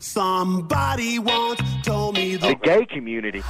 Somebody 0.00 1.18
once 1.18 1.60
told 1.84 2.14
me 2.14 2.36
the 2.36 2.54
gay 2.62 2.86
community. 2.86 3.42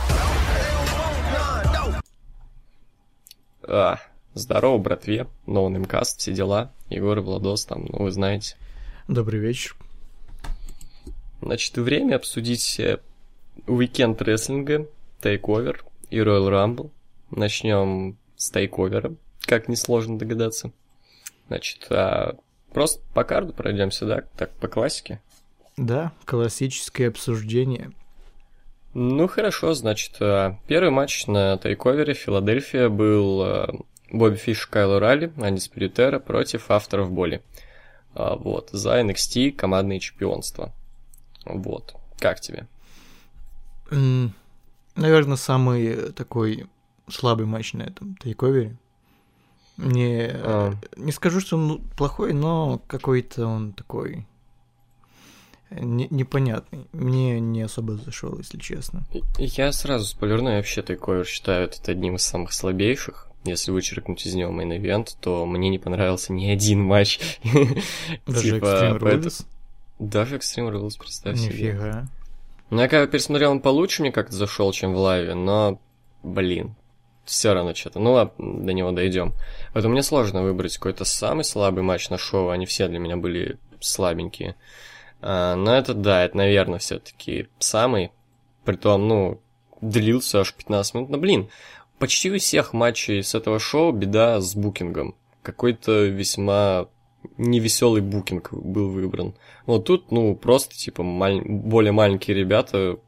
А, 3.62 3.98
здорово, 4.32 4.78
братве. 4.78 5.26
Ноунэмкаст, 5.46 6.20
все 6.20 6.32
дела. 6.32 6.72
Егор 6.88 7.18
и 7.18 7.20
Владос 7.20 7.66
там, 7.66 7.84
ну 7.90 8.04
вы 8.04 8.10
знаете. 8.10 8.56
Добрый 9.08 9.40
вечер. 9.40 9.76
Значит, 11.42 11.76
время 11.76 12.16
обсудить 12.16 12.80
э, 12.80 12.98
уикенд 13.66 14.20
рестлинга, 14.22 14.88
тейковер 15.20 15.84
и 16.08 16.16
Royal 16.16 16.48
Rumble. 16.48 16.90
Начнем 17.30 18.16
с 18.36 18.50
тейковера, 18.50 19.14
как 19.42 19.68
несложно 19.68 20.18
догадаться. 20.18 20.72
Значит, 21.48 21.86
а 21.90 22.36
просто 22.72 23.02
по 23.12 23.22
карду 23.22 23.52
пройдемся, 23.52 24.06
да? 24.06 24.22
Так, 24.38 24.50
по 24.52 24.66
классике. 24.66 25.20
Да, 25.78 26.12
классическое 26.24 27.08
обсуждение. 27.08 27.92
Ну 28.94 29.28
хорошо, 29.28 29.74
значит, 29.74 30.16
а, 30.20 30.58
первый 30.66 30.90
матч 30.90 31.28
на 31.28 31.56
тейковере 31.56 32.14
Филадельфия 32.14 32.88
был 32.88 33.42
а, 33.42 33.74
Бобби 34.10 34.34
Фиш 34.34 34.66
Кайло 34.66 34.98
Ралли, 34.98 35.32
Андиспиритера 35.36 36.18
против 36.18 36.72
авторов 36.72 37.12
боли. 37.12 37.42
А, 38.12 38.34
вот, 38.34 38.70
за 38.72 39.00
NXT 39.00 39.52
командное 39.52 40.00
чемпионство. 40.00 40.74
Вот, 41.44 41.94
как 42.18 42.40
тебе? 42.40 42.66
Наверное, 44.96 45.36
самый 45.36 46.12
такой 46.12 46.66
слабый 47.08 47.46
матч 47.46 47.72
на 47.74 47.82
этом 47.82 48.16
тейковере. 48.16 48.76
Не, 49.76 50.28
а. 50.32 50.74
не 50.96 51.12
скажу, 51.12 51.38
что 51.38 51.56
он 51.56 51.82
плохой, 51.96 52.32
но 52.32 52.82
какой-то 52.88 53.46
он 53.46 53.72
такой 53.74 54.26
не, 55.70 56.08
непонятный. 56.10 56.86
Мне 56.92 57.40
не 57.40 57.62
особо 57.62 57.94
зашел, 57.94 58.38
если 58.38 58.58
честно. 58.58 59.06
Я 59.38 59.72
сразу 59.72 60.06
спойлерну, 60.06 60.50
я 60.50 60.56
вообще 60.56 60.82
такой 60.82 61.24
считаю 61.24 61.64
это 61.64 61.92
одним 61.92 62.16
из 62.16 62.22
самых 62.22 62.52
слабейших. 62.52 63.28
Если 63.44 63.70
вычеркнуть 63.70 64.26
из 64.26 64.34
него 64.34 64.50
мейн 64.50 64.72
ивент, 64.72 65.16
то 65.20 65.46
мне 65.46 65.68
не 65.68 65.78
понравился 65.78 66.32
ни 66.32 66.46
один 66.46 66.82
матч. 66.82 67.20
Даже 68.26 68.42
типа, 68.42 68.64
Extreme 68.64 68.98
Rules? 68.98 69.46
Даже 69.98 70.36
Extreme 70.36 70.72
Rules, 70.72 70.98
представь 70.98 71.38
себе. 71.38 71.72
Нифига. 71.72 72.08
Ну, 72.70 72.82
я 72.82 72.88
когда 72.88 73.06
пересмотрел, 73.06 73.52
он 73.52 73.60
получше 73.60 74.02
мне 74.02 74.12
как-то 74.12 74.34
зашел, 74.34 74.72
чем 74.72 74.92
в 74.92 74.98
лайве, 74.98 75.34
но, 75.34 75.80
блин, 76.22 76.74
все 77.24 77.54
равно 77.54 77.74
что-то. 77.74 77.98
Ну 78.00 78.12
ладно, 78.12 78.64
до 78.64 78.72
него 78.72 78.90
дойдем. 78.90 79.34
Поэтому 79.72 79.92
мне 79.92 80.02
сложно 80.02 80.42
выбрать 80.42 80.76
какой-то 80.76 81.04
самый 81.04 81.44
слабый 81.44 81.82
матч 81.82 82.10
на 82.10 82.18
шоу, 82.18 82.50
они 82.50 82.66
все 82.66 82.88
для 82.88 82.98
меня 82.98 83.16
были 83.16 83.58
слабенькие. 83.80 84.56
А, 85.20 85.56
но 85.56 85.74
это, 85.74 85.94
да, 85.94 86.24
это, 86.24 86.36
наверное, 86.36 86.78
все-таки 86.78 87.48
самый. 87.58 88.10
Притом, 88.64 89.08
ну, 89.08 89.40
длился 89.80 90.40
аж 90.40 90.54
15 90.54 90.94
минут. 90.94 91.10
Но, 91.10 91.18
блин, 91.18 91.48
почти 91.98 92.30
у 92.30 92.38
всех 92.38 92.72
матчей 92.72 93.22
с 93.22 93.34
этого 93.34 93.58
шоу 93.58 93.92
беда 93.92 94.40
с 94.40 94.54
букингом. 94.54 95.14
Какой-то 95.42 96.04
весьма 96.04 96.88
невеселый 97.36 98.02
букинг 98.02 98.52
был 98.52 98.90
выбран. 98.90 99.34
Вот 99.66 99.84
тут, 99.86 100.10
ну, 100.10 100.34
просто, 100.34 100.74
типа, 100.76 101.02
маль... 101.02 101.40
более 101.42 101.92
маленькие 101.92 102.36
ребята 102.36 102.98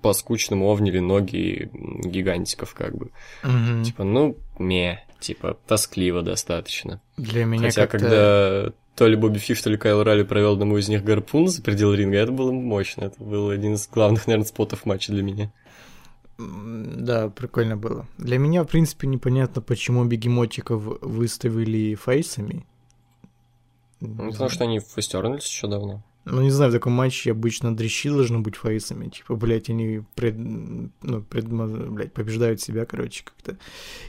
по 0.00 0.12
скучному 0.12 0.66
овнили 0.68 0.98
ноги 0.98 1.70
гигантиков, 1.72 2.74
как 2.74 2.96
бы. 2.96 3.10
Угу. 3.44 3.84
Типа, 3.84 4.04
ну, 4.04 4.36
ме, 4.58 5.04
типа, 5.22 5.56
тоскливо 5.66 6.22
достаточно. 6.22 7.00
Для 7.16 7.44
меня 7.44 7.68
Хотя, 7.68 7.86
когда 7.86 8.72
то 8.94 9.06
ли 9.06 9.16
Бобби 9.16 9.38
Фиш, 9.38 9.62
то 9.62 9.70
ли 9.70 9.76
Кайл 9.76 10.02
Ралли 10.02 10.22
провел 10.22 10.52
одному 10.52 10.76
из 10.76 10.88
них 10.88 11.02
гарпун 11.02 11.48
за 11.48 11.62
предел 11.62 11.94
ринга, 11.94 12.18
это 12.18 12.32
было 12.32 12.52
мощно. 12.52 13.04
Это 13.04 13.22
был 13.22 13.50
один 13.50 13.74
из 13.74 13.88
главных, 13.88 14.26
наверное, 14.26 14.46
спотов 14.46 14.84
матча 14.84 15.12
для 15.12 15.22
меня. 15.22 15.52
Да, 16.38 17.28
прикольно 17.28 17.76
было. 17.76 18.06
Для 18.18 18.38
меня, 18.38 18.64
в 18.64 18.66
принципе, 18.66 19.06
непонятно, 19.06 19.62
почему 19.62 20.04
бегемотиков 20.04 20.82
выставили 21.00 21.94
фейсами. 21.94 22.66
Ну, 24.00 24.30
потому 24.32 24.50
что 24.50 24.64
они 24.64 24.80
фейстернулись 24.80 25.46
еще 25.46 25.68
давно. 25.68 26.02
Ну, 26.24 26.40
не 26.42 26.50
знаю, 26.50 26.70
в 26.70 26.74
таком 26.74 26.92
матче 26.92 27.32
обычно 27.32 27.74
дрищи 27.74 28.08
должны 28.08 28.38
быть 28.38 28.54
фейсами. 28.54 29.08
Типа, 29.08 29.34
блядь, 29.34 29.68
они 29.70 30.02
пред, 30.14 30.36
ну, 30.38 31.22
пред, 31.22 31.48
блядь, 31.48 32.12
побеждают 32.12 32.60
себя, 32.60 32.84
короче, 32.84 33.24
как-то. 33.24 33.58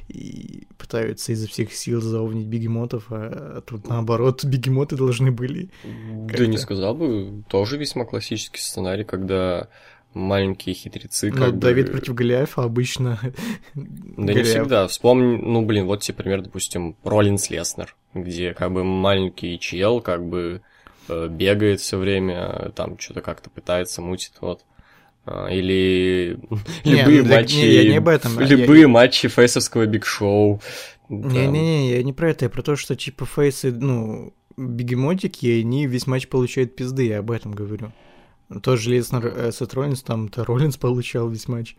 И 0.10 0.68
пытаются 0.78 1.32
изо 1.32 1.48
всех 1.48 1.74
сил 1.74 2.02
заовнить 2.02 2.46
бегемотов, 2.46 3.06
а, 3.10 3.58
а 3.58 3.62
тут 3.62 3.88
наоборот, 3.88 4.46
бегемоты 4.46 4.96
должны 4.96 5.32
были. 5.32 5.70
Да 5.84 6.46
не 6.46 6.58
сказал 6.58 6.94
бы, 6.94 7.44
тоже 7.48 7.78
весьма 7.78 8.06
классический 8.06 8.62
сценарий, 8.62 9.06
когда 9.06 9.70
маленькие 10.14 10.76
хитрецы. 10.76 11.32
Ну, 11.32 11.38
как 11.38 11.58
Давид 11.58 11.88
бы... 11.88 11.94
против 11.94 12.14
Голиафа 12.14 12.64
обычно. 12.64 13.20
Да 13.74 14.34
не 14.34 14.44
всегда. 14.44 14.88
Вспомни, 14.88 15.38
ну, 15.38 15.66
блин, 15.66 15.86
вот 15.86 16.02
тебе 16.02 16.16
пример, 16.16 16.42
допустим, 16.42 16.96
Роллинс 17.04 17.50
Леснер, 17.50 17.96
где 18.14 18.54
как 18.54 18.72
бы 18.72 18.84
маленький 18.84 19.60
чел, 19.60 20.00
как 20.02 20.24
бы 20.24 20.62
бегает 21.08 21.82
все 21.82 21.98
время, 21.98 22.72
там 22.76 22.98
что-то 23.00 23.22
как-то 23.22 23.50
пытается, 23.50 24.02
мутит, 24.02 24.34
вот. 24.42 24.62
А, 25.26 25.48
или 25.48 26.38
не, 26.86 26.96
любые 27.02 27.24
ну, 27.24 27.30
матчи, 27.30 27.56
не, 27.56 27.68
я 27.68 27.90
не 27.90 27.98
об 27.98 28.08
этом. 28.10 28.40
любые 28.40 28.82
я... 28.82 28.88
матчи 28.88 29.28
фейсовского 29.28 29.86
Big 29.86 30.06
Show. 30.06 30.62
Не-не-не, 31.10 31.92
я 31.92 32.04
не 32.04 32.14
про 32.14 32.32
это, 32.32 32.46
я 32.46 32.50
про 32.50 32.62
то, 32.62 32.76
что 32.76 32.96
типа 32.96 33.26
фейсы, 33.26 33.72
ну, 33.72 34.34
бегемотики, 34.58 35.46
и 35.46 35.62
они 35.62 35.88
весь 35.88 36.08
матч 36.08 36.28
получают 36.28 36.76
пизды, 36.76 37.08
я 37.08 37.20
об 37.20 37.32
этом 37.32 37.54
говорю. 37.54 37.92
Тоже 38.62 38.92
Леснер 38.92 39.26
э, 39.26 39.52
Сет 39.52 39.74
Роллинс, 39.74 40.02
там-то 40.04 40.46
Роллинс 40.46 40.78
получал 40.78 41.30
весь 41.30 41.48
матч. 41.48 41.76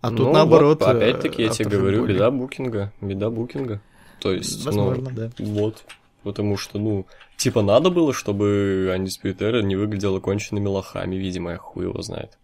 А 0.00 0.10
тут 0.10 0.20
ну, 0.20 0.32
наоборот. 0.32 0.80
Вот, 0.80 0.96
опять-таки, 0.96 1.42
я 1.42 1.48
тебе 1.48 1.70
говорю, 1.70 2.06
беда 2.06 2.30
букинга, 2.30 2.92
беда 3.00 3.30
букинга. 3.30 3.80
То 4.20 4.32
есть, 4.32 4.64
Возможно, 4.64 5.10
ну, 5.10 5.16
да. 5.16 5.30
вот. 5.38 5.84
Потому 6.24 6.56
что, 6.56 6.78
ну, 6.78 7.06
типа 7.36 7.62
надо 7.62 7.90
было, 7.90 8.12
чтобы 8.12 8.90
Undisputed 8.96 9.38
Era 9.38 9.62
не 9.62 9.76
выглядела 9.76 10.20
конченными 10.20 10.66
лохами, 10.66 11.16
видимо, 11.16 11.52
я 11.52 11.58
хуй 11.58 11.84
его 11.84 12.00
знает. 12.02 12.38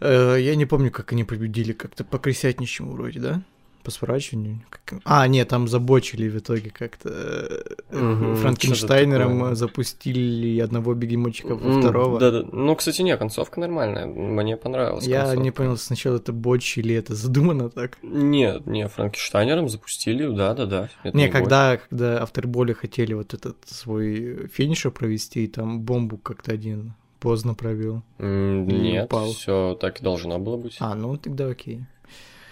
Э, 0.00 0.36
я 0.38 0.54
не 0.54 0.66
помню, 0.66 0.90
как 0.90 1.12
они 1.12 1.24
победили, 1.24 1.72
как-то 1.72 2.04
по 2.04 2.18
крысятничьему 2.18 2.92
вроде, 2.92 3.20
да? 3.20 3.42
По 3.84 3.90
сворачиванию. 3.90 4.62
А, 5.04 5.26
нет, 5.28 5.48
там 5.48 5.68
забочили 5.68 6.28
в 6.28 6.38
итоге 6.38 6.70
как-то. 6.70 7.62
Угу, 7.90 8.36
Франкенштайнером 8.36 9.54
запустили 9.54 10.58
одного 10.58 10.94
бегемотчика 10.94 11.54
во 11.54 11.80
второго. 11.80 12.18
Да, 12.18 12.30
да. 12.30 12.44
Ну, 12.50 12.74
кстати, 12.74 13.02
не, 13.02 13.16
концовка 13.16 13.60
нормальная. 13.60 14.06
Мне 14.06 14.56
понравилась. 14.56 15.06
Я 15.06 15.20
концовка. 15.20 15.42
не 15.42 15.50
понял, 15.50 15.76
сначала 15.76 16.16
это 16.16 16.32
боч 16.32 16.78
или 16.78 16.94
это 16.94 17.14
задумано 17.14 17.68
так. 17.70 17.98
Нет, 18.02 18.66
не, 18.66 18.88
Франкенштайнером 18.88 19.68
запустили, 19.68 20.26
да, 20.34 20.54
да, 20.54 20.66
да. 20.66 20.88
не, 21.04 21.12
не 21.12 21.28
когда, 21.28 21.76
когда 21.76 22.22
авторболи 22.22 22.72
хотели 22.72 23.12
вот 23.12 23.34
этот 23.34 23.56
свой 23.66 24.48
финишер 24.48 24.90
провести, 24.90 25.46
там 25.46 25.80
бомбу 25.82 26.16
как-то 26.16 26.52
один 26.52 26.94
поздно 27.20 27.54
провел. 27.54 28.02
Нет, 28.18 29.10
все 29.34 29.76
так 29.80 30.00
и 30.00 30.04
должно 30.04 30.38
было 30.38 30.56
быть. 30.56 30.76
А, 30.80 30.94
ну 30.94 31.16
тогда 31.16 31.48
окей. 31.48 31.80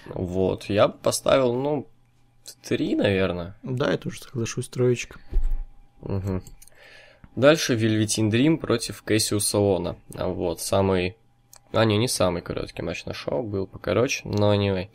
Вот, 0.06 0.64
я 0.64 0.88
поставил, 0.88 1.54
ну, 1.54 1.86
три, 2.66 2.94
наверное. 2.94 3.56
Да, 3.62 3.90
я 3.90 3.98
тоже 3.98 4.20
соглашусь, 4.20 4.68
троечка. 4.68 5.18
Угу. 6.02 6.42
Дальше 7.36 7.74
Вельветин 7.74 8.30
Дрим 8.30 8.58
против 8.58 9.02
Кэссиуса 9.02 9.58
Лона. 9.58 9.96
Вот, 10.10 10.60
самый... 10.60 11.16
А, 11.72 11.84
не, 11.84 11.96
не 11.96 12.08
самый 12.08 12.42
короткий 12.42 12.82
матч 12.82 13.06
на 13.06 13.14
шоу, 13.14 13.42
был 13.42 13.66
покороче, 13.66 14.22
но 14.24 14.54
anyway. 14.54 14.88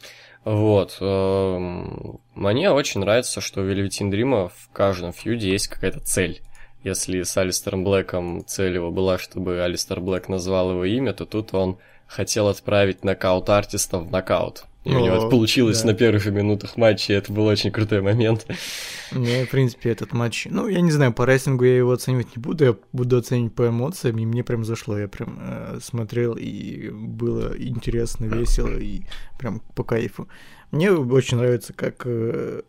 Вот. 0.48 0.98
Эм, 1.02 2.22
мне 2.36 2.72
очень 2.72 3.02
нравится, 3.02 3.42
что 3.42 3.62
у 3.62 3.64
Вельветин 3.64 4.10
Дрима 4.10 4.50
в 4.50 4.70
каждом 4.72 5.12
фьюде 5.12 5.50
есть 5.50 5.68
какая-то 5.68 6.00
цель. 6.00 6.42
Если 6.84 7.24
с 7.24 7.36
Алистером 7.36 7.84
Блэком 7.84 8.46
цель 8.46 8.76
его 8.76 8.92
была, 8.92 9.18
чтобы 9.18 9.62
Алистер 9.62 10.00
Блэк 10.00 10.30
назвал 10.30 10.72
его 10.72 10.86
имя, 10.86 11.14
то 11.14 11.26
тут 11.26 11.54
он 11.54 11.80
хотел 12.06 12.48
отправить 12.48 13.04
нокаут-артиста 13.04 14.00
в 14.00 14.10
нокаут. 14.10 14.64
И 14.88 14.94
О, 14.94 15.00
у 15.00 15.06
него 15.06 15.16
это 15.16 15.28
получилось 15.28 15.82
да. 15.82 15.88
на 15.88 15.94
первых 15.94 16.26
минутах 16.28 16.78
матча, 16.78 17.12
и 17.12 17.16
это 17.18 17.34
был 17.34 17.46
очень 17.46 17.72
крутой 17.72 18.02
момент. 18.02 18.48
Мне, 19.12 19.46
в 19.46 19.50
принципе, 19.50 19.90
этот 19.90 20.14
матч... 20.14 20.48
Ну, 20.50 20.70
я 20.70 20.80
не 20.80 20.92
знаю, 20.92 21.12
по 21.12 21.26
рестлингу 21.26 21.66
я 21.66 21.76
его 21.76 21.92
оценивать 21.92 22.36
не 22.38 22.42
буду, 22.42 22.64
я 22.64 22.76
буду 22.94 23.18
оценивать 23.18 23.54
по 23.54 23.68
эмоциям, 23.68 24.18
и 24.18 24.26
мне 24.26 24.46
прям 24.46 24.64
зашло. 24.64 24.98
Я 24.98 25.10
прям 25.10 25.40
э, 25.42 25.80
смотрел, 25.82 26.38
и 26.40 26.90
было 26.90 27.54
интересно, 27.58 28.26
весело, 28.26 28.78
и 28.80 29.02
прям 29.38 29.60
по 29.76 29.84
кайфу. 29.84 30.30
Мне 30.72 30.92
очень 30.92 31.38
нравится, 31.38 31.74
как 31.74 32.04
э, 32.06 32.62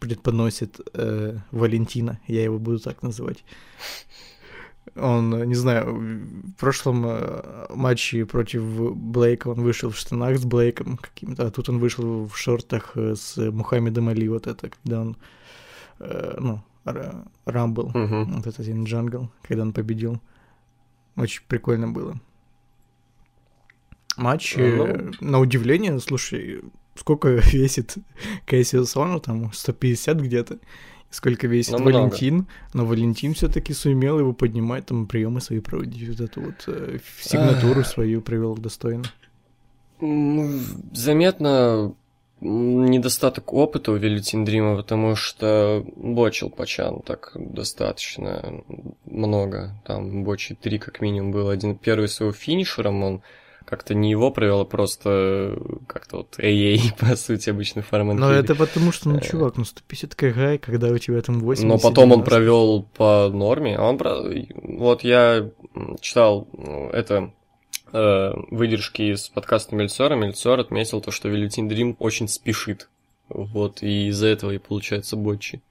предподносит 0.00 0.80
э, 0.94 1.38
Валентина, 1.52 2.18
я 2.26 2.42
его 2.42 2.58
буду 2.58 2.80
так 2.80 3.02
называть. 3.02 3.44
Он, 4.96 5.44
не 5.44 5.54
знаю, 5.54 5.94
в 5.94 6.52
прошлом 6.58 7.04
э, 7.06 7.66
матче 7.70 8.26
против 8.26 8.62
Блейка 8.62 9.48
он 9.48 9.62
вышел 9.62 9.90
в 9.90 9.96
штанах 9.96 10.38
с 10.38 10.44
Блейком 10.44 10.98
каким-то, 10.98 11.46
а 11.46 11.50
тут 11.50 11.68
он 11.68 11.78
вышел 11.78 12.26
в 12.26 12.36
шортах 12.36 12.92
э, 12.96 13.14
с 13.14 13.38
Мухаммедом 13.38 14.08
Али, 14.08 14.28
вот 14.28 14.46
это, 14.46 14.70
когда 14.70 15.00
он, 15.00 15.16
э, 16.00 16.36
ну, 16.38 16.62
Рамбл, 17.44 17.90
uh-huh. 17.94 18.24
вот 18.24 18.46
этот 18.46 18.60
один 18.60 18.84
джангл, 18.84 19.30
когда 19.42 19.62
он 19.62 19.72
победил. 19.72 20.20
Очень 21.16 21.42
прикольно 21.46 21.88
было. 21.88 22.20
Матч, 24.16 24.56
э, 24.56 24.76
Ну. 24.76 25.12
на 25.20 25.38
удивление, 25.38 25.98
слушай, 26.00 26.62
сколько 26.94 27.28
весит 27.52 27.96
Кэссиус 28.46 28.96
Оно, 28.96 29.18
там 29.20 29.52
150 29.52 30.20
где-то, 30.20 30.58
сколько 31.12 31.46
весит 31.46 31.72
Ну, 31.72 31.78
много. 31.78 31.94
Валентин, 31.94 32.46
но 32.74 32.84
Валентин 32.84 33.34
все 33.34 33.48
таки 33.48 33.72
сумел 33.72 34.18
его 34.18 34.32
поднимать, 34.32 34.86
там 34.86 35.06
приемы 35.06 35.40
свои 35.40 35.60
проводить, 35.60 36.08
вот 36.08 36.20
эту 36.20 36.40
вот 36.40 36.64
э, 36.66 36.98
сигнатуру 37.20 37.84
свою 37.84 38.20
провел 38.22 38.56
достойно. 38.56 39.04
Ну, 40.00 40.58
заметно 40.92 41.94
недостаток 42.40 43.52
опыта 43.52 43.92
у 43.92 43.96
Велитин 43.96 44.44
Дрима, 44.44 44.76
потому 44.76 45.14
что 45.14 45.84
бочил 45.94 46.50
Пачан 46.50 47.00
так 47.02 47.30
достаточно 47.34 48.62
много. 49.04 49.80
Там 49.86 50.24
бочи 50.24 50.56
три 50.60 50.78
как 50.78 51.00
минимум 51.00 51.30
был. 51.30 51.50
Один 51.50 51.76
первый 51.76 52.08
с 52.08 52.20
его 52.20 52.32
финишером, 52.32 53.04
он 53.04 53.22
как-то 53.64 53.94
не 53.94 54.10
его 54.10 54.30
провел, 54.30 54.60
а 54.60 54.64
просто 54.64 55.58
как-то 55.86 56.18
вот 56.18 56.34
эй 56.38 56.80
по 56.98 57.16
сути, 57.16 57.50
обычный 57.50 57.82
формат. 57.82 58.16
Но 58.16 58.30
это 58.30 58.54
потому 58.54 58.92
что, 58.92 59.08
ну, 59.08 59.18
Э. 59.18 59.20
чувак, 59.20 59.56
ну 59.56 59.64
150 59.64 60.14
кг, 60.14 60.58
когда 60.58 60.88
у 60.88 60.98
тебя 60.98 61.20
там 61.22 61.40
80 61.40 61.68
Но 61.68 61.78
потом 61.78 62.12
он 62.12 62.20
90. 62.22 62.30
провел 62.30 62.82
по 62.94 63.28
норме. 63.32 63.76
а 63.76 63.82
Он 63.82 63.98
про... 63.98 64.16
Вот 64.62 65.04
я 65.04 65.48
читал 66.00 66.48
ну, 66.52 66.88
это 66.90 67.32
э, 67.92 68.32
выдержки 68.50 69.02
из 69.02 69.28
подкаста 69.28 69.74
Мельцора. 69.74 70.14
Мельцор 70.14 70.60
отметил 70.60 71.00
то, 71.00 71.10
что 71.10 71.28
Велютин 71.28 71.68
Дрим 71.68 71.96
очень 71.98 72.28
спешит. 72.28 72.88
Вот, 73.28 73.82
и 73.82 74.08
из-за 74.08 74.26
этого 74.26 74.50
и 74.50 74.58
получается 74.58 75.16
бочи. 75.16 75.62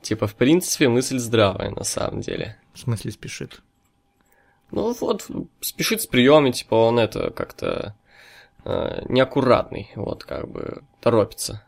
Типа, 0.00 0.26
в 0.26 0.34
принципе, 0.34 0.88
мысль 0.88 1.18
здравая 1.18 1.70
на 1.70 1.84
самом 1.84 2.20
деле. 2.20 2.56
В 2.72 2.78
смысле 2.78 3.10
спешит? 3.10 3.60
Ну 4.70 4.94
вот, 5.00 5.26
спешит 5.60 6.02
с 6.02 6.06
приемами, 6.06 6.50
типа, 6.50 6.74
он 6.74 6.98
это 6.98 7.30
как-то 7.30 7.94
э, 8.64 9.02
неаккуратный, 9.08 9.90
вот, 9.94 10.24
как 10.24 10.48
бы, 10.48 10.82
торопится. 11.00 11.62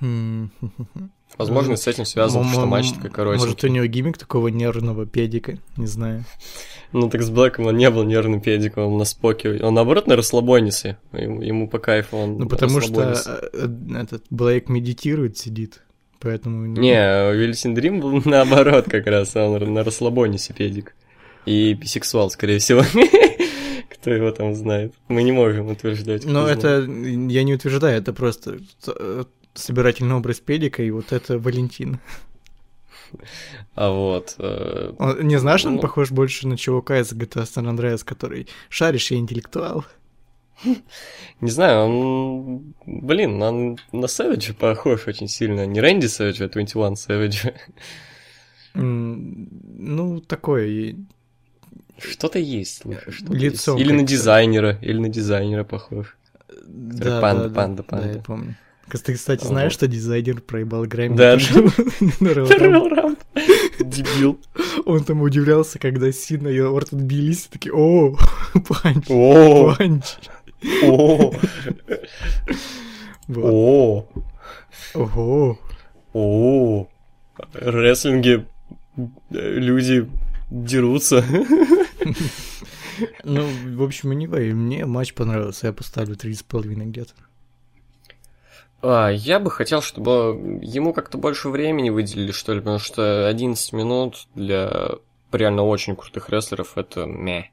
Хм. 0.00 0.50
Возможно, 1.36 1.76
с 1.76 1.86
этим 1.86 2.04
связано, 2.04 2.48
что 2.50 2.62
м- 2.62 2.68
матч 2.68 2.92
такой 2.92 3.10
коротенький. 3.10 3.46
Может, 3.46 3.64
у 3.64 3.68
него 3.68 3.84
гиммик 3.84 4.16
такого 4.16 4.48
нервного 4.48 5.06
педика, 5.06 5.58
не 5.76 5.86
знаю. 5.86 6.24
Ну 6.92 7.10
так 7.10 7.22
с 7.22 7.28
Блэком 7.28 7.66
он 7.66 7.76
не 7.76 7.90
был 7.90 8.04
нервным 8.04 8.40
педиком, 8.40 8.92
он 8.92 8.98
на 8.98 9.04
споке. 9.04 9.60
Он 9.62 9.74
наоборот 9.74 10.06
на 10.06 10.16
расслабонисе. 10.16 10.96
Ему, 11.12 11.42
ему 11.42 11.68
по 11.68 11.78
кайфу 11.78 12.16
он 12.16 12.38
Ну, 12.38 12.48
потому 12.48 12.80
что 12.80 13.02
э, 13.02 13.14
э, 13.52 14.00
этот 14.00 14.24
Блейк 14.30 14.68
медитирует, 14.70 15.36
сидит. 15.36 15.82
Поэтому... 16.18 16.66
Не, 16.66 17.32
Вильсин 17.34 17.74
Дрим 17.74 18.00
был 18.00 18.22
наоборот 18.24 18.86
как 18.88 19.06
раз, 19.06 19.36
он 19.36 19.74
на 19.74 19.84
расслабонисе 19.84 20.54
педик. 20.54 20.94
И 21.48 21.74
бисексуал, 21.74 22.30
скорее 22.30 22.58
всего. 22.58 22.82
Кто 23.90 24.10
его 24.10 24.30
там 24.30 24.54
знает. 24.54 24.94
Мы 25.08 25.22
не 25.22 25.32
можем 25.32 25.68
утверждать. 25.68 26.24
Но 26.24 26.42
знает. 26.42 26.58
это, 26.58 26.80
я 26.82 27.42
не 27.42 27.54
утверждаю, 27.54 27.96
это 27.98 28.12
просто 28.12 28.58
э, 28.86 29.24
собирательный 29.54 30.14
образ 30.14 30.40
педика, 30.40 30.82
и 30.82 30.90
вот 30.90 31.12
это 31.12 31.38
Валентин. 31.38 32.00
А 33.74 33.90
вот... 33.90 34.34
э, 34.38 34.92
Он- 34.98 35.26
не 35.26 35.38
знаешь, 35.38 35.64
он 35.64 35.76
Ну. 35.76 35.80
похож 35.80 36.10
больше 36.10 36.46
на 36.46 36.58
чувака 36.58 37.00
из 37.00 37.12
GTA 37.12 37.44
San 37.44 37.64
Andreas, 37.74 38.04
который 38.04 38.46
«Шаришь, 38.68 39.10
я 39.10 39.16
интеллектуал». 39.18 39.84
Не 41.40 41.50
знаю, 41.50 41.86
он... 41.86 42.74
Блин, 42.84 43.40
он 43.42 43.78
на 43.92 44.06
Сэвиджа 44.08 44.52
похож 44.54 45.06
очень 45.06 45.28
сильно. 45.28 45.64
Не 45.66 45.80
Рэнди 45.80 46.06
Сэвиджа, 46.06 46.44
а 46.44 46.48
21 46.48 46.96
Сэвиджа. 46.96 47.54
Ну, 48.74 50.20
такое. 50.20 50.96
Что-то 51.98 52.38
есть, 52.38 52.82
слушай, 52.82 53.10
что-то 53.12 53.32
Лицо 53.34 53.76
есть. 53.76 53.84
Или 53.86 53.92
на 53.96 54.02
дизайнера, 54.04 54.78
или 54.80 54.98
на 54.98 55.08
дизайнера 55.08 55.64
похож. 55.64 56.16
Да, 56.66 57.20
панда, 57.20 57.48
да, 57.48 57.54
панда, 57.54 57.82
да, 57.82 57.82
панда. 57.82 58.06
Да, 58.06 58.12
я 58.14 58.18
помню. 58.20 58.56
Ты, 59.04 59.14
кстати, 59.14 59.42
Вот. 59.42 59.48
знаешь, 59.50 59.72
что 59.72 59.86
дизайнер 59.86 60.40
проебал 60.40 60.84
Грэмми? 60.86 61.14
Да, 61.16 61.38
что. 61.38 61.70
Рамп. 62.20 63.18
Дебил. 63.80 64.40
Он 64.86 65.04
там 65.04 65.20
удивлялся, 65.20 65.78
когда 65.78 66.10
Сина 66.10 66.48
и 66.48 66.58
Ортон 66.58 67.00
бились, 67.06 67.48
такие, 67.50 67.74
о, 67.74 68.16
панч, 68.54 69.04
О, 69.10 69.74
панч. 69.76 70.04
о, 70.82 71.34
о, 73.36 74.04
Ого. 74.94 75.58
о. 76.14 76.88
В 77.52 77.70
рестлинге 77.80 78.46
э, 78.96 79.02
люди 79.58 80.08
дерутся. 80.50 81.24
Ну, 83.22 83.46
в 83.76 83.82
общем, 83.82 84.10
anyway, 84.10 84.52
мне 84.52 84.84
матч 84.84 85.14
понравился, 85.14 85.68
я 85.68 85.72
поставлю 85.72 86.16
три 86.16 86.34
с 86.34 86.42
половиной 86.42 86.86
где-то. 86.86 87.12
А, 88.80 89.08
я 89.08 89.38
бы 89.40 89.50
хотел, 89.50 89.82
чтобы 89.82 90.60
ему 90.62 90.92
как-то 90.92 91.18
больше 91.18 91.48
времени 91.48 91.90
выделили, 91.90 92.32
что 92.32 92.54
ли, 92.54 92.60
потому 92.60 92.78
что 92.78 93.28
11 93.28 93.72
минут 93.72 94.26
для 94.34 94.98
реально 95.32 95.62
очень 95.62 95.96
крутых 95.96 96.30
рестлеров 96.30 96.78
это 96.78 97.02
мeh. 97.02 97.44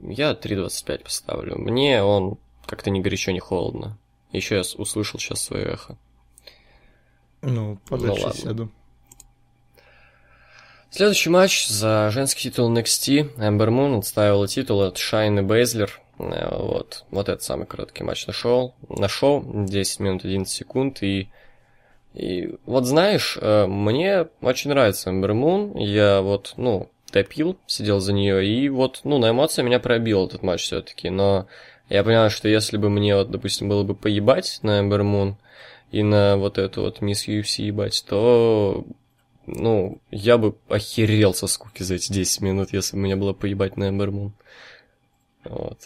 Я 0.00 0.32
3.25 0.32 1.04
поставлю. 1.04 1.58
Мне 1.58 2.02
он 2.02 2.38
как-то 2.66 2.90
ни 2.90 3.00
горячо, 3.00 3.32
ни 3.32 3.38
холодно. 3.38 3.98
Еще 4.32 4.56
я 4.56 4.62
услышал 4.76 5.20
сейчас 5.20 5.42
свое 5.42 5.64
эхо. 5.64 5.96
Ну, 7.42 7.78
подальше 7.88 8.26
ладно. 8.26 8.40
сяду. 8.40 8.72
Следующий 10.96 11.28
матч 11.28 11.66
за 11.66 12.08
женский 12.12 12.50
титул 12.50 12.70
NXT. 12.70 13.44
Эмбер 13.44 13.72
Мун 13.72 13.98
отставила 13.98 14.46
титул 14.46 14.80
от 14.82 14.96
Шайны 14.96 15.42
Бейзлер. 15.42 16.00
Э, 16.20 16.56
Вот. 16.56 17.04
вот 17.10 17.28
этот 17.28 17.42
самый 17.42 17.66
короткий 17.66 18.04
матч 18.04 18.28
нашел. 18.28 18.76
Нашел 18.88 19.42
10 19.44 19.98
минут 19.98 20.24
11 20.24 20.48
секунд. 20.48 21.02
И, 21.02 21.30
и 22.14 22.54
вот 22.64 22.84
знаешь, 22.84 23.36
э, 23.40 23.66
мне 23.66 24.28
очень 24.40 24.70
нравится 24.70 25.10
Эмбер 25.10 25.34
Мун. 25.34 25.76
Я 25.76 26.20
вот, 26.20 26.54
ну, 26.58 26.88
топил, 27.10 27.58
сидел 27.66 27.98
за 27.98 28.12
нее. 28.12 28.46
И 28.46 28.68
вот, 28.68 29.00
ну, 29.02 29.18
на 29.18 29.30
эмоции 29.30 29.62
меня 29.62 29.80
пробил 29.80 30.26
этот 30.28 30.44
матч 30.44 30.62
все-таки. 30.62 31.10
Но 31.10 31.48
я 31.88 32.04
понимаю, 32.04 32.30
что 32.30 32.46
если 32.46 32.76
бы 32.76 32.88
мне, 32.88 33.16
вот, 33.16 33.32
допустим, 33.32 33.68
было 33.68 33.82
бы 33.82 33.96
поебать 33.96 34.60
на 34.62 34.78
Эмбер 34.78 35.02
Мун 35.02 35.38
и 35.90 36.04
на 36.04 36.36
вот 36.36 36.56
эту 36.56 36.82
вот 36.82 37.00
мисс 37.00 37.26
UFC 37.26 37.62
ебать, 37.62 38.04
то 38.08 38.84
ну, 39.46 40.00
я 40.10 40.38
бы 40.38 40.56
охерел 40.68 41.34
со 41.34 41.46
скуки 41.46 41.82
за 41.82 41.96
эти 41.96 42.12
10 42.12 42.40
минут, 42.40 42.72
если 42.72 42.96
бы 42.96 43.02
мне 43.02 43.16
было 43.16 43.32
поебать 43.32 43.76
на 43.76 43.88
Эмбер 43.88 44.10
Мун. 44.10 44.32
Вот. 45.44 45.78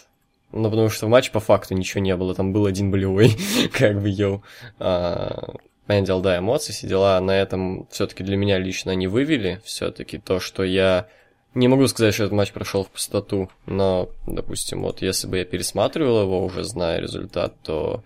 Ну, 0.51 0.69
потому 0.69 0.89
что 0.89 1.05
в 1.05 1.09
матче 1.09 1.31
по 1.31 1.39
факту 1.39 1.75
ничего 1.75 2.01
не 2.01 2.15
было, 2.15 2.33
там 2.33 2.53
был 2.53 2.65
один 2.65 2.89
болевой, 2.89 3.35
как 3.71 4.01
бы, 4.01 4.09
йоу. 4.09 4.43
А, 4.79 5.53
понятное 5.85 6.19
да, 6.19 6.37
эмоции, 6.39 6.71
все 6.71 6.87
дела 6.87 7.19
на 7.19 7.31
этом 7.31 7.87
все-таки 7.91 8.23
для 8.23 8.37
меня 8.37 8.57
лично 8.57 8.95
не 8.95 9.07
вывели. 9.07 9.61
Все-таки 9.63 10.17
то, 10.17 10.39
что 10.39 10.63
я 10.63 11.07
не 11.53 11.67
могу 11.67 11.87
сказать, 11.87 12.13
что 12.13 12.23
этот 12.23 12.35
матч 12.35 12.51
прошел 12.51 12.83
в 12.83 12.89
пустоту, 12.89 13.49
но, 13.65 14.09
допустим, 14.27 14.81
вот 14.83 15.01
если 15.01 15.27
бы 15.27 15.37
я 15.39 15.45
пересматривал 15.45 16.21
его, 16.21 16.43
уже 16.43 16.63
зная 16.63 16.99
результат, 16.99 17.55
то 17.61 18.03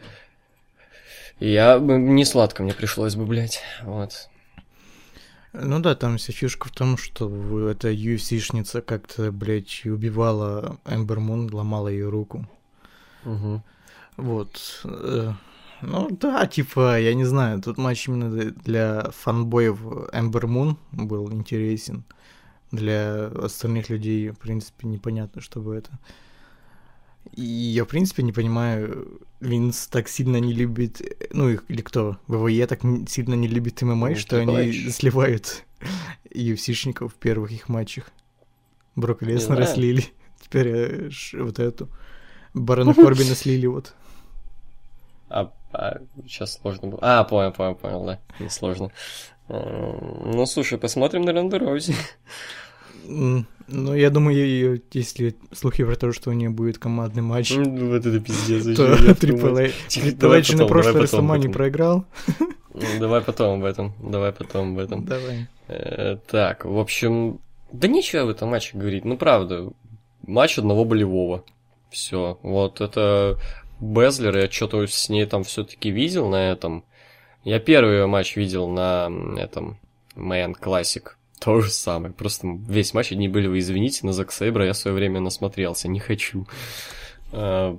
я 1.39 1.80
бы 1.80 1.98
не 1.98 2.25
сладко 2.25 2.63
мне 2.63 2.74
пришлось 2.74 3.16
бы, 3.16 3.25
блядь, 3.25 3.62
вот. 3.84 4.30
Ну 5.54 5.80
да, 5.80 5.96
там 5.96 6.18
вся 6.18 6.34
фишка 6.34 6.68
в 6.68 6.72
том, 6.72 6.98
что 6.98 7.70
эта 7.70 7.92
UFC-шница 7.92 8.82
как-то, 8.82 9.32
блядь, 9.32 9.86
убивала 9.86 10.78
Эмбер 10.86 11.20
Мун, 11.20 11.54
ломала 11.54 11.88
ее 11.90 12.10
руку. 12.10 12.48
Угу. 13.26 13.62
Вот. 14.18 14.82
э, 14.86 15.32
Ну 15.82 16.10
да, 16.12 16.48
типа, 16.48 17.00
я 17.00 17.14
не 17.14 17.26
знаю, 17.26 17.62
тут 17.62 17.78
матч 17.78 18.08
именно 18.08 18.30
для- 18.32 18.52
для 18.52 19.12
фанбоев 19.12 19.80
Эмбер 20.14 20.48
Мун 20.48 20.78
был 20.92 21.32
интересен. 21.32 22.04
Для 22.72 23.28
остальных 23.28 23.90
людей, 23.90 24.30
в 24.30 24.38
принципе, 24.40 24.88
непонятно, 24.88 25.42
что 25.42 25.60
бы 25.62 25.76
это. 25.76 25.92
И 27.32 27.42
я, 27.42 27.84
в 27.86 27.88
принципе, 27.88 28.22
не 28.24 28.32
понимаю, 28.32 29.20
Винс 29.39 29.88
так 29.88 30.08
сильно 30.08 30.38
не 30.38 30.53
любит, 30.53 31.01
ну, 31.32 31.50
их- 31.50 31.63
или 31.70 31.82
кто, 31.82 32.18
ВВЕ 32.27 32.68
так 32.68 32.82
сильно 33.08 33.34
не 33.34 33.48
любит 33.48 33.82
ММА, 33.82 34.10
Ну, 34.10 34.15
что 34.15 34.38
они 34.39 34.56
H. 34.70 34.92
сливают 34.94 35.63
UFC-шников 36.30 37.13
в 37.13 37.15
первых 37.15 37.51
их 37.51 37.70
матчах. 37.70 38.12
Брока 38.96 39.25
Леснера 39.25 39.65
слили, 39.65 40.06
теперь 40.42 40.68
э, 40.68 41.10
ш- 41.10 41.42
вот 41.44 41.60
эту. 41.60 41.89
Барона 42.53 42.94
Корбина 42.94 43.34
слили 43.36 43.65
вот. 43.65 43.96
А, 45.30 45.51
сейчас 46.27 46.60
сложно 46.62 46.89
было. 46.89 47.00
А, 47.01 47.24
понял, 47.24 47.51
понял, 47.51 47.74
понял, 47.74 48.06
да. 48.06 48.20
Не 48.39 48.50
сложно. 48.50 48.92
Эм, 49.50 50.32
Ну, 50.36 50.46
слушай, 50.46 50.77
посмотрим 50.77 51.24
на 51.24 51.34
Роузи. 51.60 51.96
Ну, 53.06 53.94
я 53.96 54.10
думаю, 54.10 54.82
если 54.92 55.36
слухи 55.52 55.84
про 55.86 55.96
то, 55.96 56.12
что 56.12 56.30
у 56.30 56.34
нее 56.34 56.50
будет 56.50 56.78
командный 56.78 57.22
матч, 57.22 57.54
Ну, 57.56 57.90
Вот 57.92 58.06
это 58.06 58.20
пиздец. 58.20 58.64
то 58.76 58.94
Triple. 58.96 59.72
H 59.88 60.16
давай 60.16 60.40
H 60.42 60.54
на 60.54 60.66
прошлой 60.66 61.06
об 61.06 61.32
этом. 61.42 61.52
проиграл. 61.52 62.06
Ну, 62.74 62.82
Давай 63.00 63.22
потом 63.22 63.60
об 63.60 63.66
этом, 63.66 63.94
давай 64.00 64.32
потом 64.32 64.74
об 64.74 64.80
этом. 64.80 65.06
Давай. 65.06 65.48
Э, 65.68 66.18
Так, 66.28 66.66
в 66.66 66.78
общем, 66.80 67.40
Да 67.72 67.88
нечего 67.88 68.26
в 68.26 68.30
этом 68.30 68.50
матче 68.50 68.78
говорить, 68.78 69.06
ну 69.06 69.16
правда. 69.18 69.70
Матч 70.26 70.58
одного 70.58 70.84
болевого. 70.86 71.44
Все. 71.90 72.40
Вот 72.42 72.82
это 72.82 73.38
Безлер, 73.80 74.38
я 74.38 74.50
что-то 74.50 74.86
с 74.88 75.10
ней 75.10 75.26
там 75.26 75.44
все-таки 75.44 75.92
видел 75.92 76.30
на 76.30 76.52
этом. 76.52 76.84
Я 77.44 77.60
первый 77.60 77.98
ее 77.98 78.08
матч 78.08 78.36
видел 78.36 78.68
на 78.70 79.10
этом 79.38 79.78
Man 80.16 80.54
Classic. 80.60 81.04
То 81.44 81.60
же 81.60 81.72
самое. 81.72 82.14
Просто 82.14 82.48
весь 82.70 82.94
матч 82.94 83.12
одни 83.12 83.28
были, 83.28 83.48
вы 83.48 83.60
извините, 83.60 84.06
на 84.06 84.14
Зак 84.14 84.32
Сейбра 84.32 84.66
я 84.66 84.72
в 84.72 84.78
свое 84.78 84.96
время 84.96 85.20
насмотрелся. 85.20 85.90
Не 85.90 86.00
хочу. 86.00 86.48
А, 87.34 87.78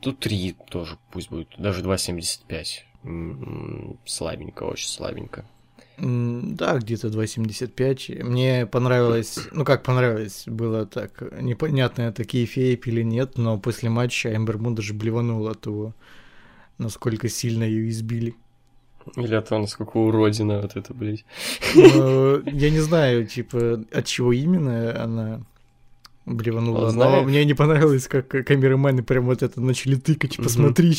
тут 0.00 0.18
3 0.18 0.56
тоже 0.68 0.98
пусть 1.12 1.30
будет. 1.30 1.48
Даже 1.58 1.82
2.75. 1.82 3.98
Слабенько, 4.04 4.64
очень 4.64 4.88
слабенько. 4.88 5.44
Да, 5.96 6.78
где-то 6.78 7.08
2.75. 7.08 8.24
Мне 8.24 8.66
понравилось, 8.66 9.38
ну 9.52 9.64
как 9.64 9.84
понравилось, 9.84 10.44
было 10.46 10.86
так, 10.86 11.22
непонятно, 11.40 12.02
это 12.02 12.24
кейфейп 12.24 12.86
или 12.86 13.02
нет, 13.02 13.38
но 13.38 13.60
после 13.60 13.90
матча 13.90 14.34
Эмбер 14.34 14.58
Мун 14.58 14.74
даже 14.74 14.94
блеванул 14.94 15.46
от 15.46 15.60
того, 15.60 15.94
насколько 16.78 17.28
сильно 17.28 17.64
ее 17.64 17.88
избили. 17.90 18.34
Или 19.16 19.34
от 19.34 19.48
того, 19.48 19.62
насколько 19.62 19.96
уродина 19.96 20.60
вот 20.60 20.76
это, 20.76 20.94
блядь. 20.94 21.24
Но, 21.74 22.40
я 22.46 22.70
не 22.70 22.80
знаю, 22.80 23.26
типа, 23.26 23.84
от 23.92 24.06
чего 24.06 24.32
именно 24.32 25.02
она 25.02 25.40
блеванула. 26.26 26.88
А, 26.88 26.92
но 26.92 27.22
мне 27.22 27.44
не 27.44 27.54
понравилось, 27.54 28.06
как 28.06 28.28
камерамены 28.28 29.02
прям 29.02 29.26
вот 29.26 29.42
это 29.42 29.60
начали 29.60 29.96
тыкать, 29.96 30.36
посмотри. 30.36 30.94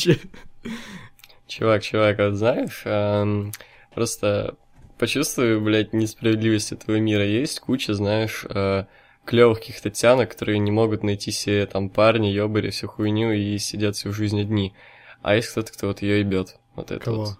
Чувак, 1.46 1.82
чувак, 1.82 2.18
вот 2.18 2.34
знаешь, 2.34 2.82
эм, 2.84 3.52
просто 3.94 4.56
почувствую, 4.98 5.60
блядь, 5.60 5.92
несправедливость 5.92 6.72
этого 6.72 6.96
мира. 6.96 7.26
Есть 7.26 7.60
куча, 7.60 7.92
знаешь, 7.92 8.46
э, 8.48 8.84
клевых 9.24 9.58
каких-то 9.60 9.90
тянок, 9.90 10.30
которые 10.30 10.58
не 10.58 10.70
могут 10.70 11.02
найти 11.02 11.30
себе 11.30 11.66
там 11.66 11.90
парни, 11.90 12.28
ёбари, 12.28 12.70
всю 12.70 12.88
хуйню 12.88 13.32
и 13.32 13.58
сидят 13.58 13.96
всю 13.96 14.12
жизнь 14.12 14.40
одни. 14.40 14.74
А 15.22 15.36
есть 15.36 15.48
кто-то, 15.48 15.72
кто 15.72 15.88
вот 15.88 16.02
ее 16.02 16.20
ебет. 16.20 16.56
Вот 16.74 16.90
это 16.90 17.04
Кого? 17.04 17.24
вот. 17.24 17.38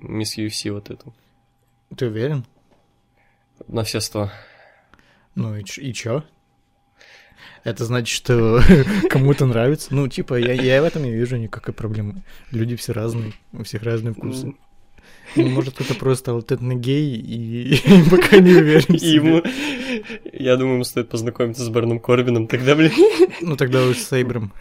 Мисс 0.00 0.36
UFC 0.36 0.72
вот 0.72 0.90
эту. 0.90 1.14
Ты 1.96 2.06
уверен? 2.06 2.44
На 3.68 3.84
все 3.84 4.00
сто. 4.00 4.30
Ну 5.34 5.56
и, 5.56 5.62
и 5.62 5.94
чё? 5.94 6.24
Это 7.62 7.84
значит, 7.84 8.14
что 8.14 8.60
кому-то 9.10 9.46
нравится. 9.46 9.94
Ну, 9.94 10.08
типа, 10.08 10.34
я, 10.34 10.52
я 10.52 10.82
в 10.82 10.84
этом 10.84 11.04
не 11.04 11.12
вижу 11.12 11.36
никакой 11.36 11.74
проблемы. 11.74 12.22
Люди 12.50 12.76
все 12.76 12.92
разные, 12.92 13.32
у 13.52 13.62
всех 13.62 13.82
разные 13.82 14.14
вкусы. 14.14 14.54
Ну, 15.36 15.48
может, 15.48 15.80
это 15.80 15.94
просто 15.94 16.34
латентный 16.34 16.74
гей, 16.74 17.14
и 17.16 17.80
пока 18.10 18.38
не 18.38 18.54
уверен 18.54 18.94
Ему... 18.94 19.42
Я 20.32 20.56
думаю, 20.56 20.74
ему 20.74 20.84
стоит 20.84 21.08
познакомиться 21.08 21.62
с 21.62 21.68
Барном 21.68 22.00
Корбином 22.00 22.48
тогда, 22.48 22.74
блин. 22.74 22.92
Ну, 23.40 23.56
тогда 23.56 23.84
уж 23.84 23.98
с 23.98 24.08
Сейбром. 24.08 24.52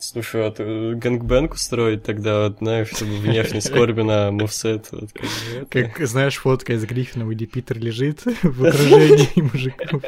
Слушай, 0.00 0.42
вот 0.42 0.56
э, 0.58 0.94
gangbang 0.94 1.54
устроить 1.54 2.02
тогда, 2.02 2.44
вот, 2.44 2.58
знаешь, 2.58 2.88
чтобы 2.88 3.16
внешность 3.18 3.70
Корбина, 3.70 4.32
moveset. 4.32 4.88
Вот, 4.90 5.10
как, 5.70 5.94
как, 5.94 6.06
знаешь, 6.08 6.36
фотка 6.36 6.72
из 6.72 6.84
Гриффина, 6.84 7.22
где 7.24 7.46
Питер 7.46 7.78
лежит 7.78 8.24
в 8.42 8.64
окружении 8.64 9.40
мужиков. 9.40 10.02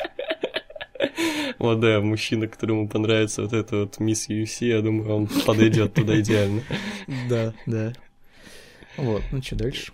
Вот, 1.58 1.78
да, 1.78 2.00
мужчина, 2.00 2.48
которому 2.48 2.88
понравится 2.88 3.42
вот 3.42 3.52
эта 3.52 3.76
вот 3.76 4.00
мисс 4.00 4.28
UFC, 4.28 4.66
я 4.66 4.80
думаю, 4.80 5.14
он 5.14 5.28
подойдет 5.46 5.94
туда 5.94 6.18
идеально. 6.20 6.62
Да, 7.28 7.54
да. 7.66 7.92
Вот, 8.96 9.22
ну 9.30 9.40
что 9.40 9.54
дальше? 9.54 9.92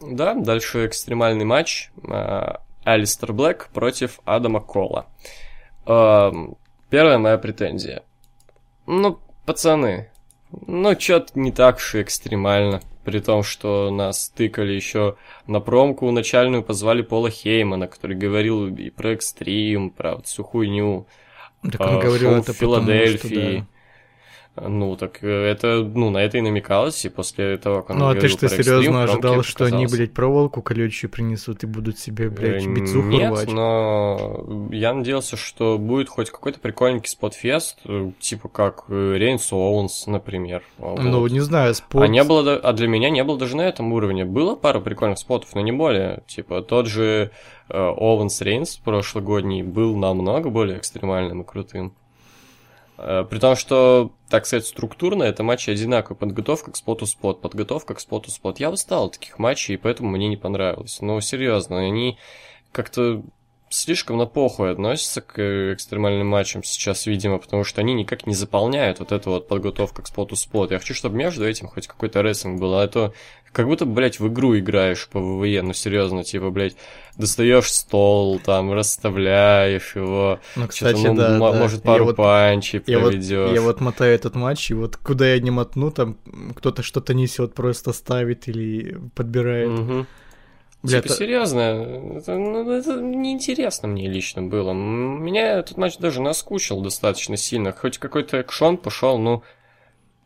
Да, 0.00 0.34
дальше 0.34 0.86
экстремальный 0.86 1.44
матч. 1.44 1.90
А, 2.08 2.62
Алистер 2.84 3.34
Блэк 3.34 3.68
против 3.72 4.20
Адама 4.24 4.60
Кола. 4.60 5.06
Первая 5.84 7.18
моя 7.18 7.36
претензия. 7.36 8.02
Ну, 8.86 9.18
пацаны, 9.46 10.10
ну, 10.66 10.98
что-то 10.98 11.38
не 11.38 11.52
так 11.52 11.76
уж 11.76 11.94
и 11.94 12.02
экстремально. 12.02 12.80
При 13.04 13.20
том, 13.20 13.42
что 13.42 13.90
нас 13.90 14.30
тыкали 14.30 14.72
еще 14.72 15.16
на 15.46 15.60
промку 15.60 16.10
начальную, 16.10 16.62
позвали 16.62 17.02
Пола 17.02 17.30
Хеймана, 17.30 17.86
который 17.86 18.16
говорил 18.16 18.68
и 18.68 18.88
про 18.88 19.10
экстрим, 19.10 19.90
про 19.90 20.16
вот 20.16 20.26
всю 20.26 20.42
хуйню. 20.42 21.06
Так 21.70 21.80
он 21.80 21.96
а, 21.96 22.00
говорил 22.00 22.32
это 22.36 22.54
в 22.54 22.56
Филадельфии. 22.56 23.18
Потому, 23.18 23.44
что, 23.44 23.58
да. 23.58 23.66
Ну, 24.56 24.94
так 24.94 25.18
э, 25.24 25.26
это, 25.26 25.82
ну, 25.82 26.10
на 26.10 26.18
это 26.18 26.38
и 26.38 26.40
намекалось, 26.40 27.04
и 27.04 27.08
после 27.08 27.58
того, 27.58 27.82
как 27.82 27.90
он 27.90 27.98
Ну, 27.98 28.08
а 28.08 28.14
ты 28.14 28.28
что, 28.28 28.48
серьезно 28.48 29.02
ожидал, 29.02 29.42
что 29.42 29.64
они, 29.64 29.86
блядь, 29.86 30.12
проволоку 30.12 30.62
колючую 30.62 31.10
принесут 31.10 31.64
и 31.64 31.66
будут 31.66 31.98
себе, 31.98 32.30
блядь, 32.30 32.64
э, 32.64 32.72
бицуху 32.72 33.08
Нет, 33.08 33.30
рвать? 33.30 33.50
но 33.50 34.68
я 34.70 34.94
надеялся, 34.94 35.36
что 35.36 35.76
будет 35.76 36.08
хоть 36.08 36.30
какой-то 36.30 36.60
прикольненький 36.60 37.08
spotfest, 37.08 37.80
э, 37.84 38.12
типа 38.20 38.48
как 38.48 38.84
Рейнс 38.88 39.52
Оуэнс, 39.52 40.06
например. 40.06 40.62
Ну, 40.78 41.18
вот. 41.18 41.32
не 41.32 41.40
знаю, 41.40 41.74
спот... 41.74 42.02
А, 42.02 42.06
не 42.06 42.22
было, 42.22 42.54
а 42.54 42.72
для 42.72 42.86
меня 42.86 43.10
не 43.10 43.24
было 43.24 43.36
даже 43.36 43.56
на 43.56 43.62
этом 43.62 43.92
уровне. 43.92 44.24
Было 44.24 44.54
пара 44.54 44.78
прикольных 44.78 45.18
спотов, 45.18 45.52
но 45.56 45.62
не 45.62 45.72
более. 45.72 46.22
Типа 46.28 46.62
тот 46.62 46.86
же 46.86 47.32
Оуэнс 47.70 48.40
Рейнс 48.40 48.76
прошлогодний 48.76 49.62
был 49.62 49.96
намного 49.96 50.48
более 50.48 50.78
экстремальным 50.78 51.42
и 51.42 51.44
крутым. 51.44 51.92
Э, 52.96 53.24
при 53.28 53.38
том, 53.38 53.56
что, 53.56 54.12
так 54.28 54.46
сказать, 54.46 54.66
структурно 54.66 55.22
это 55.22 55.42
матчи 55.42 55.70
одинаковые. 55.70 56.18
Подготовка 56.18 56.72
к 56.72 56.76
споту-спот, 56.76 57.40
подготовка 57.40 57.94
к 57.94 58.00
споту-спот. 58.00 58.60
Я 58.60 58.70
устал 58.70 59.06
от 59.06 59.12
таких 59.14 59.38
матчей, 59.38 59.74
и 59.74 59.78
поэтому 59.78 60.10
мне 60.10 60.28
не 60.28 60.36
понравилось. 60.36 61.00
Но 61.00 61.20
серьезно, 61.20 61.78
они 61.78 62.18
как-то 62.72 63.22
слишком 63.74 64.18
на 64.18 64.26
похуй 64.26 64.72
относятся 64.72 65.20
к 65.20 65.72
экстремальным 65.74 66.28
матчам 66.28 66.62
сейчас, 66.62 67.06
видимо, 67.06 67.38
потому 67.38 67.64
что 67.64 67.80
они 67.80 67.94
никак 67.94 68.26
не 68.26 68.34
заполняют 68.34 69.00
вот 69.00 69.12
эту 69.12 69.30
вот 69.30 69.48
подготовку 69.48 70.02
к 70.02 70.06
споту-спот. 70.06 70.70
Я 70.70 70.78
хочу, 70.78 70.94
чтобы 70.94 71.16
между 71.16 71.46
этим 71.46 71.66
хоть 71.66 71.86
какой-то 71.86 72.22
рестлинг 72.22 72.60
был, 72.60 72.74
а 72.74 72.86
то 72.86 73.12
как 73.54 73.66
будто, 73.66 73.86
блядь, 73.86 74.18
в 74.18 74.26
игру 74.28 74.58
играешь 74.58 75.08
по 75.08 75.20
ВВЕ, 75.20 75.62
ну 75.62 75.72
серьезно, 75.72 76.24
типа, 76.24 76.50
блядь, 76.50 76.74
достаешь 77.16 77.70
стол, 77.70 78.40
там, 78.40 78.72
расставляешь 78.72 79.94
его, 79.94 80.40
ну, 80.56 80.66
кстати, 80.66 81.06
ну, 81.06 81.14
да, 81.14 81.38
да. 81.38 81.52
может, 81.52 81.82
пару 81.82 82.08
я 82.08 82.14
панчей 82.14 82.80
вот, 82.80 82.86
проведешь. 82.86 83.30
Я 83.30 83.42
вот, 83.42 83.54
я 83.54 83.60
вот 83.60 83.80
мотаю 83.80 84.14
этот 84.14 84.34
матч, 84.34 84.72
и 84.72 84.74
вот 84.74 84.96
куда 84.96 85.28
я 85.32 85.38
не 85.38 85.52
мотну, 85.52 85.92
там 85.92 86.18
кто-то 86.56 86.82
что-то 86.82 87.14
несет, 87.14 87.54
просто 87.54 87.92
ставит 87.92 88.48
или 88.48 88.98
подбирает. 89.14 89.70
Угу. 89.70 90.06
Бля, 90.84 91.00
типа, 91.00 91.12
это... 91.12 91.14
серьезно, 91.14 91.60
это, 92.18 92.36
ну, 92.36 92.70
это 92.70 93.00
неинтересно 93.00 93.88
мне 93.88 94.06
лично 94.06 94.42
было. 94.42 94.74
Меня 94.74 95.58
этот 95.58 95.78
матч 95.78 95.96
даже 95.96 96.20
наскучил 96.20 96.82
достаточно 96.82 97.38
сильно. 97.38 97.72
Хоть 97.72 97.96
какой-то 97.96 98.36
экшон 98.36 98.76
пошел, 98.76 99.16
ну, 99.18 99.42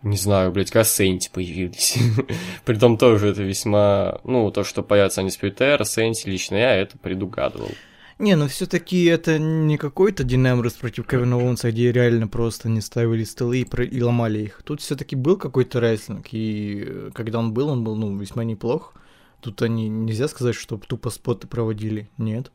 не 0.03 0.17
знаю, 0.17 0.51
блядь, 0.51 0.73
как 0.73 0.85
Сенти 0.85 1.31
появились. 1.33 1.97
Притом 2.65 2.99
тоже 2.99 3.29
это 3.29 3.43
весьма... 3.43 4.21
Ну, 4.25 4.51
то, 4.51 4.65
что 4.65 4.83
появятся 4.83 5.21
они 5.21 5.31
с 5.31 5.37
Пьютера, 5.37 5.85
Сенти, 5.85 6.29
лично 6.29 6.57
я 6.57 6.75
это 6.75 6.99
предугадывал. 6.99 7.71
Не, 8.19 8.35
ну 8.35 8.49
все-таки 8.49 9.05
это 9.05 9.39
не 9.39 9.79
какой-то 9.79 10.25
Динамрус 10.25 10.73
против 10.73 11.07
Кевина 11.07 11.37
Оуэнса, 11.37 11.71
где 11.71 11.93
реально 11.93 12.27
просто 12.27 12.69
не 12.69 12.81
ставили 12.81 13.23
столы 13.23 13.61
и, 13.61 13.65
про... 13.65 13.85
и 13.85 14.03
ломали 14.03 14.41
их. 14.41 14.61
Тут 14.65 14.81
все-таки 14.81 15.15
был 15.15 15.37
какой-то 15.37 15.79
рестлинг, 15.79 16.27
и 16.33 16.85
э, 16.85 17.11
когда 17.15 17.39
он 17.39 17.53
был, 17.53 17.69
он 17.69 17.85
был, 17.85 17.95
ну, 17.95 18.17
весьма 18.19 18.43
неплох. 18.43 18.95
Тут 19.41 19.63
они 19.63 19.89
нельзя 19.89 20.29
сказать, 20.29 20.55
что 20.55 20.77
тупо 20.77 21.11
споты 21.11 21.47
проводили. 21.47 22.09
Нет. 22.19 22.51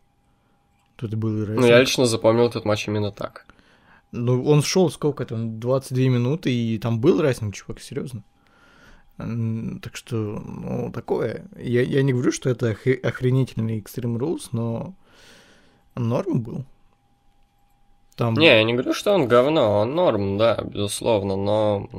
Тут 0.95 1.15
был 1.15 1.37
и 1.37 1.41
рестлинг. 1.41 1.61
Ну, 1.61 1.67
я 1.67 1.79
лично 1.79 2.05
запомнил 2.05 2.47
этот 2.47 2.65
матч 2.65 2.87
именно 2.87 3.11
так. 3.11 3.45
Ну, 4.11 4.43
он 4.45 4.61
шел 4.61 4.91
сколько 4.91 5.25
там, 5.25 5.59
22 5.59 6.03
минуты, 6.03 6.53
и 6.53 6.77
там 6.77 6.99
был 6.99 7.21
рестлинг, 7.21 7.55
чувак, 7.55 7.79
серьезно. 7.79 8.23
Так 9.17 9.95
что, 9.95 10.15
ну, 10.15 10.91
такое. 10.91 11.45
Я, 11.57 11.81
я 11.81 12.03
не 12.03 12.13
говорю, 12.13 12.31
что 12.31 12.49
это 12.49 12.75
охренительный 13.03 13.79
Extreme 13.79 14.17
Rules, 14.17 14.49
но 14.51 14.93
норм 15.95 16.41
был. 16.41 16.65
Там... 18.15 18.35
Не, 18.35 18.47
я 18.47 18.63
не 18.63 18.73
говорю, 18.73 18.93
что 18.93 19.13
он 19.13 19.27
говно, 19.27 19.79
он 19.79 19.95
норм, 19.95 20.37
да, 20.37 20.61
безусловно, 20.63 21.35
но 21.35 21.89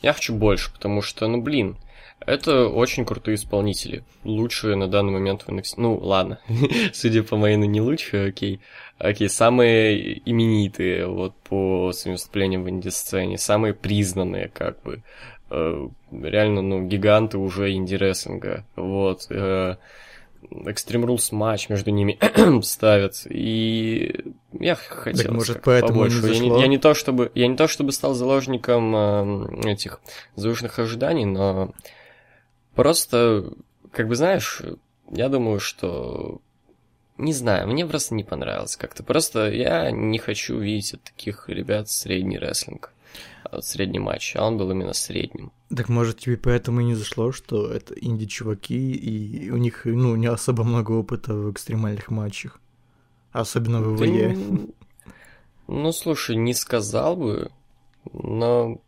я 0.00 0.12
хочу 0.12 0.34
больше, 0.34 0.72
потому 0.72 1.00
что, 1.02 1.28
ну, 1.28 1.40
блин, 1.40 1.76
это 2.26 2.68
очень 2.68 3.04
крутые 3.04 3.36
исполнители. 3.36 4.04
Лучшие 4.24 4.76
на 4.76 4.88
данный 4.88 5.12
момент 5.12 5.42
в 5.42 5.48
NXT. 5.48 5.74
Ну, 5.76 5.96
ладно. 5.96 6.38
Судя 6.92 7.22
по 7.22 7.36
моему, 7.36 7.64
не 7.64 7.80
лучшие, 7.80 8.28
окей. 8.28 8.60
Окей, 8.98 9.28
самые 9.28 10.20
именитые 10.28 11.06
вот 11.06 11.34
по 11.48 11.92
своим 11.92 12.14
выступлениям 12.14 12.64
в 12.64 12.70
инди-сцене, 12.70 13.38
самые 13.38 13.74
признанные, 13.74 14.48
как 14.48 14.80
бы. 14.82 15.02
Э, 15.50 15.88
реально, 16.12 16.62
ну, 16.62 16.86
гиганты 16.86 17.38
уже 17.38 17.72
инди-рестлинга. 17.72 18.64
Вот. 18.76 19.26
Э, 19.30 19.76
Extreme 20.50 21.04
Rules 21.06 21.34
матч 21.34 21.68
между 21.68 21.90
ними 21.90 22.18
ставят. 22.62 23.26
И 23.28 24.24
я 24.52 24.74
хотел 24.74 25.24
так, 25.24 25.32
может, 25.32 25.62
поэтому 25.62 25.92
побольше. 25.92 26.22
Не 26.22 26.48
я, 26.48 26.54
не, 26.54 26.60
я 26.60 26.66
не 26.66 26.78
то 26.78 26.94
чтобы 26.94 27.30
я 27.34 27.46
не 27.46 27.56
то 27.56 27.68
чтобы 27.68 27.92
стал 27.92 28.14
заложником 28.14 28.94
э, 28.94 29.70
этих 29.72 30.00
завышенных 30.36 30.78
ожиданий, 30.78 31.24
но 31.24 31.72
Просто, 32.74 33.52
как 33.92 34.08
бы 34.08 34.14
знаешь, 34.16 34.62
я 35.10 35.28
думаю, 35.28 35.60
что... 35.60 36.40
Не 37.18 37.32
знаю, 37.34 37.68
мне 37.68 37.86
просто 37.86 38.14
не 38.14 38.24
понравилось 38.24 38.76
как-то. 38.76 39.02
Просто 39.04 39.50
я 39.50 39.90
не 39.90 40.18
хочу 40.18 40.58
видеть 40.58 40.94
от 40.94 41.02
таких 41.02 41.48
ребят 41.48 41.88
средний 41.90 42.38
рестлинг. 42.38 42.92
а 43.44 43.60
Средний 43.60 43.98
матч, 43.98 44.34
а 44.34 44.46
он 44.46 44.56
был 44.56 44.70
именно 44.70 44.94
средним. 44.94 45.52
Так 45.74 45.88
может 45.90 46.18
тебе 46.20 46.36
поэтому 46.38 46.80
и 46.80 46.84
не 46.84 46.94
зашло, 46.94 47.30
что 47.30 47.70
это 47.70 47.94
инди-чуваки, 47.94 48.92
и 48.92 49.50
у 49.50 49.58
них, 49.58 49.82
ну, 49.84 50.16
не 50.16 50.26
особо 50.26 50.64
много 50.64 50.92
опыта 50.92 51.34
в 51.34 51.52
экстремальных 51.52 52.10
матчах. 52.10 52.58
Особенно 53.32 53.80
в 53.82 53.98
Да 53.98 54.04
ВВЕ. 54.04 54.34
не- 54.34 54.68
Ну, 55.68 55.92
слушай, 55.92 56.34
не 56.36 56.54
сказал 56.54 57.16
бы, 57.16 57.50
но... 58.12 58.80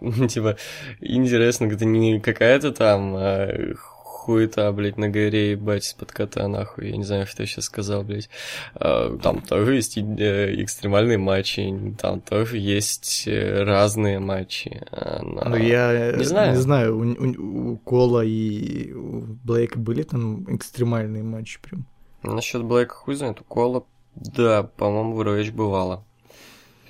Типа, 0.28 0.56
инди-рестлинг 1.00 1.72
это 1.74 1.84
не 1.84 2.20
какая-то 2.20 2.72
там 2.72 3.14
а, 3.16 3.74
хуета, 3.74 4.72
блядь, 4.72 4.96
на 4.96 5.08
горе 5.08 5.52
ебать 5.52 5.84
из-под 5.86 6.10
кота, 6.12 6.48
нахуй. 6.48 6.88
Я 6.90 6.96
не 6.96 7.04
знаю, 7.04 7.26
что 7.26 7.42
я 7.42 7.46
сейчас 7.46 7.66
сказал, 7.66 8.02
блядь. 8.04 8.28
А, 8.74 9.16
Там 9.18 9.40
тоже 9.42 9.74
есть 9.76 9.96
э, 9.98 10.62
экстремальные 10.62 11.18
матчи, 11.18 11.94
там 12.00 12.20
тоже 12.20 12.58
есть 12.58 13.24
э, 13.26 13.62
разные 13.64 14.18
матчи. 14.18 14.82
а, 14.90 15.20
но- 15.22 15.44
Ну, 15.50 15.56
я 15.56 16.12
Не 16.16 16.24
знаю. 16.24 16.52
не 16.52 16.58
знаю, 16.60 16.98
у, 16.98 17.02
у- 17.02 17.72
у 17.72 17.76
Кола 17.78 18.24
и 18.24 18.92
у 18.92 19.20
Блейка 19.44 19.78
были 19.78 20.02
там 20.02 20.44
экстремальные 20.56 21.22
матчи 21.22 21.58
прям. 21.60 21.86
Насчет 22.22 22.62
Блэка 22.64 22.94
хуй 22.94 23.14
знает, 23.16 23.40
у 23.42 23.44
Кола, 23.44 23.84
да, 24.14 24.62
по-моему, 24.62 25.14
вроде 25.16 25.42
речь 25.42 25.52
бывало. 25.52 26.02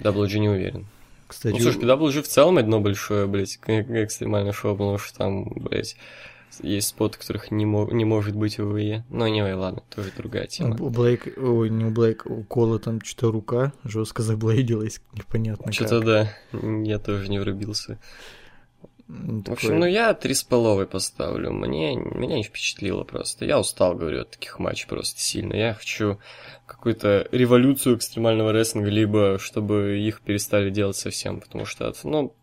WG 0.01 0.39
не 0.39 0.49
уверен. 0.49 0.87
Кстати, 1.35 1.55
Ну, 1.55 1.61
слушай, 1.61 1.83
PWG 1.83 2.23
в 2.23 2.29
целом 2.29 2.59
одно 2.59 2.81
большое, 2.81 3.27
блядь, 3.27 3.59
экстремальное 3.67 4.53
шоу, 4.53 4.77
потому 4.77 4.99
что 4.99 5.19
там, 5.19 5.45
блядь, 5.57 5.97
есть 6.63 6.89
споты, 6.89 7.19
которых 7.19 7.51
не, 7.51 7.67
мо- 7.67 7.91
не 7.91 8.05
может 8.05 8.37
быть 8.37 8.59
в 8.59 8.65
ВВЕ. 8.65 9.05
Но 9.11 9.27
не, 9.27 9.43
ладно, 9.43 9.83
тоже 9.93 10.13
другая 10.17 10.47
тема. 10.47 10.77
у 10.81 10.89
Блейка, 10.91 11.31
ой, 11.41 11.69
не 11.71 11.87
у 11.87 11.91
Блейка, 11.91 12.29
у 12.29 12.45
Кола 12.45 12.79
там 12.79 13.01
что-то 13.03 13.33
рука 13.33 13.73
жестко 13.83 14.23
заблейдилась, 14.23 15.01
непонятно 15.13 15.73
Что-то 15.73 16.01
да, 16.01 16.33
я 16.63 16.99
тоже 17.01 17.29
не 17.29 17.41
врубился. 17.41 17.99
М, 19.09 19.43
В 19.43 19.53
общем, 19.53 19.79
ну 19.79 19.87
я 19.87 20.15
три 20.15 20.35
с 20.35 20.43
половой 20.43 20.87
поставлю. 20.87 21.53
Мне, 21.53 21.95
меня 21.97 22.37
не 22.37 22.43
впечатлило 22.43 23.05
просто. 23.05 23.45
Я 23.45 23.61
устал, 23.61 23.95
говорю, 23.95 24.23
от 24.23 24.31
таких 24.31 24.59
матчей 24.59 24.89
просто 24.89 25.21
сильно. 25.21 25.55
Я 25.55 25.75
хочу 25.75 26.19
какую-то 26.67 27.29
революцию 27.31 27.97
экстремального 27.97 28.53
рестлинга, 28.53 28.91
либо 28.91 29.39
чтобы 29.39 29.99
их 29.99 30.23
перестали 30.23 30.71
делать 30.71 30.97
совсем, 30.97 31.41
потому 31.41 31.67
что, 31.67 31.89
это, 31.89 31.99
ну, 32.09 32.35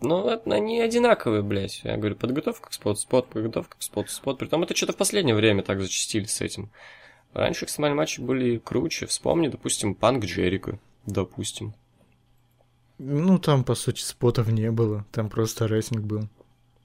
ну, 0.00 0.40
они 0.46 0.80
одинаковые, 0.80 1.42
блядь. 1.42 1.80
Я 1.84 1.96
говорю, 1.96 2.16
подготовка 2.16 2.70
к 2.70 2.72
спот, 2.72 3.00
спот, 3.00 3.28
подготовка 3.28 3.76
к 3.78 3.82
спот, 3.82 4.10
спот. 4.10 4.38
Притом 4.38 4.62
это 4.62 4.76
что-то 4.76 4.92
в 4.92 4.96
последнее 4.96 5.34
время 5.34 5.62
так 5.62 5.80
зачастили 5.80 6.24
с 6.24 6.40
этим. 6.40 6.70
Раньше 7.34 7.64
экстремальные 7.64 7.96
матчи 7.96 8.20
были 8.20 8.58
круче. 8.58 9.06
Вспомни, 9.06 9.48
допустим, 9.48 9.94
Панк 9.94 10.24
Джерико, 10.24 10.78
допустим. 11.06 11.74
Ну, 12.98 13.38
там, 13.38 13.64
по 13.64 13.74
сути, 13.74 14.00
спотов 14.00 14.48
не 14.50 14.70
было, 14.70 15.04
там 15.12 15.28
просто 15.28 15.68
рестлинг 15.68 16.04
был. 16.04 16.28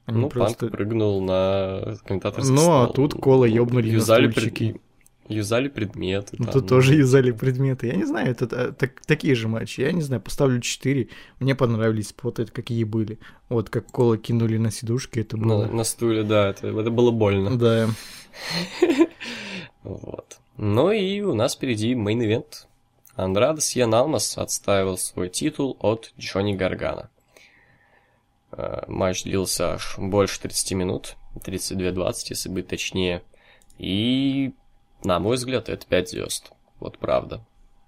Они 0.06 0.20
ну, 0.20 0.28
просто... 0.28 0.66
Панк 0.66 0.72
прыгнул 0.72 1.20
на 1.22 1.96
комментаторский 2.04 2.54
Ну, 2.54 2.82
а 2.82 2.84
стол. 2.88 3.08
тут 3.08 3.20
Кола 3.20 3.46
ёбнули 3.46 3.90
на 3.90 3.94
юзали, 3.94 4.30
пред- 4.30 4.76
юзали 5.28 5.68
предметы. 5.68 6.36
Ну, 6.38 6.44
там, 6.44 6.52
тут 6.52 6.68
тоже 6.68 6.94
юзали 6.94 7.30
предметы. 7.30 7.86
Я 7.86 7.96
не 7.96 8.04
знаю, 8.04 8.30
это 8.30 8.44
э, 8.54 8.72
так- 8.72 9.00
такие 9.06 9.34
же 9.34 9.48
матчи. 9.48 9.80
Я 9.80 9.92
не 9.92 10.02
знаю, 10.02 10.20
поставлю 10.20 10.60
4. 10.60 11.08
Мне 11.40 11.54
понравились 11.54 12.08
споты, 12.08 12.44
какие 12.44 12.84
были. 12.84 13.18
Вот 13.48 13.70
как 13.70 13.86
Кола 13.86 14.18
кинули 14.18 14.58
на 14.58 14.70
сидушки, 14.70 15.20
это 15.20 15.38
На, 15.38 15.46
было... 15.46 15.66
на 15.66 15.84
стуле, 15.84 16.22
да, 16.22 16.50
это, 16.50 16.68
это 16.68 16.90
было 16.90 17.10
больно. 17.10 17.56
Да. 17.58 17.88
Вот. 19.82 20.38
Ну 20.56 20.90
и 20.90 21.20
у 21.20 21.34
нас 21.34 21.54
впереди 21.56 21.94
main 21.94 22.23
event. 22.23 22.66
Андраде 23.16 23.72
Сьен 23.76 23.94
Алмас 23.94 24.36
отстаивал 24.38 24.98
свой 24.98 25.28
титул 25.28 25.76
от 25.80 26.12
Джонни 26.18 26.54
Гаргано. 26.54 27.10
Э, 28.52 28.82
Матч 28.88 29.24
длился 29.24 29.74
аж 29.74 29.96
больше 29.98 30.40
30 30.40 30.72
минут, 30.72 31.16
32-20, 31.36 32.12
если 32.30 32.48
быть 32.48 32.68
точнее. 32.68 33.22
И, 33.78 34.52
на 35.02 35.18
мой 35.18 35.36
взгляд, 35.36 35.68
это 35.68 35.86
5 35.86 36.08
звезд. 36.08 36.52
Вот 36.80 36.98
правда. 36.98 37.44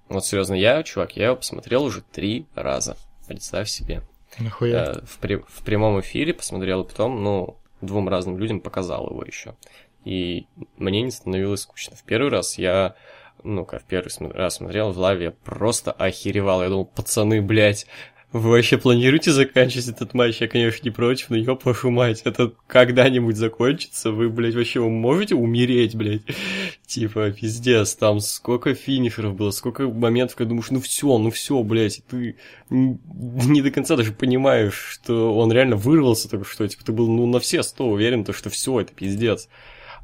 Вот 0.09 0.25
серьезно, 0.25 0.55
я, 0.55 0.83
чувак, 0.83 1.17
я 1.17 1.27
его 1.27 1.37
посмотрел 1.37 1.85
уже 1.85 2.03
три 2.03 2.47
раза. 2.55 2.97
Представь 3.27 3.69
себе. 3.69 4.03
Нахуя? 4.39 4.93
Э, 4.93 5.01
в, 5.05 5.21
пре- 5.21 5.45
в 5.49 5.65
прямом 5.65 6.01
эфире 6.01 6.35
посмотрел, 6.35 6.83
и 6.83 6.89
потом, 6.89 7.23
ну, 7.23 7.57
двум 7.81 8.09
разным 8.09 8.39
людям 8.39 8.61
показал 8.61 9.09
его 9.09 9.25
еще. 9.25 9.55
И 10.05 10.47
мне 10.77 11.03
не 11.03 11.11
становилось 11.11 11.63
скучно. 11.63 11.97
В 11.97 12.05
первый 12.05 12.31
раз 12.31 12.59
я, 12.59 12.95
ну, 13.43 13.65
как 13.65 13.85
первый 13.85 14.11
раз 14.33 14.57
смотрел 14.57 14.93
в 14.93 14.99
лайве, 14.99 15.25
я 15.25 15.31
просто 15.31 15.93
охеревал. 15.93 16.63
Я 16.63 16.69
думал, 16.69 16.87
пацаны, 16.87 17.43
блядь, 17.43 17.87
вы 18.33 18.51
вообще 18.51 18.77
планируете 18.77 19.31
заканчивать 19.31 19.89
этот 19.89 20.13
матч? 20.13 20.41
Я, 20.41 20.49
конечно, 20.49 20.85
не 20.85 20.91
против, 20.91 21.31
но 21.31 21.37
ёб 21.37 21.65
вашу 21.65 21.91
мать, 21.91 22.23
это 22.25 22.53
когда-нибудь 22.67 23.37
закончится? 23.37 24.11
Вы, 24.11 24.29
блядь, 24.29 24.55
вообще 24.55 24.81
можете 24.81 25.37
умереть, 25.37 25.95
блядь? 25.95 26.23
Типа, 26.87 27.31
пиздец, 27.31 27.95
там 27.95 28.21
сколько 28.21 28.75
финишеров 28.75 29.37
было, 29.37 29.53
сколько 29.53 29.89
моментов, 29.89 30.37
когда 30.37 30.51
думаешь, 30.51 30.71
ну 30.71 30.81
все, 30.81 31.19
ну 31.19 31.31
все, 31.31 31.63
блядь, 31.63 32.03
ты 32.11 32.37
не 32.69 33.63
до 33.63 33.71
конца 33.71 33.97
даже 33.97 34.13
понимаешь, 34.13 34.75
что 34.75 35.35
он 35.35 35.53
реально 35.53 35.77
вырвался 35.77 36.29
только 36.29 36.47
что, 36.47 36.67
типа, 36.67 36.85
ты 36.85 36.93
был, 36.93 37.09
ну, 37.09 37.27
на 37.27 37.41
все 37.41 37.63
сто 37.63 37.89
уверен, 37.89 38.25
то, 38.25 38.33
что 38.33 38.51
все, 38.51 38.81
это 38.81 38.93
пиздец. 38.93 39.49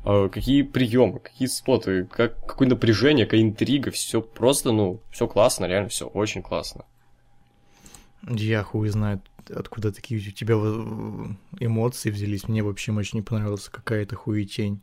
А 0.05 0.29
какие 0.29 0.63
приемы, 0.63 1.21
какие 1.21 1.47
споты, 1.47 2.05
как, 2.05 2.45
какое 2.47 2.69
напряжение, 2.69 3.25
какая 3.25 3.43
интрига, 3.43 3.91
все 3.91 4.21
просто, 4.21 4.73
ну, 4.73 5.01
все 5.11 5.29
классно, 5.29 5.67
реально 5.67 5.89
все 5.89 6.07
очень 6.07 6.43
классно. 6.43 6.85
Я 8.29 8.63
хуй 8.63 8.89
знает, 8.89 9.21
откуда 9.49 9.93
такие 9.93 10.21
у 10.21 10.33
тебя 10.33 10.55
э, 10.57 11.65
эмоции 11.65 12.11
взялись. 12.11 12.49
Мне 12.49 12.63
вообще 12.63 12.93
матч 12.93 13.13
не 13.13 13.23
понравился, 13.23 13.71
какая-то 13.71 14.17
хуетень. 14.17 14.81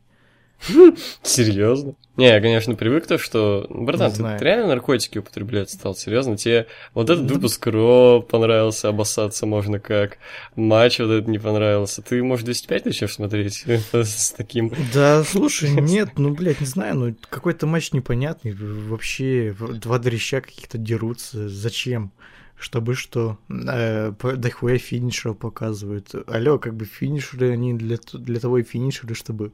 Серьезно? 1.22 1.94
Не, 2.16 2.26
я, 2.26 2.40
конечно, 2.40 2.74
привык 2.74 3.06
то, 3.06 3.16
что... 3.16 3.66
Братан, 3.70 4.12
ты, 4.12 4.44
реально 4.44 4.68
наркотики 4.68 5.18
употреблять 5.18 5.70
стал? 5.70 5.94
Серьезно? 5.94 6.36
Тебе 6.36 6.66
вот 6.92 7.08
этот 7.08 7.30
выпуск 7.30 7.66
Ро 7.66 8.20
понравился, 8.20 8.90
обоссаться 8.90 9.46
можно 9.46 9.78
как. 9.78 10.18
Матч 10.54 10.98
вот 10.98 11.10
этот 11.10 11.28
не 11.28 11.38
понравился. 11.38 12.02
Ты, 12.02 12.22
может, 12.22 12.44
205 12.44 12.84
начнешь 12.84 13.14
смотреть 13.14 13.64
с 13.92 14.32
таким... 14.32 14.72
Да, 14.92 15.24
слушай, 15.24 15.70
нет, 15.80 16.18
ну, 16.18 16.34
блядь, 16.34 16.60
не 16.60 16.66
знаю, 16.66 16.94
ну, 16.96 17.16
какой-то 17.30 17.66
матч 17.66 17.92
непонятный. 17.92 18.52
Вообще, 18.52 19.54
два 19.58 19.98
дрища 19.98 20.42
каких-то 20.42 20.76
дерутся. 20.76 21.48
Зачем? 21.48 22.12
Чтобы 22.58 22.94
что? 22.94 23.38
Э, 23.48 24.12
дохуя 24.36 24.76
финишеров 24.76 25.38
показывают. 25.38 26.14
Алло, 26.26 26.58
как 26.58 26.74
бы 26.74 26.84
финишеры, 26.84 27.52
они 27.52 27.72
для, 27.72 27.96
для 28.12 28.40
того 28.40 28.58
и 28.58 28.62
финишеры, 28.62 29.14
чтобы 29.14 29.52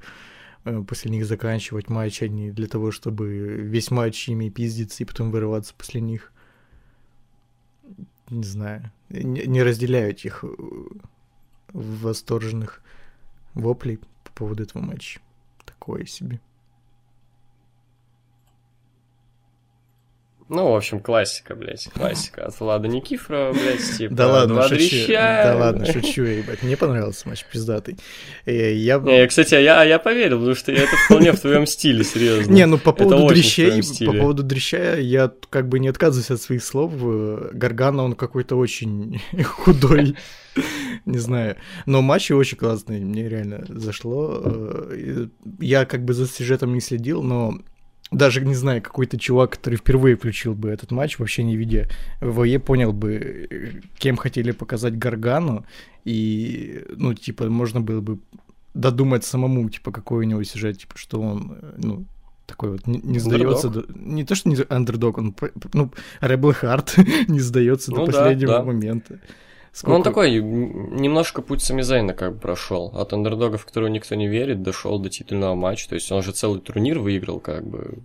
после 0.86 1.10
них 1.10 1.26
заканчивать 1.26 1.88
матч, 1.88 2.22
а 2.22 2.28
не 2.28 2.50
для 2.50 2.66
того, 2.66 2.90
чтобы 2.90 3.28
весь 3.28 3.90
матч 3.90 4.28
ими 4.28 4.48
пиздиться 4.48 5.02
и 5.02 5.06
потом 5.06 5.30
вырываться 5.30 5.74
после 5.76 6.00
них. 6.00 6.32
Не 8.30 8.44
знаю. 8.44 8.92
Не, 9.08 9.46
не 9.46 9.62
разделяю 9.62 10.10
этих 10.10 10.44
э, 10.44 10.48
восторженных 11.72 12.82
воплей 13.54 13.98
по 14.24 14.32
поводу 14.32 14.64
этого 14.64 14.82
матча. 14.82 15.20
Такое 15.64 16.04
себе. 16.06 16.40
Ну, 20.48 20.70
в 20.70 20.76
общем, 20.76 21.00
классика, 21.00 21.56
блядь, 21.56 21.88
классика. 21.92 22.46
От 22.46 22.60
Влада 22.60 22.86
Никифорова, 22.86 23.52
блядь, 23.52 23.96
типа... 23.98 24.14
Да 24.14 24.28
ладно, 24.28 24.68
шучу. 24.68 25.06
Да 25.08 25.56
ладно, 25.58 25.92
шучу, 25.92 26.22
ебать. 26.22 26.62
Мне 26.62 26.76
понравился 26.76 27.28
матч 27.28 27.44
пиздатый. 27.50 27.98
Я... 28.46 28.98
Не, 28.98 29.26
кстати, 29.26 29.54
я, 29.54 29.82
я 29.82 29.98
поверил, 29.98 30.38
потому 30.38 30.54
что 30.54 30.70
это 30.70 30.96
вполне 31.06 31.32
в 31.32 31.40
твоем 31.40 31.66
стиле, 31.66 32.04
серьезно. 32.04 32.52
Не, 32.52 32.66
ну 32.66 32.78
по 32.78 32.92
поводу 32.92 33.26
дрищей, 33.26 34.06
по 34.06 34.12
поводу 34.12 34.44
дрища 34.44 34.96
я 34.96 35.32
как 35.50 35.68
бы 35.68 35.80
не 35.80 35.88
отказываюсь 35.88 36.30
от 36.30 36.40
своих 36.40 36.62
слов. 36.62 36.92
Гаргана, 37.52 38.04
он 38.04 38.14
какой-то 38.14 38.56
очень 38.56 39.20
худой, 39.44 40.16
не 41.06 41.18
знаю. 41.18 41.56
Но 41.86 42.02
матчи 42.02 42.32
очень 42.32 42.56
классные, 42.56 43.00
мне 43.00 43.28
реально 43.28 43.64
зашло. 43.68 44.42
Э, 44.44 45.26
Я 45.58 45.86
как 45.86 46.04
бы 46.04 46.14
за 46.14 46.28
сюжетом 46.28 46.72
не 46.72 46.80
следил, 46.80 47.22
но 47.22 47.58
даже, 48.12 48.44
не 48.44 48.54
знаю, 48.54 48.82
какой-то 48.82 49.18
чувак, 49.18 49.50
который 49.52 49.76
впервые 49.76 50.16
включил 50.16 50.54
бы 50.54 50.68
этот 50.68 50.92
матч, 50.92 51.18
вообще 51.18 51.42
не 51.42 51.56
видя 51.56 51.88
ВВЕ, 52.20 52.58
понял 52.60 52.92
бы, 52.92 53.80
кем 53.98 54.16
хотели 54.16 54.52
показать 54.52 54.96
Гаргану, 54.96 55.64
и, 56.04 56.84
ну, 56.96 57.14
типа, 57.14 57.48
можно 57.48 57.80
было 57.80 58.00
бы 58.00 58.18
додумать 58.74 59.24
самому, 59.24 59.68
типа, 59.68 59.90
какой 59.90 60.24
у 60.24 60.28
него 60.28 60.42
сюжет, 60.44 60.78
типа, 60.78 60.96
что 60.96 61.20
он, 61.20 61.58
ну, 61.78 62.04
такой 62.46 62.70
вот 62.70 62.86
не, 62.86 62.98
не 63.00 63.18
сдается. 63.18 63.68
до- 63.70 63.86
Не 63.94 64.24
то, 64.24 64.34
что 64.36 64.48
не 64.48 64.56
андердог, 64.68 65.18
он, 65.18 65.34
ну, 65.72 65.90
Ребл 66.20 66.52
Харт 66.52 66.94
не 67.28 67.40
сдается 67.40 67.90
Ну 67.90 68.06
до 68.06 68.12
да, 68.12 68.12
последнего 68.12 68.52
да. 68.52 68.62
момента. 68.62 69.18
Ну, 69.82 69.94
он 69.94 70.02
такой, 70.02 70.40
немножко 70.40 71.42
путь 71.42 71.62
Самизайна 71.62 72.14
как 72.14 72.34
бы 72.34 72.40
прошел. 72.40 72.90
От 72.94 73.12
андердога, 73.12 73.58
в 73.58 73.66
которого 73.66 73.88
никто 73.88 74.14
не 74.14 74.26
верит, 74.26 74.62
дошел 74.62 74.98
до 74.98 75.10
титульного 75.10 75.54
матча. 75.54 75.88
То 75.88 75.94
есть 75.96 76.10
он 76.10 76.22
же 76.22 76.32
целый 76.32 76.60
турнир 76.60 76.98
выиграл, 76.98 77.40
как 77.40 77.66
бы, 77.66 77.98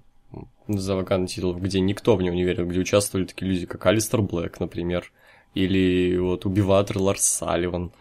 за 0.67 0.95
вакантный 0.95 1.27
титул, 1.27 1.53
где 1.53 1.79
никто 1.79 2.15
в 2.15 2.21
него 2.21 2.35
не 2.35 2.43
верил, 2.43 2.65
где 2.65 2.79
участвовали 2.79 3.25
такие 3.25 3.49
люди, 3.49 3.65
как 3.65 3.85
Алистер 3.85 4.21
Блэк, 4.21 4.57
например, 4.59 5.11
или 5.53 6.17
вот 6.17 6.45
убиватор 6.45 6.97
Ларс 6.97 7.23
Салливан. 7.23 7.91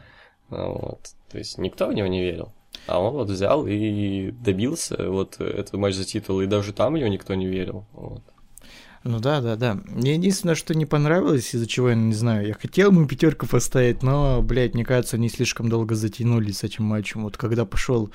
Вот. 0.48 1.00
То 1.30 1.38
есть 1.38 1.58
никто 1.58 1.86
в 1.86 1.94
него 1.94 2.08
не 2.08 2.22
верил. 2.22 2.52
А 2.86 3.00
он 3.00 3.14
вот 3.14 3.28
взял 3.28 3.66
и 3.66 4.30
добился 4.30 5.10
вот 5.10 5.40
этот 5.40 5.74
матч 5.74 5.94
за 5.94 6.04
титул, 6.04 6.40
и 6.40 6.46
даже 6.46 6.72
там 6.72 6.94
в 6.94 6.98
него 6.98 7.08
никто 7.08 7.34
не 7.34 7.46
верил. 7.46 7.84
Вот. 7.92 8.22
Ну 9.02 9.18
да, 9.18 9.40
да, 9.40 9.56
да. 9.56 9.78
Мне 9.86 10.14
единственное, 10.14 10.54
что 10.54 10.74
не 10.74 10.84
понравилось, 10.84 11.54
из-за 11.54 11.66
чего 11.66 11.88
я 11.90 11.94
не 11.94 12.12
знаю, 12.12 12.46
я 12.46 12.54
хотел 12.54 12.90
ему 12.90 13.06
пятерку 13.06 13.46
поставить, 13.46 14.02
но, 14.02 14.42
блядь, 14.42 14.74
мне 14.74 14.84
кажется, 14.84 15.16
они 15.16 15.30
слишком 15.30 15.70
долго 15.70 15.94
затянули 15.94 16.52
с 16.52 16.64
этим 16.64 16.84
матчем. 16.84 17.22
Вот 17.22 17.38
когда 17.38 17.64
пошел 17.64 18.10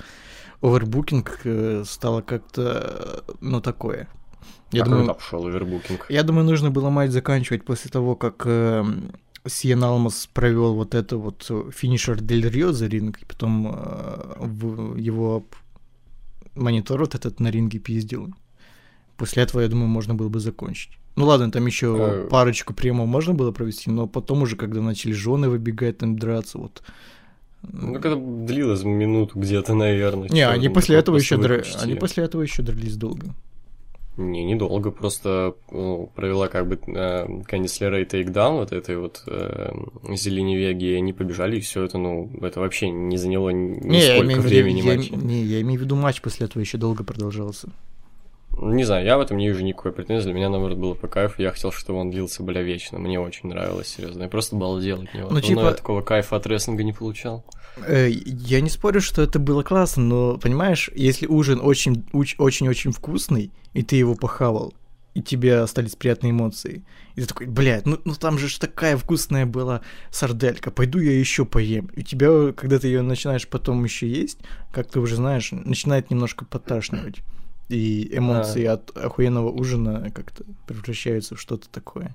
овербукинг, 0.62 1.40
э, 1.44 1.82
стало 1.86 2.22
как-то, 2.22 3.24
ну, 3.40 3.60
такое. 3.60 4.08
Я 4.70 4.82
а 4.82 4.84
думаю, 4.84 5.00
когда 5.00 5.14
пошел 5.14 5.46
овербукинг? 5.46 6.06
Я 6.08 6.22
думаю, 6.22 6.44
нужно 6.44 6.70
было 6.70 6.88
матч 6.88 7.10
заканчивать 7.10 7.64
после 7.64 7.90
того, 7.90 8.14
как 8.14 8.42
э, 8.46 8.84
Сиен 9.44 9.82
Алмас 9.82 10.28
провел 10.32 10.74
вот 10.74 10.94
это 10.94 11.16
вот 11.16 11.50
финишер 11.74 12.20
Дель 12.20 12.48
Рио 12.48 12.70
за 12.70 12.86
ринг, 12.86 13.22
и 13.22 13.24
потом 13.24 13.74
э, 13.74 14.34
в 14.38 14.96
его 14.96 15.44
монитор 16.54 17.00
вот 17.00 17.16
этот 17.16 17.40
на 17.40 17.50
ринге 17.50 17.80
пиздил. 17.80 18.32
После 19.16 19.42
этого, 19.42 19.62
я 19.62 19.68
думаю, 19.68 19.88
можно 19.88 20.14
было 20.14 20.28
бы 20.28 20.40
закончить. 20.40 20.90
Ну 21.16 21.24
ладно, 21.24 21.50
там 21.50 21.66
еще 21.66 21.96
а... 21.98 22.28
парочку 22.28 22.74
приемов 22.74 23.08
можно 23.08 23.34
было 23.34 23.50
провести, 23.50 23.90
но 23.90 24.06
потом 24.06 24.42
уже, 24.42 24.56
когда 24.56 24.82
начали 24.82 25.12
жены 25.12 25.48
выбегать, 25.48 25.98
там 25.98 26.18
драться, 26.18 26.58
вот. 26.58 26.82
Ну, 27.62 27.94
когда 27.94 28.16
длилось 28.16 28.84
минуту 28.84 29.38
где-то, 29.38 29.74
наверное. 29.74 30.28
Не, 30.28 30.46
они 30.46 30.68
после 30.68 30.96
этого 30.96 31.16
еще 31.16 31.36
др... 31.36 31.64
они 31.80 31.94
после 31.94 32.24
этого 32.24 32.42
еще 32.42 32.62
дрались 32.62 32.96
долго. 32.96 33.34
Не, 34.16 34.44
недолго, 34.44 34.90
просто 34.90 35.56
ну, 35.70 36.10
провела 36.14 36.48
как 36.48 36.66
бы 36.66 36.80
э, 36.86 37.42
Кандис 37.44 37.78
Лерей 37.80 38.06
тейкдаун 38.06 38.56
вот 38.56 38.72
этой 38.72 38.96
вот 38.96 39.22
э, 39.26 39.72
Зелени 40.14 40.56
Веги, 40.56 40.86
и 40.86 40.94
они 40.94 41.12
побежали, 41.12 41.58
и 41.58 41.60
все 41.60 41.84
это, 41.84 41.98
ну, 41.98 42.30
это 42.40 42.60
вообще 42.60 42.88
не 42.88 43.18
заняло 43.18 43.50
ни 43.50 44.00
сколько 44.00 44.40
времени 44.40 44.80
я, 44.80 44.96
матча. 44.96 45.16
Не, 45.16 45.42
я 45.42 45.60
имею 45.60 45.80
в 45.80 45.82
виду 45.82 45.96
матч 45.96 46.22
после 46.22 46.46
этого 46.46 46.62
еще 46.62 46.78
долго 46.78 47.04
продолжался. 47.04 47.68
Не 48.58 48.84
знаю, 48.84 49.04
я 49.04 49.18
в 49.18 49.20
этом 49.20 49.36
не 49.36 49.48
вижу 49.48 49.62
никакой 49.62 49.92
претензии. 49.92 50.24
Для 50.24 50.32
меня, 50.32 50.48
наоборот, 50.48 50.78
было 50.78 50.94
по 50.94 51.08
кайфу. 51.08 51.42
Я 51.42 51.50
хотел, 51.50 51.72
чтобы 51.72 51.98
он 52.00 52.10
длился, 52.10 52.42
бля, 52.42 52.62
вечно. 52.62 52.98
Мне 52.98 53.20
очень 53.20 53.50
нравилось, 53.50 53.88
серьезно. 53.88 54.22
Я 54.22 54.28
просто 54.28 54.56
балдел 54.56 55.02
от 55.02 55.12
него. 55.12 55.28
Ну, 55.30 55.40
типа... 55.40 55.60
Но 55.60 55.68
я 55.68 55.74
такого 55.74 56.00
кайфа 56.00 56.36
от 56.36 56.46
рестлинга 56.46 56.82
не 56.82 56.94
получал. 56.94 57.44
Э, 57.86 58.08
я 58.08 58.62
не 58.62 58.70
спорю, 58.70 59.02
что 59.02 59.20
это 59.20 59.38
было 59.38 59.62
классно, 59.62 60.02
но, 60.02 60.38
понимаешь, 60.38 60.90
если 60.94 61.26
ужин 61.26 61.60
очень-очень-очень 61.62 62.92
вкусный, 62.92 63.52
и 63.74 63.82
ты 63.82 63.96
его 63.96 64.14
похавал, 64.14 64.72
и 65.12 65.22
тебе 65.22 65.58
остались 65.58 65.94
приятные 65.94 66.30
эмоции. 66.30 66.84
И 67.14 67.20
ты 67.20 67.26
такой, 67.26 67.46
блядь, 67.46 67.84
ну, 67.84 67.98
ну 68.04 68.14
там 68.14 68.38
же 68.38 68.48
ж 68.48 68.56
такая 68.56 68.96
вкусная 68.96 69.44
была 69.44 69.82
сарделька, 70.10 70.70
пойду 70.70 70.98
я 70.98 71.18
еще 71.18 71.44
поем. 71.44 71.90
И 71.94 72.00
у 72.00 72.02
тебя, 72.02 72.52
когда 72.52 72.78
ты 72.78 72.88
ее 72.88 73.02
начинаешь 73.02 73.46
потом 73.48 73.84
еще 73.84 74.08
есть, 74.08 74.38
как 74.72 74.90
ты 74.90 75.00
уже 75.00 75.16
знаешь, 75.16 75.52
начинает 75.52 76.10
немножко 76.10 76.46
поташнивать 76.46 77.16
и 77.68 78.16
эмоции 78.16 78.64
а... 78.64 78.74
от 78.74 78.96
охуенного 78.96 79.50
ужина 79.50 80.10
как-то 80.14 80.44
превращаются 80.66 81.34
в 81.34 81.40
что-то 81.40 81.68
такое. 81.68 82.14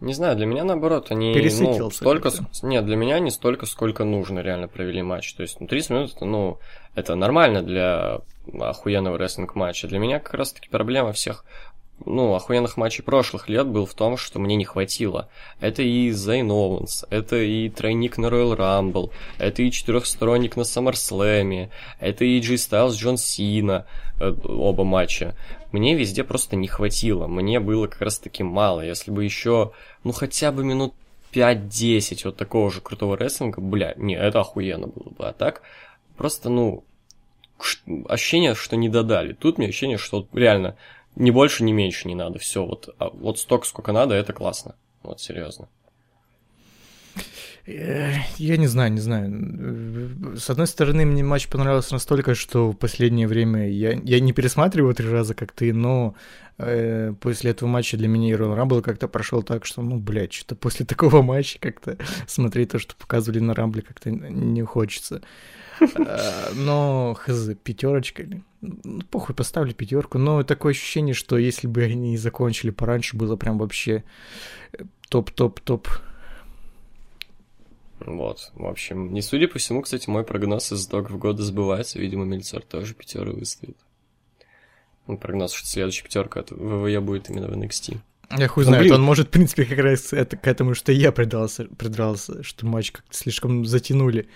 Не 0.00 0.12
знаю, 0.12 0.36
для 0.36 0.44
меня 0.44 0.64
наоборот, 0.64 1.10
они 1.10 1.34
ну, 1.34 1.90
столько... 1.90 2.30
Нет, 2.62 2.84
для 2.84 2.96
меня 2.96 3.18
не 3.20 3.30
столько, 3.30 3.64
сколько 3.64 4.04
нужно 4.04 4.40
реально 4.40 4.68
провели 4.68 5.02
матч. 5.02 5.32
То 5.34 5.42
есть, 5.42 5.60
ну, 5.60 5.66
30 5.66 5.90
минут, 5.90 6.12
это, 6.16 6.24
ну, 6.24 6.58
это 6.94 7.14
нормально 7.14 7.62
для 7.62 8.20
охуенного 8.52 9.16
рестлинг-матча. 9.16 9.88
Для 9.88 9.98
меня 9.98 10.18
как 10.18 10.34
раз-таки 10.34 10.68
проблема 10.68 11.12
всех 11.12 11.44
ну, 12.04 12.34
охуенных 12.34 12.76
матчей 12.76 13.02
прошлых 13.02 13.48
лет 13.48 13.66
был 13.66 13.86
в 13.86 13.94
том, 13.94 14.16
что 14.16 14.38
мне 14.38 14.56
не 14.56 14.64
хватило. 14.64 15.28
Это 15.60 15.82
и 15.82 16.10
Зейн 16.10 16.50
Оуэнс, 16.50 17.06
это 17.10 17.36
и 17.36 17.68
тройник 17.68 18.18
на 18.18 18.26
Royal 18.26 18.56
Rumble, 18.56 19.10
это 19.38 19.62
и 19.62 19.70
четырехсторонник 19.70 20.56
на 20.56 20.62
SummerSlam, 20.62 21.70
это 22.00 22.24
и 22.24 22.40
Джей 22.40 22.58
Стайлз, 22.58 22.96
Джон 22.96 23.16
Сина, 23.16 23.86
оба 24.20 24.84
матча. 24.84 25.34
Мне 25.72 25.94
везде 25.94 26.24
просто 26.24 26.56
не 26.56 26.68
хватило, 26.68 27.26
мне 27.26 27.60
было 27.60 27.86
как 27.86 28.02
раз 28.02 28.18
таки 28.18 28.42
мало. 28.42 28.80
Если 28.80 29.10
бы 29.10 29.24
еще, 29.24 29.72
ну, 30.04 30.12
хотя 30.12 30.52
бы 30.52 30.64
минут 30.64 30.94
5-10 31.32 32.22
вот 32.24 32.36
такого 32.36 32.70
же 32.70 32.80
крутого 32.80 33.16
рестлинга, 33.16 33.60
бля, 33.60 33.94
не, 33.96 34.14
это 34.14 34.40
охуенно 34.40 34.86
было 34.86 35.10
бы. 35.10 35.28
А 35.28 35.32
так, 35.32 35.62
просто, 36.16 36.48
ну, 36.48 36.84
ощущение, 38.08 38.54
что 38.54 38.76
не 38.76 38.88
додали. 38.88 39.32
Тут 39.32 39.58
мне 39.58 39.68
ощущение, 39.68 39.98
что 39.98 40.26
реально 40.32 40.76
ни 41.16 41.30
больше, 41.30 41.64
ни 41.64 41.72
меньше 41.72 42.08
не 42.08 42.14
надо. 42.14 42.38
Все, 42.38 42.64
вот, 42.64 42.94
а 42.98 43.10
вот 43.10 43.38
столько, 43.38 43.66
сколько 43.66 43.92
надо, 43.92 44.14
это 44.14 44.32
классно. 44.32 44.76
Вот, 45.02 45.20
серьезно. 45.20 45.68
Э, 47.66 48.12
я 48.36 48.56
не 48.56 48.66
знаю, 48.66 48.92
не 48.92 49.00
знаю. 49.00 50.36
С 50.36 50.50
одной 50.50 50.66
стороны, 50.66 51.06
мне 51.06 51.22
матч 51.22 51.48
понравился 51.48 51.94
настолько, 51.94 52.34
что 52.34 52.72
в 52.72 52.76
последнее 52.76 53.26
время 53.26 53.70
я, 53.70 53.92
я 53.92 54.20
не 54.20 54.32
пересматриваю 54.32 54.94
три 54.94 55.08
раза, 55.08 55.34
как 55.34 55.52
ты, 55.52 55.72
но 55.72 56.14
э, 56.58 57.14
после 57.20 57.52
этого 57.52 57.68
матча 57.68 57.96
для 57.96 58.08
меня 58.08 58.30
и 58.30 58.36
Royal 58.36 58.56
Rumble 58.58 58.82
как-то 58.82 59.08
прошел 59.08 59.42
так, 59.42 59.64
что, 59.64 59.80
ну, 59.82 59.98
блядь, 59.98 60.34
что-то 60.34 60.56
после 60.56 60.84
такого 60.86 61.22
матча 61.22 61.58
как-то 61.58 61.96
смотреть 62.26 62.72
то, 62.72 62.78
что 62.78 62.94
показывали 62.96 63.40
на 63.40 63.54
Рамбле, 63.54 63.82
как-то 63.82 64.10
не 64.10 64.62
хочется. 64.62 65.22
Э, 65.80 66.52
но, 66.54 67.16
хз, 67.18 67.50
пятерочка. 67.62 68.24
Ну, 68.60 69.00
похуй, 69.10 69.34
поставлю 69.34 69.72
пятерку. 69.72 70.18
Но 70.18 70.42
такое 70.42 70.72
ощущение, 70.72 71.14
что 71.14 71.38
если 71.38 71.66
бы 71.66 71.82
они 71.82 72.18
закончили 72.18 72.70
пораньше, 72.70 73.16
было 73.16 73.36
прям 73.36 73.56
вообще 73.56 74.04
топ-топ-топ. 75.08 75.88
Вот, 78.04 78.50
в 78.54 78.66
общем, 78.66 79.12
не 79.12 79.22
судя 79.22 79.48
по 79.48 79.58
всему, 79.58 79.82
кстати, 79.82 80.08
мой 80.08 80.24
прогноз 80.24 80.72
из 80.72 80.86
итогов 80.86 81.18
года 81.18 81.42
сбывается. 81.42 81.98
Видимо, 81.98 82.24
Мельцер 82.24 82.62
тоже 82.62 82.94
пятеры 82.94 83.32
выставит. 83.32 83.76
Ну, 85.06 85.18
прогноз, 85.18 85.52
что 85.52 85.66
следующая 85.66 86.04
пятерка 86.04 86.40
от 86.40 86.50
WWE 86.50 87.00
будет 87.00 87.30
именно 87.30 87.48
в 87.48 87.52
NXT. 87.52 87.98
Я 88.36 88.48
хуй 88.48 88.64
ну, 88.64 88.68
знает, 88.68 88.84
блин. 88.84 88.94
он 88.94 89.02
может, 89.02 89.28
в 89.28 89.30
принципе, 89.30 89.64
как 89.64 89.78
раз 89.78 90.12
это, 90.12 90.36
к 90.36 90.46
этому, 90.46 90.74
что 90.74 90.92
я 90.92 91.12
придрался, 91.12 91.64
придрался, 91.64 92.42
что 92.42 92.66
матч 92.66 92.92
как-то 92.92 93.14
слишком 93.16 93.64
затянули. 93.66 94.28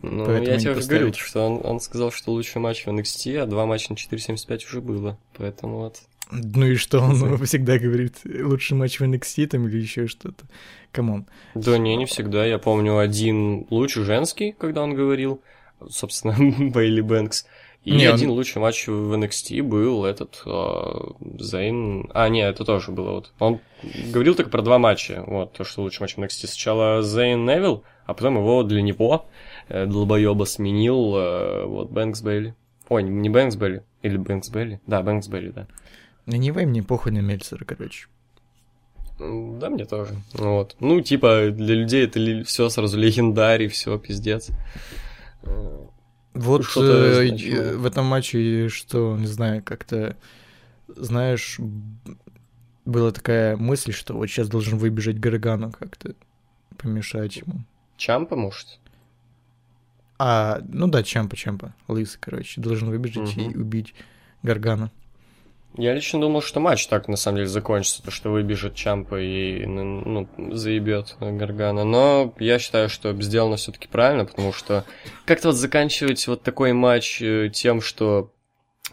Ну, 0.00 0.30
я 0.42 0.58
тебе 0.58 0.72
уже 0.72 0.86
говорил, 0.86 1.14
что 1.14 1.46
он, 1.46 1.60
он 1.64 1.80
сказал, 1.80 2.10
что 2.10 2.32
лучший 2.32 2.60
матч 2.60 2.84
в 2.84 2.88
NXT, 2.88 3.38
а 3.38 3.46
два 3.46 3.66
матча 3.66 3.92
на 3.92 3.96
4.75 3.96 4.66
уже 4.66 4.80
было, 4.80 5.18
поэтому 5.36 5.78
вот... 5.78 6.00
Ну 6.30 6.66
и 6.66 6.76
что 6.76 7.00
он 7.00 7.16
Знаю. 7.16 7.38
всегда 7.44 7.78
говорит, 7.78 8.20
лучший 8.24 8.76
матч 8.76 8.98
в 9.00 9.02
NXT 9.02 9.48
там 9.48 9.68
или 9.68 9.78
еще 9.78 10.06
что-то? 10.06 10.44
Come 10.92 11.11
on. 11.11 11.26
Да 11.54 11.78
не, 11.78 11.96
не 11.96 12.06
всегда. 12.06 12.44
Я 12.44 12.58
помню 12.58 12.98
один 12.98 13.66
лучший 13.70 14.04
женский, 14.04 14.52
когда 14.52 14.82
он 14.82 14.94
говорил, 14.94 15.40
собственно, 15.88 16.36
Бейли 16.70 17.00
Бэнкс. 17.00 17.46
И 17.84 17.90
не, 17.90 18.04
один 18.04 18.30
он... 18.30 18.36
лучший 18.36 18.62
матч 18.62 18.86
в 18.86 19.12
NXT 19.12 19.60
был 19.64 20.04
этот 20.04 20.40
uh, 20.46 21.16
Зейн... 21.40 22.08
А, 22.14 22.28
не, 22.28 22.40
это 22.40 22.64
тоже 22.64 22.92
было 22.92 23.10
вот. 23.10 23.32
Он 23.40 23.58
говорил 24.12 24.36
только 24.36 24.50
про 24.50 24.62
два 24.62 24.78
матча. 24.78 25.24
Вот, 25.26 25.54
то, 25.54 25.64
что 25.64 25.82
лучший 25.82 26.02
матч 26.02 26.14
в 26.14 26.18
NXT. 26.18 26.46
Сначала 26.46 27.02
Зейн 27.02 27.44
Невилл, 27.44 27.82
а 28.06 28.14
потом 28.14 28.36
его 28.36 28.62
для 28.62 28.82
него 28.82 29.26
Э, 29.68 29.86
долбоеба 29.86 30.44
сменил 30.44 31.16
э, 31.16 31.64
вот 31.64 31.90
Бэнкс 31.90 32.20
Бейли. 32.20 32.54
Ой, 32.88 33.02
не 33.02 33.28
Бэнкс 33.28 33.56
Бейли. 33.56 33.84
Или 34.02 34.16
Бэнкс 34.16 34.50
Бейли? 34.50 34.80
Да, 34.86 35.02
Бэнкс 35.02 35.28
Бейли, 35.28 35.50
да. 35.50 35.66
Anyway, 36.26 36.66
мне 36.66 36.82
похуй 36.82 37.12
на 37.12 37.20
Мельцера, 37.20 37.64
короче. 37.64 38.08
Да, 39.58 39.70
мне 39.70 39.84
тоже. 39.84 40.14
Вот. 40.32 40.76
Ну, 40.80 41.00
типа, 41.00 41.50
для 41.50 41.74
людей 41.74 42.04
это 42.04 42.44
все 42.44 42.68
сразу 42.68 42.98
легендарий, 42.98 43.68
все, 43.68 43.98
пиздец. 43.98 44.50
Вот 46.34 46.62
э, 46.76 47.76
в 47.76 47.86
этом 47.86 48.06
матче, 48.06 48.68
что, 48.68 49.16
не 49.18 49.26
знаю, 49.26 49.62
как-то, 49.62 50.16
знаешь, 50.88 51.60
была 52.84 53.12
такая 53.12 53.56
мысль, 53.56 53.92
что 53.92 54.14
вот 54.14 54.26
сейчас 54.26 54.48
должен 54.48 54.78
выбежать 54.78 55.18
Гаргану 55.18 55.70
как-то 55.70 56.14
помешать 56.78 57.36
ему. 57.36 57.64
Чампа, 57.96 58.34
может? 58.34 58.80
А, 60.18 60.60
ну 60.68 60.86
да, 60.88 61.02
Чампа, 61.02 61.36
Чампа, 61.36 61.74
лысый, 61.86 62.18
короче, 62.20 62.60
должен 62.60 62.88
выбежать 62.88 63.36
угу. 63.36 63.50
и 63.50 63.56
убить 63.56 63.94
Гаргана. 64.42 64.90
Я 65.76 65.94
лично 65.94 66.20
думал, 66.20 66.42
что 66.42 66.60
матч 66.60 66.86
так 66.86 67.08
на 67.08 67.16
самом 67.16 67.38
деле 67.38 67.48
закончится, 67.48 68.02
то 68.02 68.10
что 68.10 68.30
выбежит 68.30 68.74
Чампа 68.74 69.18
и 69.20 69.64
ну, 69.64 70.28
заебет 70.52 71.16
Гаргана. 71.18 71.84
Но 71.84 72.34
я 72.38 72.58
считаю, 72.58 72.90
что 72.90 73.14
сделано 73.22 73.56
все-таки 73.56 73.88
правильно, 73.88 74.26
потому 74.26 74.52
что 74.52 74.84
как-то 75.24 75.48
вот 75.48 75.56
заканчивать 75.56 76.26
вот 76.26 76.42
такой 76.42 76.74
матч 76.74 77.22
э, 77.22 77.48
тем, 77.52 77.80
что 77.80 78.32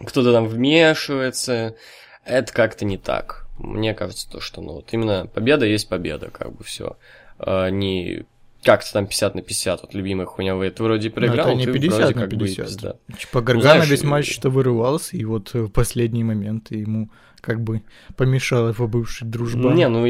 кто-то 0.06 0.32
там 0.32 0.48
вмешивается, 0.48 1.76
это 2.24 2.54
как-то 2.54 2.86
не 2.86 2.98
так. 2.98 3.48
Мне 3.58 3.94
кажется, 3.94 4.30
то, 4.30 4.40
что 4.40 4.62
ну 4.62 4.76
вот 4.76 4.94
именно 4.94 5.28
победа 5.28 5.66
есть 5.66 5.90
победа, 5.90 6.30
как 6.32 6.54
бы 6.56 6.64
все. 6.64 6.96
А 7.38 7.70
не 7.70 8.26
как-то 8.64 8.92
там 8.92 9.08
50 9.08 9.36
на 9.36 9.42
50, 9.42 9.82
вот 9.82 9.94
любимая 9.94 10.26
хуйня, 10.26 10.56
вы 10.56 10.66
это 10.66 10.84
вроде 10.84 11.10
проиграл, 11.10 11.48
Ну, 11.48 11.54
это 11.54 11.60
не 11.60 11.66
ты 11.66 11.74
50 11.74 12.00
вроде 12.00 12.16
на 12.16 12.22
как 12.22 12.30
бы 12.32 12.46
и 12.46 12.56
50. 12.56 12.66
пизда. 12.66 12.96
Типа 13.18 13.42
Гаргана 13.42 13.62
знаешь, 13.62 13.90
весь 13.90 14.04
э, 14.04 14.08
матч-то 14.08 14.50
вырывался, 14.50 15.18
и 15.18 15.24
вот 15.24 15.54
в 15.54 15.70
последний 15.70 16.24
момент 16.24 16.72
ему 16.72 17.10
как 17.42 17.62
бы 17.62 17.84
помешала 18.18 18.70
его 18.70 18.88
бывшая 18.88 19.26
дружба. 19.26 19.72
Не, 19.72 19.88
ну 19.88 20.06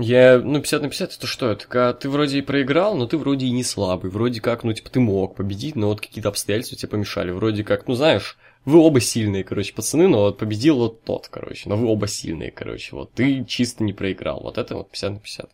я, 0.00 0.38
ну 0.38 0.60
50 0.60 0.82
на 0.82 0.88
50 0.88 1.16
это 1.16 1.26
что? 1.26 1.50
Это 1.50 1.66
когда 1.66 1.92
ты 1.92 2.08
вроде 2.08 2.38
и 2.38 2.42
проиграл, 2.42 2.96
но 2.96 3.06
ты 3.06 3.18
вроде 3.18 3.46
и 3.46 3.50
не 3.50 3.64
слабый, 3.64 4.10
вроде 4.10 4.40
как, 4.40 4.64
ну 4.64 4.72
типа 4.72 4.90
ты 4.90 5.00
мог 5.00 5.36
победить, 5.36 5.76
но 5.76 5.88
вот 5.88 6.00
какие-то 6.00 6.30
обстоятельства 6.30 6.78
тебе 6.78 6.88
помешали, 6.88 7.30
вроде 7.32 7.64
как, 7.64 7.86
ну 7.86 7.94
знаешь, 7.94 8.38
вы 8.64 8.78
оба 8.78 9.00
сильные, 9.00 9.44
короче, 9.44 9.74
пацаны, 9.74 10.08
но 10.08 10.20
вот 10.20 10.38
победил 10.38 10.78
вот 10.78 11.02
тот, 11.04 11.28
короче, 11.28 11.68
но 11.68 11.76
вы 11.76 11.86
оба 11.86 12.06
сильные, 12.06 12.50
короче, 12.50 12.96
вот 12.96 13.12
ты 13.12 13.44
чисто 13.44 13.84
не 13.84 13.92
проиграл, 13.92 14.40
вот 14.42 14.56
это 14.56 14.74
вот 14.74 14.90
50 14.90 15.10
на 15.10 15.18
50. 15.18 15.50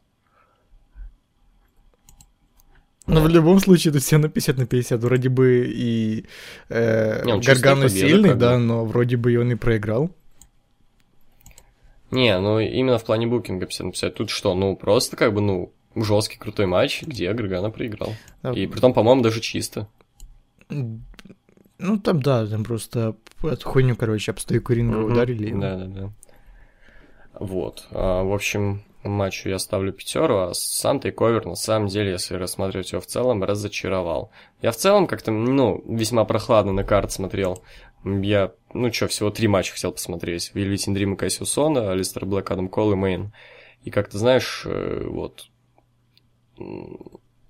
Но 3.15 3.23
в 3.23 3.29
любом 3.29 3.61
случае, 3.61 3.91
это 3.91 4.01
все 4.01 4.19
на 4.19 4.29
50 4.29 4.59
на 4.59 4.67
50. 4.67 5.01
Вроде 5.01 5.29
бы 5.29 5.71
и 5.73 6.27
э, 6.69 7.25
Не, 7.25 7.41
Гаргана 7.41 7.89
сильный, 7.89 8.35
да, 8.35 8.59
но 8.59 8.85
вроде 8.85 9.17
бы 9.17 9.33
и 9.33 9.37
он 9.37 9.53
и 9.53 9.55
проиграл. 9.55 10.11
Не, 12.11 12.39
ну 12.41 12.59
именно 12.59 12.99
в 12.99 13.05
плане 13.05 13.27
букинга 13.27 13.67
50 13.67 13.87
на 13.87 13.93
50, 13.93 14.15
тут 14.15 14.31
что, 14.31 14.55
ну 14.55 14.75
просто 14.75 15.17
как 15.17 15.33
бы, 15.33 15.41
ну, 15.41 15.73
жесткий 15.95 16.39
крутой 16.39 16.67
матч, 16.67 17.03
где 17.03 17.33
Гаргана 17.33 17.71
проиграл. 17.71 18.15
Да. 18.43 18.53
И 18.53 18.67
притом, 18.67 18.93
по-моему, 18.93 19.23
даже 19.23 19.41
чисто. 19.41 19.89
Ну, 20.69 21.99
там, 21.99 22.21
да, 22.23 22.47
там 22.47 22.65
просто 22.65 23.17
эту 23.43 23.69
хуйню, 23.69 23.97
короче, 23.97 24.33
об 24.33 24.39
стойку 24.39 24.73
ринга 24.73 24.99
ударили. 24.99 25.53
Да, 25.53 25.77
да, 25.77 25.85
да. 25.87 26.11
Вот. 27.39 27.87
А, 27.91 28.23
в 28.23 28.33
общем, 28.33 28.83
матчу 29.09 29.49
я 29.49 29.59
ставлю 29.59 29.93
пятеру, 29.93 30.39
а 30.39 30.55
сам 30.55 31.01
тейковер, 31.01 31.47
на 31.47 31.55
самом 31.55 31.89
деле, 31.89 32.13
если 32.13 32.35
рассматривать 32.35 32.93
его 32.93 33.01
в 33.01 33.07
целом, 33.07 33.43
разочаровал. 33.43 34.31
Я 34.61 34.73
в 34.73 34.77
целом 34.77 35.07
как-то, 35.07 35.31
ну, 35.31 35.83
весьма 35.87 36.25
прохладно 36.25 36.73
на 36.73 36.85
карт 36.85 37.13
смотрел. 37.13 37.63
Я, 38.05 38.53
ну 38.73 38.93
что, 38.93 39.09
всего 39.09 39.31
три 39.31 39.49
матча 39.49 39.73
хотел 39.73 39.93
посмотреть. 39.93 40.53
Вильвитин 40.55 40.95
Дрим 40.95 41.15
и 41.15 41.17
Кассиусона, 41.17 41.93
Алистер 41.93 42.27
Блэк, 42.27 42.51
Адам 42.51 42.69
Кол 42.69 42.93
и 42.93 42.97
Мейн. 42.97 43.33
И 43.85 43.91
как-то, 43.91 44.19
знаешь, 44.19 44.63
э, 44.67 45.07
вот... 45.07 45.49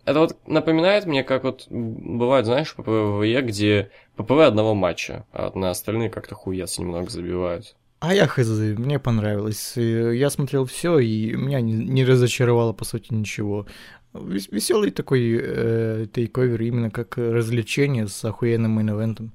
Это 0.04 0.18
вот 0.18 0.36
напоминает 0.46 1.06
мне, 1.06 1.22
как 1.24 1.44
вот 1.44 1.66
бывает, 1.68 2.46
знаешь, 2.46 2.74
PPV, 2.74 3.42
где 3.42 3.90
PPV 4.16 4.40
одного 4.40 4.74
матча, 4.74 5.26
а 5.32 5.50
на 5.56 5.70
остальные 5.70 6.10
как-то 6.10 6.34
хуец 6.34 6.78
немного 6.78 7.10
забивают. 7.10 7.76
А 8.00 8.14
я 8.14 8.26
хз, 8.26 8.48
мне 8.78 8.98
понравилось. 8.98 9.74
Э, 9.76 10.16
Я 10.16 10.30
смотрел 10.30 10.64
все, 10.64 10.98
и 10.98 11.34
меня 11.34 11.60
не, 11.60 11.74
не 11.74 12.04
разочаровало, 12.04 12.72
по 12.72 12.84
сути, 12.84 13.12
ничего. 13.12 13.66
Веселый 14.14 14.90
такой 14.90 15.38
э, 15.40 16.06
TakeOver, 16.12 16.62
именно 16.62 16.90
как 16.90 17.18
развлечение 17.18 18.08
с 18.08 18.24
охуенным 18.24 18.78
main 18.78 18.96
event 18.96 19.17
ом. 19.17 19.30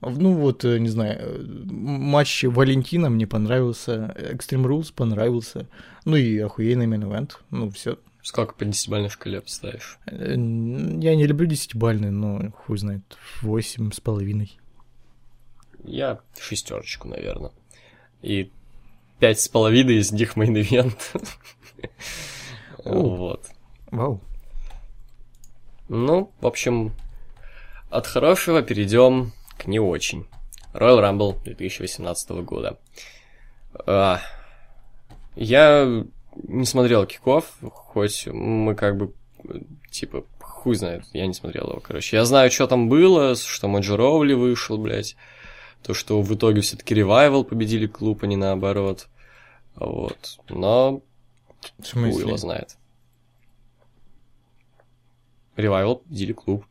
Ну 0.00 0.34
вот, 0.34 0.64
э, 0.64 0.78
не 0.78 0.88
знаю, 0.88 1.18
э, 1.20 1.42
матч 1.70 2.44
Вельветина 2.44 3.10
мне 3.10 3.26
понравился, 3.26 4.14
Extreme 4.18 4.64
Rules 4.66 4.92
понравился, 4.92 5.68
ну 6.04 6.16
и 6.16 6.38
охуенный 6.38 6.86
main 6.86 7.07
event, 7.07 7.38
ну 7.50 7.70
все. 7.70 7.98
Сколько 8.22 8.54
по 8.54 8.64
десятибалльной 8.64 9.10
шкале 9.10 9.40
поставишь? 9.40 9.98
Я 10.10 11.14
не 11.14 11.26
люблю 11.26 11.46
десятибальные, 11.46 12.10
но 12.10 12.50
хуй 12.50 12.76
знает, 12.76 13.02
восемь 13.42 13.92
с 13.92 14.00
половиной. 14.00 14.58
Я 15.84 16.20
шестерочку, 16.38 17.08
наверное. 17.08 17.52
И 18.24 18.50
пять 19.18 19.40
с 19.40 19.48
половиной 19.48 19.96
из 19.96 20.10
них 20.12 20.34
main 20.36 20.56
event. 20.56 21.12
Вот. 22.84 23.46
Вау. 23.90 24.20
Ну, 25.88 26.32
в 26.40 26.46
общем, 26.46 26.92
от 27.90 28.06
хорошего 28.06 28.62
перейдем 28.62 29.32
к 29.58 29.66
не 29.66 29.78
очень. 29.78 30.26
Royal 30.72 31.00
Rumble 31.00 31.42
2018 31.44 32.30
года. 32.42 32.78
А, 33.86 34.20
я 35.36 36.04
не 36.36 36.64
смотрел 36.64 37.06
киков, 37.06 37.52
хоть 37.62 38.26
мы 38.26 38.74
как 38.74 38.96
бы, 38.96 39.12
типа, 39.90 40.24
хуй 40.40 40.74
знает, 40.74 41.04
я 41.12 41.26
не 41.26 41.34
смотрел 41.34 41.70
его, 41.70 41.80
короче. 41.80 42.16
Я 42.16 42.24
знаю, 42.24 42.50
что 42.50 42.66
там 42.66 42.88
было, 42.88 43.36
что 43.36 43.68
Моджи 43.68 43.96
Роули 43.96 44.32
вышел, 44.32 44.78
блядь. 44.78 45.16
То, 45.84 45.94
что 45.94 46.20
в 46.22 46.34
итоге 46.34 46.62
все-таки 46.62 46.94
ревайвал 46.94 47.44
победили 47.44 47.86
клуб, 47.86 48.22
а 48.22 48.26
не 48.26 48.36
наоборот. 48.36 49.08
Вот. 49.76 50.38
Но 50.48 51.02
В 51.78 51.96
его 51.96 52.36
знает. 52.36 52.76
Ревайвал 55.56 55.96
победили 55.96 56.32
клуб. 56.32 56.64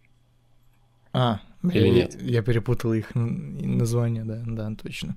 А, 1.13 1.41
Или 1.61 1.87
я, 1.87 1.93
нет? 1.93 2.21
Я 2.21 2.41
перепутал 2.41 2.93
их 2.93 3.11
название, 3.13 4.23
да, 4.25 4.41
да, 4.45 4.75
точно. 4.75 5.15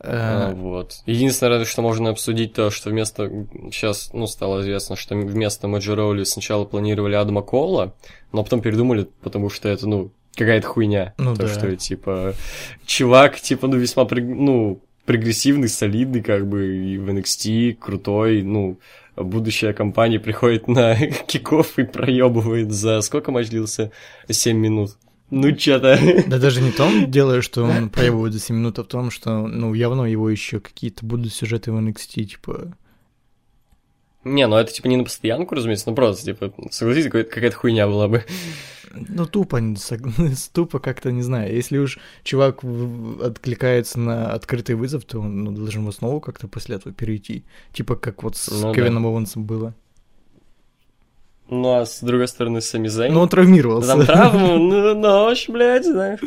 А, 0.00 0.50
Э, 0.50 0.54
вот. 0.54 1.02
Единственное, 1.06 1.64
что 1.64 1.80
можно 1.80 2.10
обсудить 2.10 2.52
то, 2.52 2.70
что 2.70 2.90
вместо... 2.90 3.30
Сейчас, 3.70 4.12
ну, 4.12 4.26
стало 4.26 4.60
известно, 4.60 4.96
что 4.96 5.14
вместо 5.16 5.66
Роули 5.68 6.24
сначала 6.24 6.66
планировали 6.66 7.14
Адама 7.14 7.40
Кола, 7.42 7.94
но 8.32 8.44
потом 8.44 8.60
передумали, 8.60 9.08
потому 9.22 9.48
что 9.48 9.70
это, 9.70 9.88
ну, 9.88 10.12
какая-то 10.36 10.66
хуйня. 10.66 11.14
Ну 11.18 11.34
то, 11.34 11.42
да. 11.42 11.48
что, 11.48 11.76
типа, 11.76 12.34
чувак, 12.86 13.40
типа, 13.40 13.66
ну, 13.66 13.76
весьма, 13.76 14.06
ну, 14.10 14.82
прогрессивный, 15.04 15.68
солидный, 15.68 16.22
как 16.22 16.48
бы, 16.48 16.76
и 16.76 16.98
в 16.98 17.08
NXT, 17.08 17.74
крутой, 17.74 18.42
ну, 18.42 18.78
будущая 19.16 19.72
компания 19.72 20.18
приходит 20.18 20.68
на 20.68 20.96
киков 21.26 21.78
и 21.78 21.84
проебывает 21.84 22.72
за... 22.72 23.00
Сколько 23.00 23.30
матч 23.30 23.48
длился? 23.48 23.92
7 24.28 24.56
минут. 24.56 24.96
Ну, 25.30 25.52
чё-то... 25.52 25.98
Да 26.26 26.38
даже 26.38 26.60
не 26.60 26.70
в 26.70 26.76
том 26.76 27.10
дело, 27.10 27.42
что 27.42 27.64
он 27.64 27.90
проебывает 27.90 28.34
за 28.34 28.40
7 28.40 28.56
минут, 28.56 28.78
а 28.78 28.84
в 28.84 28.86
том, 28.86 29.10
что, 29.10 29.46
ну, 29.46 29.74
явно 29.74 30.02
его 30.04 30.28
еще 30.28 30.60
какие-то 30.60 31.04
будут 31.04 31.32
сюжеты 31.32 31.72
в 31.72 31.76
NXT, 31.76 32.24
типа... 32.24 32.76
Не, 34.24 34.46
ну 34.46 34.56
это 34.56 34.72
типа 34.72 34.88
не 34.88 34.96
на 34.96 35.04
постоянку, 35.04 35.54
разумеется, 35.54 35.88
ну 35.88 35.94
просто, 35.94 36.24
типа, 36.24 36.52
согласитесь, 36.70 37.10
какая- 37.10 37.24
какая-то 37.24 37.56
хуйня 37.56 37.86
была 37.86 38.08
бы. 38.08 38.24
Ну, 38.92 39.26
тупо, 39.26 39.60
тупо 40.52 40.78
как-то, 40.78 41.10
не 41.12 41.22
знаю. 41.22 41.52
Если 41.54 41.78
уж 41.78 41.98
чувак 42.22 42.60
откликается 43.22 43.98
на 43.98 44.32
открытый 44.32 44.76
вызов, 44.76 45.04
то 45.04 45.20
он 45.20 45.44
ну, 45.44 45.50
должен 45.52 45.84
в 45.84 45.88
основу 45.88 46.20
как-то 46.20 46.46
после 46.48 46.76
этого 46.76 46.94
перейти. 46.94 47.44
Типа 47.72 47.96
как 47.96 48.22
вот 48.22 48.36
с 48.36 48.48
Ну 48.50 48.68
да. 48.68 48.74
Кевином 48.74 49.06
Оуэнсом 49.06 49.44
было. 49.44 49.74
Ну 51.50 51.74
а 51.74 51.84
с 51.86 52.00
другой 52.00 52.28
стороны, 52.28 52.60
Сами 52.60 52.88
Зейн. 52.88 53.12
Но 53.12 53.22
он 53.22 53.28
травмировался. 53.28 53.88
Там 53.88 54.06
травму, 54.06 54.56
ну, 54.58 54.94
нож, 54.94 55.48
блядь, 55.48 55.84
знаешь. 55.84 56.20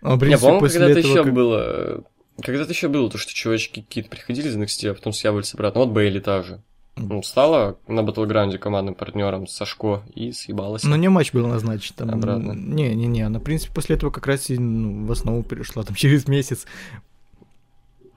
А, 0.00 0.16
принципе, 0.18 0.40
по-моему, 0.40 0.60
после 0.60 0.80
когда-то 0.80 1.00
еще 1.00 1.24
как- 1.24 1.32
было... 1.34 2.04
Когда-то 2.40 2.70
еще 2.70 2.88
было 2.88 3.10
то, 3.10 3.18
что 3.18 3.32
чувачки 3.32 3.82
какие-то 3.82 4.10
приходили 4.10 4.48
из 4.48 4.56
NXT, 4.56 4.90
а 4.90 4.94
потом 4.94 5.12
съявались 5.12 5.54
обратно. 5.54 5.80
Вот 5.80 5.90
Бейли 5.90 6.20
та 6.20 6.42
же. 6.42 6.62
Ну, 6.96 7.22
стала 7.22 7.78
на 7.88 8.02
Батлграунде 8.02 8.58
командным 8.58 8.94
партнером 8.94 9.46
Сашко 9.46 10.02
и 10.14 10.30
съебалась. 10.32 10.84
Ну, 10.84 10.94
не 10.96 11.08
матч 11.08 11.32
был 11.32 11.46
назначен. 11.46 11.94
Там... 11.96 12.10
Обратно. 12.10 12.52
Не-не-не, 12.52 13.22
она, 13.22 13.38
в 13.38 13.42
принципе, 13.42 13.72
после 13.74 13.96
этого 13.96 14.10
как 14.10 14.26
раз 14.26 14.50
и 14.50 14.58
ну, 14.58 15.06
в 15.06 15.12
основу 15.12 15.42
перешла, 15.42 15.84
там, 15.84 15.94
через 15.96 16.28
месяц. 16.28 16.66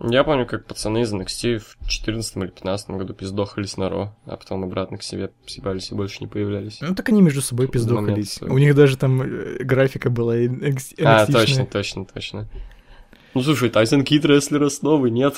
Я 0.01 0.25
помню, 0.25 0.45
как 0.45 0.65
пацаны 0.65 1.03
из 1.03 1.13
NXT 1.13 1.59
в 1.59 1.77
2014 1.79 2.35
или 2.35 2.41
2015 2.41 2.89
году 2.89 3.13
пиздохались 3.13 3.77
на 3.77 3.89
Ро, 3.89 4.13
а 4.25 4.35
потом 4.35 4.65
обратно 4.65 4.97
к 4.97 5.03
себе 5.03 5.31
съебались 5.45 5.89
и 5.91 5.95
больше 5.95 6.17
не 6.19 6.27
появлялись. 6.27 6.79
Ну, 6.81 6.93
так 6.93 7.07
они 7.07 7.21
между 7.21 7.41
собой 7.41 7.69
пиздохались. 7.69 8.41
У 8.41 8.57
них 8.57 8.75
даже 8.75 8.97
там 8.97 9.21
э, 9.21 9.63
графика 9.63 10.09
была 10.09 10.37
NXT 10.37 11.01
А, 11.01 11.25
точно, 11.25 11.65
точно, 11.65 12.05
точно. 12.05 12.49
Ну, 13.35 13.41
слушай, 13.43 13.69
Тайсон 13.69 14.03
Кит 14.03 14.25
рестлер 14.25 14.63
основы, 14.63 15.09
нет? 15.11 15.35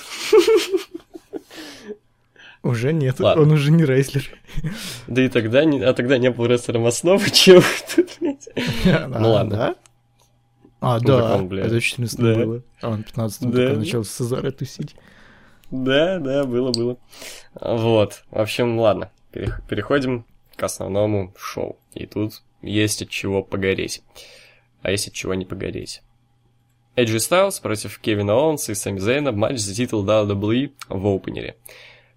Уже 2.64 2.92
нет, 2.92 3.20
Ладно. 3.20 3.44
он 3.44 3.52
уже 3.52 3.72
не 3.72 3.86
рейслер. 3.86 4.30
Да 5.08 5.24
и 5.24 5.30
тогда, 5.30 5.64
не, 5.64 5.82
а 5.82 5.94
тогда 5.94 6.18
не 6.18 6.30
был 6.32 6.46
рестлером 6.48 6.86
основы, 6.86 7.30
чего 7.32 7.64
тут? 7.96 8.10
Ну 8.86 9.30
ладно. 9.32 9.56
Да? 9.58 9.76
А, 10.80 11.00
Ну, 11.00 11.06
да, 11.08 11.36
он, 11.38 11.52
это 11.58 11.76
в 11.80 11.82
14 11.84 12.20
Да. 12.20 12.36
было. 12.36 12.64
А 12.82 12.90
он 12.90 13.04
в 13.04 13.06
15 13.08 13.50
Да. 13.52 13.74
начал 13.74 14.04
с 14.04 14.10
Цезаря 14.10 14.52
тусить. 14.52 14.96
Да, 15.72 16.20
да, 16.20 16.44
было, 16.44 16.72
было. 16.72 16.98
Вот, 17.60 18.24
в 18.32 18.38
общем, 18.40 18.78
ладно, 18.80 19.12
перех- 19.34 19.62
переходим 19.68 20.26
к 20.56 20.62
основному 20.64 21.34
шоу. 21.38 21.78
И 21.94 22.06
тут 22.06 22.42
есть 22.62 23.02
от 23.02 23.10
чего 23.10 23.44
погореть. 23.44 24.02
А 24.82 24.92
есть 24.92 25.08
от 25.08 25.14
чего 25.14 25.34
не 25.34 25.46
погореть. 25.46 26.02
AJ 26.98 27.16
Styles 27.18 27.62
против 27.62 28.00
Кевина 28.00 28.34
Оуэнса 28.34 28.72
и 28.72 28.76
Сами 28.76 28.98
Зейна 29.00 29.32
матч 29.32 29.60
за 29.60 29.74
титул 29.76 30.04
WWE 30.04 30.72
в 30.90 31.08
опенере. 31.08 31.56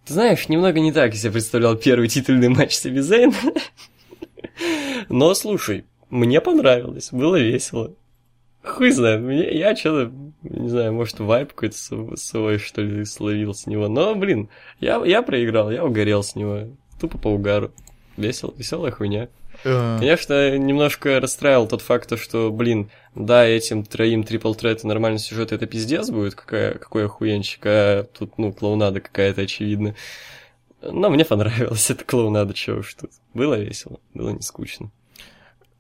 Ты 0.07 0.15
знаешь, 0.15 0.49
немного 0.49 0.81
не 0.81 0.91
так 0.93 1.13
я 1.13 1.19
себе 1.21 1.33
представлял 1.33 1.77
первый 1.77 2.09
титульный 2.09 2.49
матч 2.49 2.75
Сами 2.75 3.01
Зейна. 3.01 3.35
Но 5.09 5.35
слушай, 5.35 5.85
мне 6.09 6.41
понравилось, 6.41 7.11
было 7.13 7.37
весело. 7.37 7.93
Хуй 8.63 8.91
знает, 8.91 9.21
мне, 9.21 9.51
я 9.53 9.75
что-то, 9.75 10.13
не 10.43 10.69
знаю, 10.69 10.93
может, 10.93 11.19
вайп 11.19 11.53
какой-то 11.55 11.77
св- 11.77 12.19
свой, 12.19 12.59
что 12.59 12.83
ли, 12.83 13.05
словил 13.07 13.55
с 13.55 13.67
него. 13.67 13.89
Но, 13.89 14.15
блин, 14.15 14.51
я, 14.81 15.03
я 15.05 15.23
проиграл, 15.23 15.71
я 15.71 15.85
угорел 15.85 16.23
с 16.23 16.35
него. 16.37 16.69
Тупо 17.01 17.17
по 17.17 17.29
угару. 17.29 17.71
весело, 18.19 18.53
веселая 18.57 18.93
хуйня. 18.93 19.29
Э, 19.65 19.97
Конечно, 19.99 20.59
немножко 20.59 21.21
расстраивал 21.21 21.69
тот 21.69 21.81
факт, 21.81 22.09
то, 22.11 22.19
что, 22.19 22.51
блин, 22.51 22.91
да, 23.15 23.45
этим 23.45 23.85
троим 23.85 24.23
трипл 24.25 24.55
трет 24.55 24.85
нормальный 24.85 25.19
сюжет 25.19 25.53
это 25.53 25.67
пиздец 25.67 26.11
будет, 26.11 26.35
какая, 26.35 26.75
какой 26.75 27.07
охуенчик, 27.07 27.61
а 27.65 28.05
тут, 28.05 28.39
ну, 28.39 28.53
клоунада 28.53 29.01
какая-то, 29.01 29.43
очевидно. 29.43 29.95
Но 30.83 31.11
мне 31.11 31.25
понравилось 31.25 31.91
эта 31.91 32.05
клоунада, 32.05 32.55
чего 32.55 32.79
уж 32.79 32.95
тут. 32.95 33.11
Было 33.35 33.55
весело, 33.55 33.99
было 34.15 34.31
не 34.31 34.43
скучно. 34.43 34.91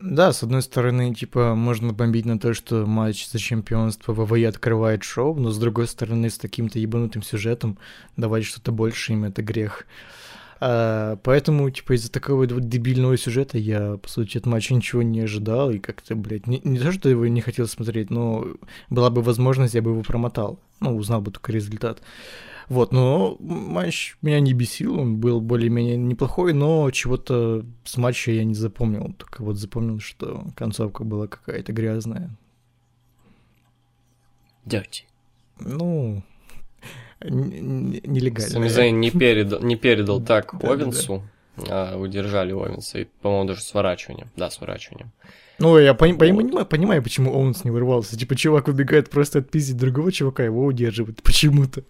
Да, 0.01 0.33
с 0.33 0.43
одной 0.43 0.63
стороны, 0.63 1.15
типа, 1.15 1.55
можно 1.55 1.93
бомбить 1.93 2.25
на 2.25 2.39
то, 2.39 2.55
что 2.55 2.87
матч 2.87 3.29
за 3.29 3.39
чемпионство 3.39 4.15
ВВЕ 4.15 4.49
открывает 4.49 5.05
шоу, 5.05 5.35
но 5.35 5.51
с 5.51 5.59
другой 5.59 5.87
стороны, 5.89 6.31
с 6.31 6.39
таким-то 6.39 6.79
ебанутым 6.79 7.23
сюжетом 7.23 7.79
давать 8.17 8.47
что-то 8.47 8.73
больше 8.73 9.13
им 9.13 9.25
это 9.25 9.43
грех. 9.43 9.87
А, 10.61 11.17
поэтому, 11.17 11.71
типа, 11.71 11.95
из-за 11.95 12.13
такого 12.13 12.47
вот 12.47 12.69
дебильного 12.69 13.17
сюжета 13.17 13.57
я, 13.57 13.97
по 13.97 14.09
сути, 14.09 14.37
от 14.37 14.45
матча 14.45 14.75
ничего 14.75 15.03
не 15.03 15.21
ожидал, 15.21 15.71
и 15.71 15.79
как-то, 15.79 16.15
блядь, 16.15 16.47
не, 16.47 16.61
не 16.63 16.79
то, 16.79 16.93
что 16.93 17.09
его 17.09 17.27
не 17.27 17.41
хотел 17.41 17.67
смотреть, 17.67 18.11
но 18.11 18.47
была 18.91 19.09
бы 19.09 19.23
возможность, 19.23 19.75
я 19.75 19.81
бы 19.81 19.93
его 19.93 20.03
промотал. 20.03 20.61
Ну, 20.81 20.97
узнал 20.97 21.23
бы 21.23 21.31
только 21.31 21.51
результат. 21.51 22.03
Вот, 22.69 22.93
но 22.93 23.37
матч 23.41 24.17
меня 24.23 24.39
не 24.39 24.53
бесил, 24.53 25.01
он 25.01 25.17
был 25.17 25.41
более-менее 25.41 25.97
неплохой, 25.97 26.53
но 26.53 26.91
чего-то 26.93 27.65
с 27.85 27.97
матча 27.97 28.31
я 28.31 28.45
не 28.45 28.55
запомнил. 28.55 29.13
Только 29.19 29.43
вот 29.43 29.57
запомнил, 29.57 29.99
что 29.99 30.47
концовка 30.55 31.03
была 31.03 31.27
какая-то 31.27 31.73
грязная. 31.73 32.31
Дяти. 34.67 35.07
Ну, 35.59 36.23
нелегально. 37.23 38.51
Сами 38.51 38.69
Зейн 38.69 39.01
не 39.01 39.11
передал, 39.11 39.61
не 39.63 39.77
передал 39.77 40.21
так 40.21 40.53
Да-да-да. 40.53 40.73
Овенсу, 40.85 41.23
а 41.69 41.97
удержали 41.99 42.53
Овенса, 42.53 43.01
и, 43.01 43.07
по-моему, 43.23 43.49
даже 43.49 43.61
сворачиванием. 43.63 44.29
Да, 44.37 44.51
сворачиванием. 44.51 45.11
Ну, 45.59 45.77
я 45.79 45.93
пони- 45.93 46.13
Вот. 46.13 46.19
понимаю, 46.21 46.67
понимаю, 46.67 47.03
почему 47.03 47.33
Оуэнс 47.35 47.65
не 47.65 47.71
вырвался. 47.71 48.17
Типа, 48.19 48.35
чувак 48.35 48.69
выбегает 48.69 49.11
просто 49.11 49.41
отпиздить 49.41 49.77
другого 49.77 50.11
чувака, 50.11 50.43
его 50.43 50.65
удерживает 50.65 51.23
почему-то. 51.23 51.83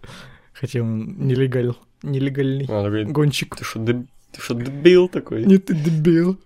Хотя 0.51 0.81
он 0.81 1.25
нелегал, 1.25 1.77
нелегальный 2.03 2.65
Он 2.67 2.83
такой, 2.83 3.05
гонщик. 3.05 3.55
ты 3.55 3.63
что, 3.63 3.79
деб- 3.79 4.07
ты 4.33 4.41
что, 4.41 4.53
дебил 4.55 5.07
такой? 5.07 5.45
Не 5.45 5.57
ты 5.57 5.73
дебил. 5.73 6.37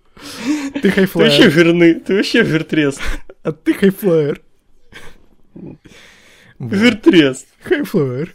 Ты 0.74 0.80
Ты 0.80 0.88
вообще 0.88 0.90
highflyer. 0.92 1.50
жирный, 1.50 1.94
ты 1.94 2.14
вообще 2.16 2.44
жиртрез. 2.44 2.98
А 3.42 3.50
ты 3.52 3.74
хайфлайер. 3.74 4.40
Вот. 5.54 5.76
Жиртрез. 6.60 7.44
Хайфлайер. 7.62 8.34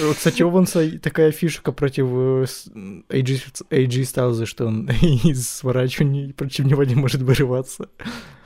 Вот, 0.00 0.16
Кстати, 0.16 0.42
у 0.42 0.50
Оуэнса 0.50 0.98
такая 0.98 1.30
фишка 1.32 1.72
против 1.72 2.06
с- 2.48 2.68
AJ, 2.68 3.64
AJ 3.70 4.02
Styles, 4.02 4.46
что 4.46 4.66
он 4.66 4.88
из 5.02 5.48
сворачиваний 5.48 6.32
против 6.32 6.64
него 6.64 6.84
не 6.84 6.94
может 6.94 7.20
вырываться. 7.22 7.88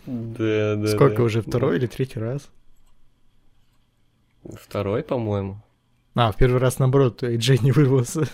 Да, 0.07 0.77
да. 0.77 0.87
Сколько 0.89 1.19
да. 1.19 1.23
уже, 1.25 1.43
второй 1.43 1.77
или 1.77 1.87
третий 1.87 2.19
раз? 2.19 2.51
Второй, 4.45 5.03
по-моему. 5.03 5.63
А, 6.15 6.31
в 6.33 6.37
первый 6.37 6.61
раз, 6.61 6.79
наоборот, 6.79 7.23
AJ 7.23 7.63
не 7.63 7.73
вырвался. 7.73 8.29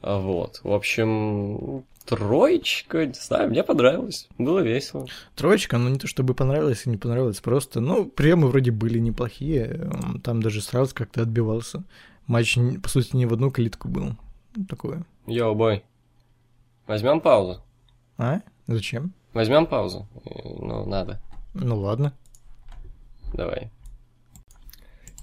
А 0.00 0.18
Вот. 0.18 0.60
В 0.62 0.72
общем, 0.72 1.84
троечка, 2.04 3.06
не 3.06 3.12
знаю, 3.14 3.50
мне 3.50 3.62
понравилось. 3.62 4.28
Было 4.38 4.60
весело. 4.60 5.06
Троечка, 5.34 5.78
ну 5.78 5.88
не 5.88 5.98
то 5.98 6.06
чтобы 6.06 6.34
понравилось 6.34 6.86
и 6.86 6.90
не 6.90 6.96
понравилось, 6.96 7.40
просто, 7.40 7.80
ну, 7.80 8.06
приемы 8.06 8.48
вроде 8.48 8.70
были 8.70 8.98
неплохие, 8.98 9.90
там 10.22 10.42
даже 10.42 10.60
сразу 10.62 10.94
как-то 10.94 11.22
отбивался. 11.22 11.82
Матч, 12.26 12.58
по 12.82 12.88
сути, 12.88 13.16
не 13.16 13.26
в 13.26 13.32
одну 13.32 13.50
калитку 13.50 13.88
был. 13.88 14.16
Такое. 14.68 15.04
Йоу, 15.26 15.54
бой. 15.54 15.84
Возьмем 16.86 17.20
паузу. 17.20 17.62
А? 18.18 18.40
Зачем? 18.66 19.12
Возьмем 19.32 19.66
паузу. 19.66 20.06
Э, 20.24 20.30
Ну, 20.60 20.86
надо. 20.86 21.20
Ну 21.54 21.78
ладно. 21.78 22.12
Давай. 23.32 23.70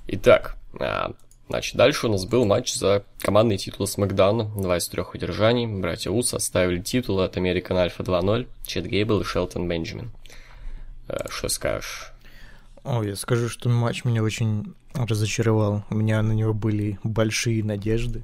Итак, 0.07 0.57
а, 0.79 1.13
значит, 1.51 1.75
дальше 1.75 2.07
у 2.07 2.09
нас 2.09 2.25
был 2.25 2.45
матч 2.45 2.73
за 2.73 3.03
командный 3.19 3.57
титул 3.57 3.85
с 3.85 3.97
Макдауна. 3.97 4.45
Два 4.45 4.77
из 4.77 4.87
трех 4.87 5.13
удержаний. 5.13 5.67
Братья 5.67 6.09
Ус 6.09 6.33
оставили 6.33 6.81
титул 6.81 7.19
от 7.19 7.37
American 7.37 7.71
Alpha 7.85 7.99
2.0, 7.99 8.47
Чет 8.65 8.85
Гейбл 8.85 9.21
и 9.21 9.23
Шелтон 9.23 9.67
Бенджамин. 9.67 10.11
Э, 11.07 11.27
Что 11.29 11.49
скажешь? 11.49 12.11
О, 12.83 13.03
я 13.03 13.15
скажу, 13.15 13.49
что 13.49 13.69
матч 13.69 14.05
меня 14.05 14.23
очень 14.23 14.73
разочаровал. 14.93 15.83
У 15.89 15.95
меня 15.95 16.21
на 16.23 16.31
него 16.31 16.53
были 16.53 16.99
большие 17.03 17.63
надежды. 17.63 18.23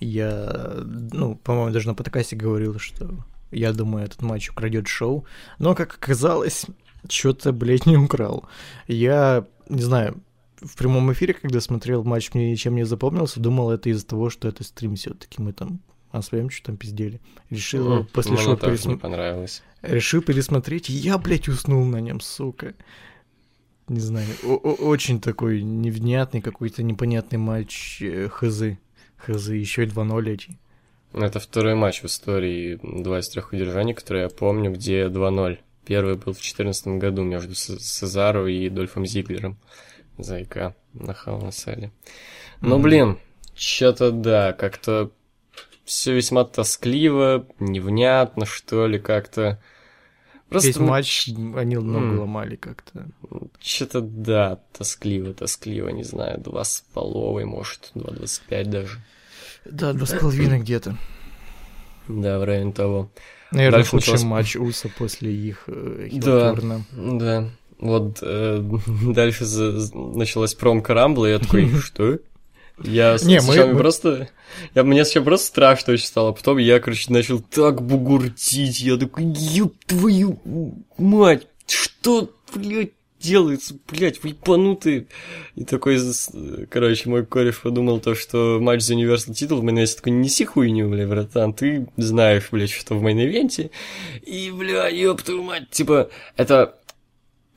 Я, 0.00 0.82
ну, 0.84 1.36
по-моему, 1.36 1.72
даже 1.72 1.88
на 1.88 1.94
подкасте 1.94 2.36
говорил, 2.36 2.78
что 2.78 3.10
я 3.50 3.72
думаю, 3.72 4.04
этот 4.04 4.20
матч 4.20 4.50
украдет 4.50 4.88
шоу. 4.88 5.24
Но, 5.58 5.74
как 5.74 5.94
оказалось, 5.94 6.66
что-то, 7.08 7.52
блядь, 7.52 7.86
не 7.86 7.96
украл. 7.96 8.44
Я, 8.88 9.46
не 9.68 9.82
знаю, 9.82 10.20
в 10.64 10.76
прямом 10.76 11.12
эфире, 11.12 11.34
когда 11.34 11.60
смотрел 11.60 12.04
матч, 12.04 12.32
мне 12.34 12.50
ничем 12.50 12.74
не 12.74 12.84
запомнился, 12.84 13.40
думал, 13.40 13.70
это 13.70 13.90
из-за 13.90 14.06
того, 14.06 14.30
что 14.30 14.48
это 14.48 14.64
стрим 14.64 14.96
все 14.96 15.14
таки 15.14 15.40
мы 15.42 15.52
там 15.52 15.80
о 16.10 16.22
своем 16.22 16.48
что 16.48 16.66
там 16.66 16.76
пиздели. 16.76 17.20
Решил 17.50 17.92
М, 17.92 18.06
после 18.06 18.36
шоу 18.36 18.56
пересмотреть. 18.56 19.00
понравилось. 19.02 19.62
Решил 19.82 20.22
пересмотреть, 20.22 20.88
я, 20.88 21.18
блядь, 21.18 21.48
уснул 21.48 21.84
на 21.84 22.00
нем, 22.00 22.20
сука. 22.20 22.74
Не 23.88 24.00
знаю, 24.00 24.26
очень 24.44 25.20
такой 25.20 25.62
невнятный, 25.62 26.40
какой-то 26.40 26.82
непонятный 26.82 27.38
матч 27.38 28.00
э, 28.00 28.28
хз. 28.28 28.62
Хз, 29.16 29.48
еще 29.48 29.84
и 29.84 29.86
2-0 29.86 30.30
эти. 30.30 30.58
Это 31.12 31.38
второй 31.38 31.74
матч 31.74 32.02
в 32.02 32.06
истории 32.06 32.80
два 32.82 33.20
из 33.20 33.28
трех 33.28 33.52
удержаний, 33.52 33.94
которые 33.94 34.24
я 34.24 34.28
помню, 34.28 34.72
где 34.72 35.06
2-0. 35.06 35.58
Первый 35.84 36.14
был 36.14 36.32
в 36.32 36.36
2014 36.36 36.86
году 36.98 37.22
между 37.22 37.54
Сезаро 37.54 38.46
и 38.46 38.68
Дольфом 38.70 39.04
Зиглером. 39.04 39.58
Зайка 40.18 40.74
на 40.92 41.12
Халнасале. 41.14 41.90
Но, 42.60 42.76
Мгм. 42.76 42.82
блин, 42.82 43.18
что-то 43.54 44.10
да, 44.10 44.52
как-то 44.52 45.10
все 45.84 46.14
весьма 46.14 46.44
тоскливо, 46.44 47.46
невнятно, 47.58 48.46
что 48.46 48.86
ли, 48.86 48.98
как-то. 48.98 49.60
Весь 50.50 50.76
ну, 50.76 50.86
матч 50.86 51.28
они 51.56 51.74
ногу 51.76 51.96
М. 51.98 52.20
ломали 52.20 52.54
как-то. 52.54 53.06
Что-то, 53.60 54.00
да, 54.00 54.60
тоскливо, 54.76 55.34
тоскливо, 55.34 55.88
не 55.88 56.04
знаю, 56.04 56.38
два 56.40 56.62
с 56.62 56.84
половой, 56.94 57.44
может, 57.44 57.90
2.25 57.94 58.64
даже. 58.70 58.98
Да, 59.64 59.92
два 59.92 60.06
с 60.06 60.12
половиной 60.12 60.60
где-то. 60.60 60.96
Да, 62.06 62.38
в 62.38 62.44
районе 62.44 62.72
того. 62.72 63.10
Наверное, 63.50 63.78
Дальше 63.78 63.90
худший 63.92 64.12
началось- 64.14 64.30
матч 64.30 64.56
Уса 64.56 64.88
после 64.96 65.32
их 65.34 65.64
э, 65.68 66.08
Да. 66.12 66.54
Да. 66.92 67.48
Вот 67.78 68.18
э, 68.22 68.60
дальше 69.14 69.44
за- 69.44 69.96
началась 69.96 70.54
промка 70.54 70.94
Рамбла, 70.94 71.26
и 71.26 71.30
я 71.32 71.38
такой, 71.38 71.68
что? 71.82 72.18
Я 72.82 73.16
Не, 73.22 73.40
сначала 73.40 73.68
мы- 73.72 73.78
просто... 73.78 74.28
Я, 74.74 74.82
мне 74.84 75.04
сначала 75.04 75.24
просто 75.24 75.46
страшно 75.46 75.92
очень 75.92 76.06
стало, 76.06 76.30
а 76.30 76.32
потом 76.32 76.58
я, 76.58 76.80
короче, 76.80 77.12
начал 77.12 77.40
так 77.40 77.82
бугуртить, 77.82 78.80
я 78.80 78.96
такой, 78.96 79.24
ёб 79.24 79.74
твою 79.86 80.38
мать, 80.98 81.46
что, 81.66 82.30
блядь, 82.54 82.90
делается, 83.20 83.74
блядь, 83.88 84.22
вы 84.22 84.30
ебанутые. 84.30 85.06
И 85.54 85.64
такой, 85.64 85.98
короче, 86.68 87.08
мой 87.08 87.24
кореш 87.24 87.60
подумал 87.60 88.00
то, 88.00 88.14
что 88.14 88.58
матч 88.60 88.82
за 88.82 88.94
Universal 88.94 89.32
титул 89.32 89.60
в 89.60 89.64
main 89.64 89.86
такой, 89.86 90.12
не 90.12 90.18
неси 90.24 90.44
хуйню, 90.44 90.88
бля, 90.90 91.06
братан, 91.06 91.54
ты 91.54 91.86
знаешь, 91.96 92.48
блядь, 92.50 92.70
что 92.70 92.94
в 92.96 93.02
main 93.02 93.27
event 93.27 93.58
е. 93.58 93.70
И, 94.26 94.50
бля, 94.50 94.88
ёб 94.88 95.22
твою 95.22 95.42
мать, 95.42 95.70
типа, 95.70 96.10
это, 96.36 96.76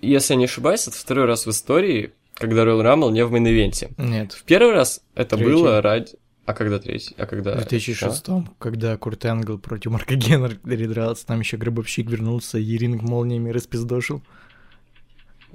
если 0.02 0.34
я 0.34 0.38
не 0.40 0.46
ошибаюсь, 0.46 0.88
это 0.88 0.98
второй 0.98 1.26
раз 1.26 1.46
в 1.46 1.50
истории, 1.50 2.14
когда 2.36 2.64
Royal 2.64 2.82
Rumble 2.84 3.12
не 3.12 3.26
в 3.26 3.34
main 3.34 3.55
event 3.55 3.81
е. 3.81 3.92
Нет, 3.98 4.34
В 4.34 4.44
первый 4.44 4.74
раз 4.74 5.02
это 5.16 5.36
Третий. 5.38 5.52
было 5.54 5.82
ради... 5.82 6.14
А 6.46 6.54
когда 6.54 6.80
третий? 6.80 7.14
А 7.18 7.26
когда... 7.26 7.52
в 7.56 7.68
2006 7.68 8.26
когда 8.58 8.96
Курт 8.96 9.26
Энгл 9.26 9.58
против 9.58 9.92
Марка 9.92 10.16
Генри 10.16 10.86
дрался, 10.86 11.26
там 11.26 11.42
еще 11.42 11.58
Гробовщик 11.58 12.10
вернулся, 12.10 12.58
и 12.58 12.78
ринг 12.78 13.02
молниями 13.02 13.50
распиздошил. 13.50 14.22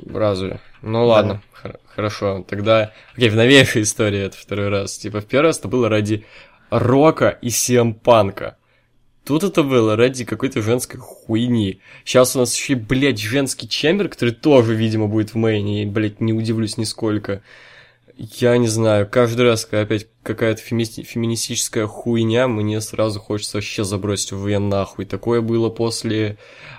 А, 0.07 0.19
Разве? 0.19 0.61
Ну 0.83 1.07
ладно, 1.07 1.43
хор- 1.53 1.79
хорошо. 1.87 2.45
Тогда... 2.47 2.93
Окей, 3.17 3.31
в 3.31 3.37
новейшей 3.37 3.83
истории 3.83 4.21
это 4.21 4.37
второй 4.37 4.69
раз. 4.69 4.99
Типа 4.99 5.21
в 5.23 5.27
первый 5.27 5.47
раз 5.47 5.59
это 5.61 5.69
было 5.69 5.89
ради 5.89 6.27
Рока 6.71 7.29
и 7.41 7.49
Сиэм 7.49 7.95
Панка. 7.95 8.57
Тут 9.25 9.45
это 9.45 9.63
было 9.63 9.97
ради 9.97 10.25
какой-то 10.25 10.63
женской 10.63 10.99
хуйни. 10.99 11.81
Сейчас 12.05 12.35
у 12.35 12.41
нас 12.41 12.57
еще, 12.57 12.75
блядь, 12.75 13.21
женский 13.21 13.69
чембер, 13.69 14.09
который 14.09 14.35
тоже, 14.35 14.75
видимо, 14.75 15.07
будет 15.07 15.31
в 15.33 15.37
мейне, 15.37 15.85
и, 15.85 15.87
блядь, 15.87 16.21
не 16.21 16.33
удивлюсь 16.33 16.77
нисколько. 16.77 17.43
Я 18.17 18.57
не 18.59 18.67
знаю, 18.67 19.09
каждый 19.11 19.47
раз, 19.47 19.65
когда 19.65 19.83
опять 19.83 20.07
какая-то 20.23 20.61
фемини- 20.61 21.03
феминистическая 21.03 21.87
хуйня, 21.87 22.47
мне 22.47 22.81
сразу 22.81 23.21
хочется 23.21 23.57
вообще 23.59 23.85
забросить 23.85 24.33
в 24.33 24.47
Вен 24.47 24.69
нахуй. 24.69 25.07
Такое 25.07 25.41
было 25.41 25.71
после 25.71 26.37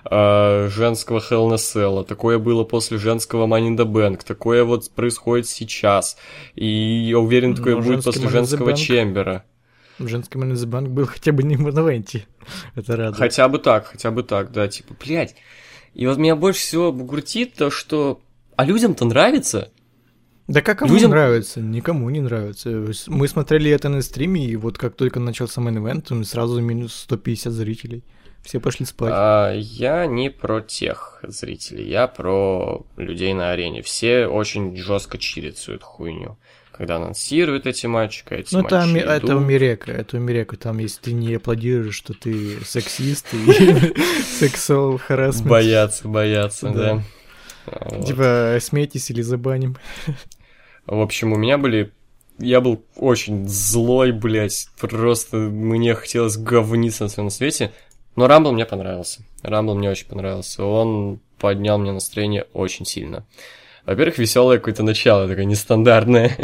э, 0.10 0.70
женского 0.70 1.20
Hell 1.20 1.50
in 1.50 1.56
Cell, 1.56 2.06
такое 2.06 2.40
было 2.40 2.64
после 2.66 2.98
женского 2.98 3.48
Money 3.48 3.70
in 3.70 3.78
the 3.78 3.86
Bank, 3.86 4.22
такое 4.26 4.64
вот 4.64 4.92
происходит 4.92 5.48
сейчас. 5.48 6.18
И 6.56 6.68
я 7.10 7.20
уверен, 7.20 7.56
такое 7.56 7.76
Но 7.78 7.82
будет 7.82 8.04
после 8.04 8.28
the 8.28 8.30
женского 8.30 8.74
Чембера. 8.74 9.44
Женский 10.00 10.38
the 10.40 10.66
Bank 10.66 10.90
был 10.90 11.06
хотя 11.06 11.32
бы 11.32 11.44
не 11.44 11.56
в 11.56 11.62
Монавенте. 11.62 12.26
Это 12.76 12.96
радует. 12.96 13.18
Хотя 13.18 13.48
бы 13.48 13.60
так, 13.60 13.88
хотя 13.88 14.12
бы 14.12 14.24
так, 14.24 14.52
да, 14.52 14.68
типа, 14.68 14.96
блядь. 15.00 15.36
И 15.94 16.08
вот 16.08 16.18
меня 16.18 16.36
больше 16.36 16.62
всего 16.62 16.92
бугуртит 16.92 17.54
то, 17.54 17.70
что... 17.70 18.22
А 18.56 18.66
людям-то 18.66 19.06
нравится. 19.06 19.72
Да 20.48 20.62
как 20.62 20.80
кому 20.80 20.94
Людям- 20.94 21.12
нравится? 21.12 21.62
Никому 21.62 22.10
не 22.10 22.20
нравится. 22.20 22.70
Мы 23.08 23.28
смотрели 23.28 23.72
это 23.72 23.90
на 23.90 24.02
стриме, 24.02 24.46
и 24.46 24.56
вот 24.56 24.78
как 24.78 24.96
только 24.96 25.20
начался 25.20 25.62
мейн 25.62 25.78
ивент, 25.78 26.12
сразу 26.26 26.60
минус 26.60 26.94
150 26.96 27.54
зрителей. 27.54 28.04
Все 28.44 28.60
пошли 28.60 28.86
спать. 28.86 29.14
А, 29.16 29.54
я 29.54 30.06
не 30.06 30.30
про 30.30 30.60
тех 30.60 31.24
зрителей, 31.26 31.90
я 31.90 32.08
про 32.08 32.86
людей 32.98 33.34
на 33.34 33.52
арене. 33.52 33.82
Все 33.82 34.28
очень 34.28 34.76
жестко 34.76 35.18
эту 35.18 35.86
хуйню. 35.86 36.38
Когда 36.76 36.96
анонсируют 36.96 37.68
эти 37.68 37.86
матчи, 37.86 38.24
эти 38.32 38.56
Ну, 38.56 38.64
матчи 38.64 38.74
Ами- 38.74 39.00
это 39.00 39.28
идут. 39.28 39.30
Умерека, 39.42 39.92
это 39.92 40.18
Умерека. 40.18 40.58
Там, 40.58 40.80
если 40.80 41.02
ты 41.02 41.14
не 41.14 41.36
аплодируешь, 41.36 41.94
что 41.94 42.14
ты 42.14 42.66
сексист 42.66 43.28
и 43.34 43.94
сексуал 44.40 44.98
харасмент. 44.98 45.48
Боятся, 45.48 46.08
боятся, 46.08 46.70
Да. 46.70 47.04
Типа, 48.04 48.58
смейтесь 48.60 49.12
или 49.12 49.22
забаним. 49.22 49.78
В 50.88 51.00
общем, 51.00 51.32
у 51.32 51.38
меня 51.38 51.58
были... 51.60 51.92
Я 52.40 52.60
был 52.60 52.84
очень 52.96 53.48
злой, 53.48 54.12
блядь. 54.12 54.68
Просто 54.80 55.38
мне 55.38 55.94
хотелось 55.94 56.38
говниться 56.38 57.04
на 57.04 57.10
своем 57.10 57.30
свете. 57.30 57.72
Но 58.16 58.28
Рамбл 58.28 58.52
мне 58.52 58.66
понравился. 58.66 59.22
Рамбл 59.44 59.76
мне 59.76 59.92
очень 59.92 60.08
понравился. 60.08 60.64
Он 60.66 61.20
поднял 61.38 61.78
мне 61.78 61.92
настроение 61.92 62.48
очень 62.54 62.86
сильно. 62.86 63.26
Во-первых, 63.86 64.18
веселое 64.18 64.58
какое-то 64.60 64.82
начало, 64.84 65.28
такое 65.28 65.46
нестандартное. 65.46 66.38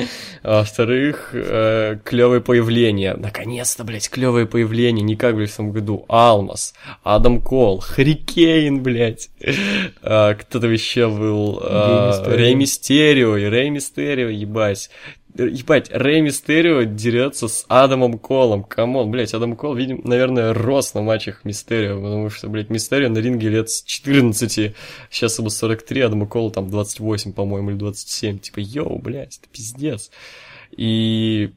А 0.43 0.59
во-вторых, 0.59 1.29
клевое 1.31 2.41
появление. 2.41 3.13
Наконец-то, 3.13 3.83
блядь, 3.83 4.09
клевое 4.09 4.45
появление. 4.45 5.03
Не 5.03 5.15
как, 5.15 5.35
блядь, 5.35 5.51
в 5.51 5.55
том 5.57 5.71
году. 5.71 6.05
Алмаз, 6.09 6.73
Адам 7.03 7.41
Кол, 7.41 7.79
Харикейн, 7.79 8.81
блядь. 8.83 9.29
А, 10.01 10.33
Кто-то 10.33 10.67
еще 10.67 11.07
был. 11.09 11.59
а, 11.63 12.09
Мистерио. 12.09 12.35
Рей 12.37 12.55
Мистерио. 12.55 13.37
И 13.37 13.49
Рей 13.49 13.69
Мистерио, 13.69 14.27
ебать. 14.29 14.89
Ебать, 15.45 15.89
Рей 15.91 16.21
Мистерио 16.21 16.83
дерется 16.83 17.47
с 17.47 17.65
Адамом 17.67 18.19
Колом. 18.19 18.63
Come 18.63 18.91
on, 18.91 19.11
блядь, 19.11 19.33
Адам 19.33 19.55
Кол, 19.55 19.73
видим, 19.75 20.01
наверное, 20.03 20.53
рос 20.53 20.93
на 20.93 21.01
матчах 21.01 21.45
Мистерио, 21.45 21.95
потому 21.95 22.29
что, 22.29 22.49
блядь, 22.49 22.69
Мистерио 22.69 23.09
на 23.09 23.19
ринге 23.19 23.49
лет 23.49 23.69
с 23.69 23.83
14, 23.83 24.75
сейчас 25.09 25.39
ему 25.39 25.49
43, 25.49 26.01
Адаму 26.01 26.27
Колу 26.27 26.51
там 26.51 26.69
28, 26.69 27.33
по-моему, 27.33 27.71
или 27.71 27.77
27. 27.77 28.39
Типа, 28.39 28.59
йоу, 28.59 28.99
блядь, 28.99 29.37
это 29.37 29.47
пиздец. 29.51 30.11
И 30.71 31.51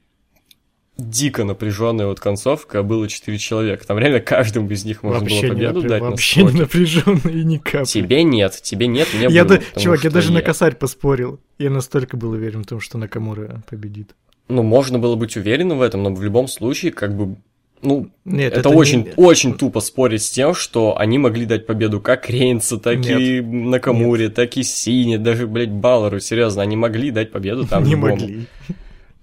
дико 0.99 1.45
напряженная 1.45 2.07
вот 2.07 2.21
концовка, 2.21 2.81
а 2.81 2.83
было 2.83 3.09
4 3.09 3.39
человека. 3.39 3.87
Там 3.87 3.99
реально 3.99 4.21
каждому 4.21 4.69
из 4.71 4.85
них 4.85 5.03
можно 5.03 5.21
вообще 5.21 5.49
было 5.49 5.57
не, 5.57 5.67
победу 5.67 5.81
напря- 5.83 5.89
дать 5.89 6.03
вообще 6.03 6.45
на 6.45 6.51
не 6.51 6.61
напряженно 6.61 7.29
и 7.29 7.45
ни 7.45 7.57
капли. 7.57 7.85
Тебе 7.87 8.23
нет, 8.25 8.61
тебе 8.63 8.87
нет, 8.87 9.09
мне 9.15 9.29
Я 9.29 9.45
было, 9.45 9.59
да- 9.75 9.81
чувак, 9.81 10.05
я 10.05 10.11
даже 10.11 10.33
на 10.33 10.43
косарь 10.43 10.75
поспорил. 10.77 11.41
Я 11.59 11.71
настолько 11.71 12.17
был 12.17 12.31
уверен 12.33 12.63
в 12.63 12.67
том, 12.67 12.81
что 12.81 12.99
Накамура 12.99 13.63
победит. 13.69 14.15
Ну, 14.49 14.63
можно 14.63 14.99
было 14.99 15.17
быть 15.17 15.37
уверенным 15.37 15.79
в 15.79 15.83
этом, 15.83 16.03
но 16.03 16.13
в 16.15 16.23
любом 16.23 16.47
случае, 16.47 16.93
как 16.93 17.17
бы, 17.17 17.37
ну, 17.81 18.11
Нет, 18.27 18.53
это, 18.53 18.69
не- 18.69 18.75
очень, 18.75 19.09
очень 19.17 19.55
тупо 19.55 19.81
спорить 19.81 20.23
с 20.23 20.31
тем, 20.31 20.55
что 20.55 20.99
они 20.99 21.19
могли 21.19 21.47
дать 21.47 21.67
победу 21.67 22.01
как 22.01 22.29
Рейнсу, 22.29 22.79
так 22.79 22.99
и 23.07 23.41
Накамуре, 23.41 24.29
так 24.29 24.57
и 24.59 24.63
Сине, 24.63 25.19
даже, 25.19 25.47
блядь, 25.47 25.71
Баллару, 25.71 26.21
серьезно, 26.21 26.63
они 26.63 26.77
могли 26.77 27.11
дать 27.11 27.33
победу 27.33 27.67
там 27.67 27.85
не 27.85 27.97
могли. 27.97 28.47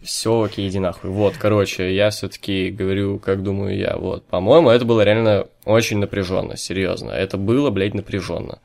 Все, 0.01 0.41
окей, 0.43 0.69
иди 0.69 0.79
нахуй. 0.79 1.09
Вот, 1.09 1.35
короче, 1.37 1.93
я 1.93 2.09
все-таки 2.09 2.71
говорю, 2.71 3.19
как 3.19 3.43
думаю 3.43 3.77
я. 3.77 3.97
Вот, 3.97 4.23
по-моему, 4.25 4.69
это 4.69 4.85
было 4.85 5.01
реально 5.01 5.47
очень 5.65 5.97
напряженно, 5.97 6.55
серьезно. 6.55 7.11
Это 7.11 7.37
было, 7.37 7.69
блядь, 7.69 7.93
напряженно. 7.93 8.59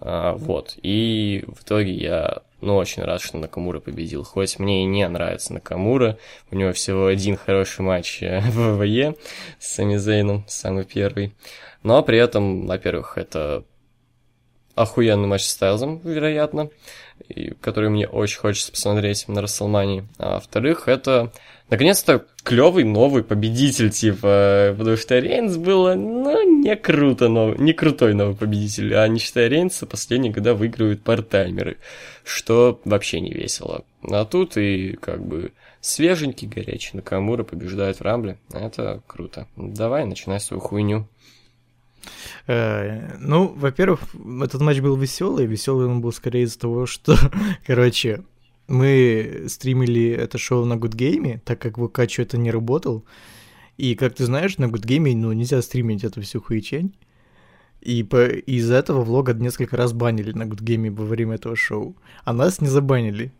А, 0.00 0.34
вот. 0.34 0.74
И 0.82 1.44
в 1.46 1.62
итоге 1.62 1.92
я, 1.92 2.42
ну, 2.60 2.76
очень 2.76 3.02
рад, 3.02 3.22
что 3.22 3.38
Накамура 3.38 3.80
победил. 3.80 4.24
Хоть 4.24 4.58
мне 4.58 4.82
и 4.82 4.86
не 4.86 5.08
нравится 5.08 5.54
Накамура. 5.54 6.18
У 6.50 6.56
него 6.56 6.72
всего 6.72 7.06
один 7.06 7.36
хороший 7.38 7.80
матч 7.80 8.20
в 8.50 8.76
ВВЕ 8.76 9.14
с 9.58 9.74
Сами 9.74 9.96
Зейном, 9.96 10.44
самый 10.46 10.84
первый. 10.84 11.32
Но 11.82 12.02
при 12.02 12.18
этом, 12.18 12.66
во-первых, 12.66 13.16
это 13.16 13.64
охуенный 14.74 15.28
матч 15.28 15.44
с 15.44 15.50
Стайлзом, 15.50 16.00
вероятно, 16.04 16.68
который 17.60 17.90
мне 17.90 18.06
очень 18.06 18.38
хочется 18.38 18.72
посмотреть 18.72 19.28
на 19.28 19.40
Расселмании. 19.42 20.06
А 20.18 20.34
во-вторых, 20.34 20.88
это 20.88 21.32
наконец-то 21.70 22.24
клевый 22.42 22.84
новый 22.84 23.24
победитель, 23.24 23.90
типа, 23.90 24.74
потому 24.76 24.96
что 24.96 25.18
Рейнс 25.18 25.56
было, 25.56 25.94
ну, 25.94 26.60
не 26.62 26.76
круто, 26.76 27.28
но 27.28 27.54
не 27.54 27.72
крутой 27.72 28.14
новый 28.14 28.36
победитель, 28.36 28.94
а 28.94 29.06
не 29.08 29.18
считая 29.18 29.48
Рейнса, 29.48 29.86
последние 29.86 30.32
года 30.32 30.54
выигрывают 30.54 31.02
партаймеры, 31.02 31.78
что 32.24 32.80
вообще 32.84 33.20
не 33.20 33.32
весело. 33.32 33.84
А 34.02 34.24
тут 34.24 34.56
и 34.56 34.92
как 35.00 35.24
бы 35.24 35.52
свеженький, 35.80 36.48
горячий 36.48 36.96
Накамура 36.96 37.44
побеждает 37.44 37.98
в 37.98 38.02
Рамбле, 38.02 38.38
это 38.52 39.02
круто. 39.06 39.46
Давай, 39.56 40.04
начинай 40.04 40.40
свою 40.40 40.60
хуйню. 40.60 41.06
Э, 42.46 43.16
Ну, 43.20 43.48
во-первых, 43.56 44.00
этот 44.42 44.60
матч 44.60 44.80
был 44.80 44.96
веселый. 44.96 45.46
Веселый 45.46 45.86
он 45.86 46.00
был 46.00 46.12
скорее 46.12 46.44
из-за 46.44 46.58
того, 46.58 46.86
что, 46.86 47.16
короче, 47.66 48.22
мы 48.68 49.44
стримили 49.48 50.10
это 50.10 50.38
шоу 50.38 50.64
на 50.64 50.74
Good 50.74 50.96
Game, 50.96 51.40
так 51.44 51.60
как 51.60 51.78
в 51.78 51.88
ВК 51.88 52.10
что-то 52.10 52.38
не 52.38 52.50
работал. 52.50 53.04
И, 53.76 53.94
как 53.94 54.14
ты 54.14 54.24
знаешь, 54.24 54.58
на 54.58 54.66
Good 54.66 54.86
Game, 54.86 55.14
ну, 55.16 55.32
нельзя 55.32 55.60
стримить 55.62 56.04
эту 56.04 56.20
всю 56.22 56.40
хуйчень. 56.40 56.94
И 57.80 58.02
по... 58.02 58.26
из-за 58.26 58.76
этого 58.76 59.02
влога 59.02 59.34
несколько 59.34 59.76
раз 59.76 59.92
банили 59.92 60.32
на 60.32 60.44
Good 60.44 60.62
Game 60.62 60.90
во 60.90 61.04
время 61.04 61.34
этого 61.34 61.56
шоу. 61.56 61.96
А 62.24 62.32
нас 62.32 62.60
не 62.60 62.68
забанили. 62.68 63.32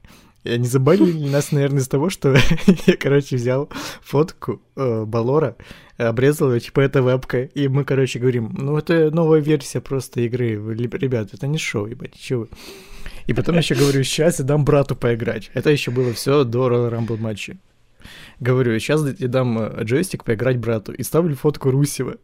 И 0.45 0.51
они 0.51 0.67
забанили 0.67 1.29
нас, 1.29 1.53
наверное, 1.53 1.81
из 1.81 1.89
того, 1.89 2.11
что 2.11 2.37
я, 2.87 2.97
короче, 2.97 3.37
взял 3.37 3.71
фотку 4.03 4.61
э, 4.77 5.05
Балора, 5.05 5.57
обрезал 5.97 6.53
ее, 6.53 6.61
типа, 6.61 6.81
это 6.81 7.01
вебка, 7.03 7.43
и 7.43 7.69
мы, 7.69 7.85
короче, 7.85 8.19
говорим, 8.19 8.55
ну, 8.57 8.77
это 8.77 9.11
новая 9.11 9.41
версия 9.41 9.81
просто 9.81 10.21
игры, 10.21 10.51
ребят, 10.51 11.31
это 11.33 11.47
не 11.47 11.59
шоу, 11.59 11.87
ебать, 11.87 12.31
вы. 12.31 12.49
И 13.27 13.33
потом 13.33 13.57
еще 13.57 13.75
говорю, 13.75 14.05
сейчас 14.05 14.39
я 14.39 14.45
дам 14.45 14.65
брату 14.65 14.95
поиграть. 14.97 15.51
Это 15.55 15.71
еще 15.71 15.91
было 15.91 16.13
все 16.13 16.45
до 16.45 16.69
Royal 16.69 16.91
Rumble 16.91 17.19
матча. 17.19 17.57
Говорю, 18.39 18.79
сейчас 18.79 19.03
я 19.19 19.29
дам 19.29 19.59
э, 19.59 19.85
джойстик 19.85 20.25
поиграть 20.25 20.59
брату. 20.59 20.93
И 20.93 21.03
ставлю 21.03 21.35
фотку 21.35 21.71
Русева. 21.71 22.19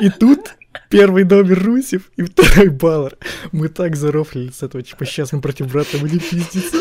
И 0.00 0.10
тут 0.10 0.54
первый 0.88 1.24
номер 1.24 1.62
Русев 1.62 2.10
и 2.16 2.22
второй 2.22 2.68
Баллар. 2.68 3.16
Мы 3.52 3.68
так 3.68 3.96
зарофлили 3.96 4.50
с 4.50 4.62
этого, 4.62 4.82
типа, 4.82 5.04
сейчас 5.06 5.32
мы 5.32 5.40
против 5.40 5.70
брата 5.70 5.98
будем 5.98 6.20
пиздиться. 6.20 6.76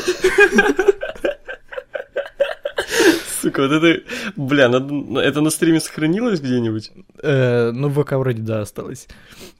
Сука, 3.42 3.68
вот 3.68 3.72
это... 3.72 4.04
Бля, 4.36 4.70
надо- 4.70 5.20
это 5.20 5.42
на 5.42 5.50
стриме 5.50 5.80
сохранилось 5.80 6.40
где-нибудь? 6.40 6.92
Э, 7.22 7.72
ну, 7.72 7.90
в 7.90 8.02
ВК 8.02 8.14
вроде 8.14 8.42
да, 8.42 8.62
осталось. 8.62 9.08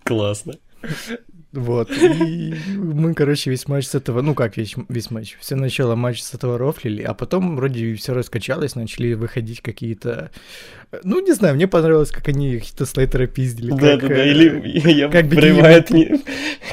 Классно. 0.04 0.54
Вот. 1.52 1.92
И 1.92 2.56
мы, 2.76 3.14
короче, 3.14 3.52
весь 3.52 3.68
матч 3.68 3.86
с 3.88 3.96
этого, 3.96 4.22
ну 4.22 4.34
как 4.34 4.58
весь, 4.58 4.76
весь 4.90 5.12
матч, 5.12 5.38
все 5.40 5.56
начало 5.56 5.96
матч 5.96 6.22
с 6.22 6.34
этого 6.34 6.58
рофлили, 6.58 7.04
а 7.04 7.14
потом 7.14 7.56
вроде 7.56 7.94
все 7.96 8.14
раскачалось, 8.14 8.76
начали 8.76 9.14
выходить 9.14 9.62
какие-то... 9.62 10.32
Ну, 11.04 11.20
не 11.26 11.32
знаю, 11.34 11.56
мне 11.56 11.68
понравилось, 11.68 12.12
как 12.12 12.28
они 12.28 12.60
Хита 12.60 12.86
Слейтера 12.86 13.26
пиздили. 13.28 13.72
Да, 13.72 13.98
как, 13.98 14.02
да, 14.02 14.08
да, 14.10 14.24
э, 14.24 14.30
или 14.32 14.92
я 14.92 15.10
как 15.10 15.26
Брейвайт 15.28 15.90
не, 15.90 16.22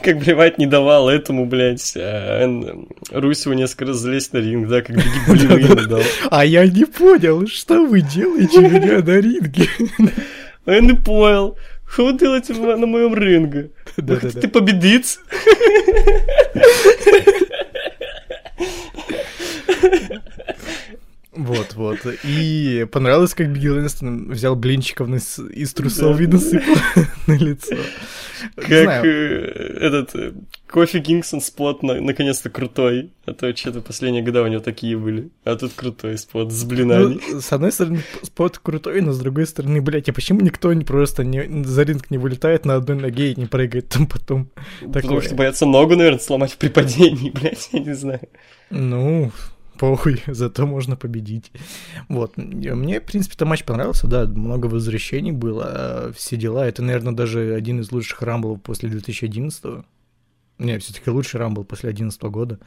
как 0.03 0.18
Брейвайт 0.18 0.59
не 0.59 0.66
давал 0.66 1.09
этому, 1.09 1.47
блядь, 1.47 1.97
Эн- 1.97 2.89
Русеву 3.11 3.55
несколько 3.55 3.87
раз 3.87 3.97
залезть 3.99 4.33
на 4.33 4.39
ринг, 4.39 4.68
да, 4.68 4.83
как 4.83 4.97
Бигги 4.97 5.89
дал. 5.89 6.03
А 6.31 6.45
я 6.45 6.66
не 6.66 6.85
понял, 6.85 7.47
что 7.47 7.87
вы 7.87 8.03
делаете 8.03 8.59
у 8.59 8.62
меня 8.71 8.99
на 8.99 9.21
ринге? 9.21 9.68
А 10.66 10.73
я 10.73 10.81
не 10.81 10.93
понял, 10.95 11.57
что 11.91 12.07
вы 12.07 12.18
делаете 12.18 12.53
на 12.53 12.87
моем 12.87 13.14
ринге? 13.14 13.71
Вы 13.97 14.03
Да-да-да. 14.03 14.21
хотите 14.29 14.49
победить? 14.49 15.18
Вот, 21.33 21.74
вот. 21.74 21.99
И 22.24 22.87
понравилось, 22.91 23.35
как 23.35 23.53
Бигги 23.53 23.68
Лэнстон 23.68 24.31
взял 24.31 24.57
блинчиков 24.57 25.09
из 25.09 25.74
трусов 25.74 26.20
и 26.20 26.26
насыпал 26.26 26.74
на 27.28 27.37
лицо. 27.37 27.76
Как 28.57 29.05
э, 29.05 29.76
этот 29.81 30.14
э, 30.14 30.33
Кофи 30.66 31.01
Кингсон 31.01 31.41
спот 31.41 31.83
на- 31.83 32.01
наконец-то 32.01 32.51
крутой. 32.51 33.12
А 33.26 33.35
то 33.35 33.55
что-то 33.55 33.81
последние 33.81 34.22
года 34.22 34.43
у 34.43 34.47
него 34.47 34.61
такие 34.61 34.97
были. 34.97 35.31
А 35.45 35.57
тут 35.57 35.72
крутой 35.74 36.18
спот 36.18 36.51
с 36.51 36.64
блинами. 36.64 37.20
Ну, 37.31 37.41
с 37.41 37.53
одной 37.53 37.70
стороны, 37.70 38.03
спорт 38.22 38.59
крутой, 38.59 39.01
но 39.03 39.12
с 39.12 39.18
другой 39.18 39.47
стороны, 39.47 39.81
блядь, 39.81 40.09
а 40.09 40.12
почему 40.12 40.41
никто 40.41 40.72
не 40.72 40.85
просто 40.85 41.22
не, 41.22 41.64
за 41.64 41.83
ринг 41.83 42.11
не 42.11 42.18
вылетает 42.18 42.64
на 42.64 42.74
одной 42.74 42.97
ноге 42.97 43.33
и 43.33 43.41
не 43.41 43.47
прыгает 43.47 43.89
там 43.89 44.07
потом? 44.07 44.49
Потому 44.81 44.93
такое. 45.03 45.20
что 45.20 45.35
боятся 45.35 45.66
ногу, 45.66 45.95
наверное, 45.95 46.18
сломать 46.18 46.57
при 46.59 46.68
падении, 46.68 47.31
блядь, 47.35 47.68
я 47.72 47.81
не 47.81 47.95
знаю. 47.95 48.28
Ну, 48.70 49.33
похуй, 49.81 50.22
зато 50.26 50.66
можно 50.66 50.95
победить. 50.95 51.51
Вот. 52.09 52.37
Мне, 52.37 53.01
в 53.01 53.05
принципе, 53.05 53.35
этот 53.35 53.49
матч 53.49 53.64
понравился, 53.64 54.07
да, 54.07 54.26
много 54.26 54.66
возвращений 54.66 55.33
было, 55.33 55.64
а 55.66 56.12
все 56.12 56.37
дела. 56.37 56.66
Это, 56.66 56.83
наверное, 56.83 57.14
даже 57.14 57.55
один 57.55 57.81
из 57.81 57.91
лучших 57.91 58.20
рамблов 58.22 58.61
после 58.62 58.91
2011 58.91 59.64
-го. 59.64 59.85
Не, 60.59 60.78
все-таки 60.78 61.11
лучший 61.11 61.41
рамбл 61.41 61.64
после 61.64 61.89
2011 61.89 62.22
года. 62.31 62.59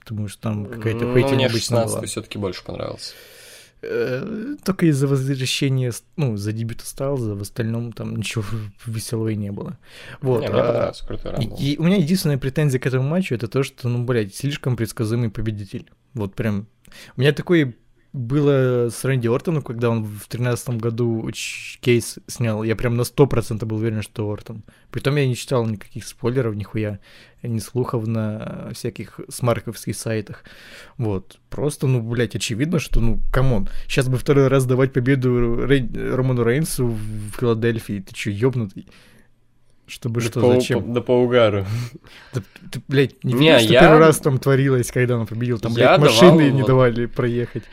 Потому 0.00 0.28
что 0.28 0.40
там 0.40 0.66
какая-то 0.66 1.04
Ну, 1.04 1.14
хейтинг 1.14 1.34
мне 1.34 1.46
обычно 1.46 1.76
16 1.76 1.96
была. 1.96 2.06
все-таки 2.06 2.38
больше 2.38 2.64
понравился. 2.64 3.14
Э, 3.86 4.56
Только 4.64 4.86
из-за 4.86 5.06
возвращения, 5.06 5.92
ну, 6.16 6.36
за 6.36 6.52
дебюта 6.52 6.86
Стайлза, 6.86 7.34
в 7.34 7.42
остальном 7.42 7.92
там 7.92 8.16
ничего 8.16 8.44
веселого 8.86 9.28
и 9.28 9.36
не 9.36 9.52
было. 9.52 9.78
Вот. 10.20 10.42
Не, 10.42 10.48
а-. 10.48 10.92
И, 11.40 11.72
и 11.72 11.78
у 11.78 11.84
меня 11.84 11.96
единственная 11.96 12.38
претензия 12.38 12.80
к 12.80 12.86
этому 12.86 13.08
матчу 13.08 13.34
это 13.34 13.48
то, 13.48 13.62
что, 13.62 13.88
ну, 13.88 14.04
блядь, 14.04 14.34
слишком 14.34 14.76
предсказуемый 14.76 15.30
победитель. 15.30 15.90
Вот 16.14 16.34
прям. 16.34 16.66
У 17.16 17.20
меня 17.20 17.32
такое 17.32 17.74
было 18.14 18.90
с 18.90 19.04
Рэнди 19.04 19.26
Ортоном, 19.26 19.60
когда 19.62 19.90
он 19.90 20.04
в 20.04 20.28
тринадцатом 20.28 20.78
году 20.78 21.28
кейс 21.80 22.18
снял. 22.28 22.62
Я 22.62 22.76
прям 22.76 22.96
на 22.96 23.02
100% 23.02 23.64
был 23.66 23.76
уверен, 23.78 24.02
что 24.02 24.30
Ортон. 24.30 24.62
Притом 24.92 25.16
я 25.16 25.26
не 25.26 25.34
читал 25.34 25.66
никаких 25.66 26.06
спойлеров, 26.06 26.54
нихуя, 26.54 27.00
ни 27.42 27.58
слухов 27.58 28.06
на 28.06 28.70
всяких 28.72 29.18
смарковских 29.28 29.96
сайтах. 29.96 30.44
Вот. 30.96 31.38
Просто, 31.50 31.88
ну, 31.88 32.00
блядь, 32.02 32.36
очевидно, 32.36 32.78
что, 32.78 33.00
ну, 33.00 33.18
come 33.32 33.53
on. 33.53 33.68
Сейчас 33.88 34.08
бы 34.08 34.16
второй 34.16 34.46
раз 34.46 34.64
давать 34.64 34.92
победу 34.92 35.66
Рей- 35.66 35.90
Роману 36.14 36.44
Рейнсу 36.44 36.86
в 36.86 37.30
Филадельфии. 37.40 37.98
Ты 37.98 38.14
чё, 38.14 38.30
ёбнутый? 38.30 38.86
Чтобы 39.86 40.20
Да 40.20 40.26
что, 40.28 40.40
по- 40.40 40.54
зачем? 40.54 40.82
по- 40.84 40.88
Да 40.94 41.00
по 41.00 41.12
угару. 41.20 41.66
Да 42.32 42.42
ты, 42.70 42.80
блядь, 42.86 43.22
не, 43.24 43.32
Не, 43.34 43.38
видел, 43.50 43.58
что 43.64 43.72
я- 43.72 43.80
первый 43.80 43.98
раз 43.98 44.18
там 44.20 44.38
творилось, 44.38 44.90
когда 44.92 45.18
он 45.18 45.26
победил? 45.26 45.58
Там, 45.58 45.72
Я 45.72 45.98
блядь, 45.98 46.12
машины 46.12 46.30
давал 46.30 46.38
не 46.54 46.60
вот- 46.62 46.66
давали 46.68 47.06
проехать. 47.06 47.64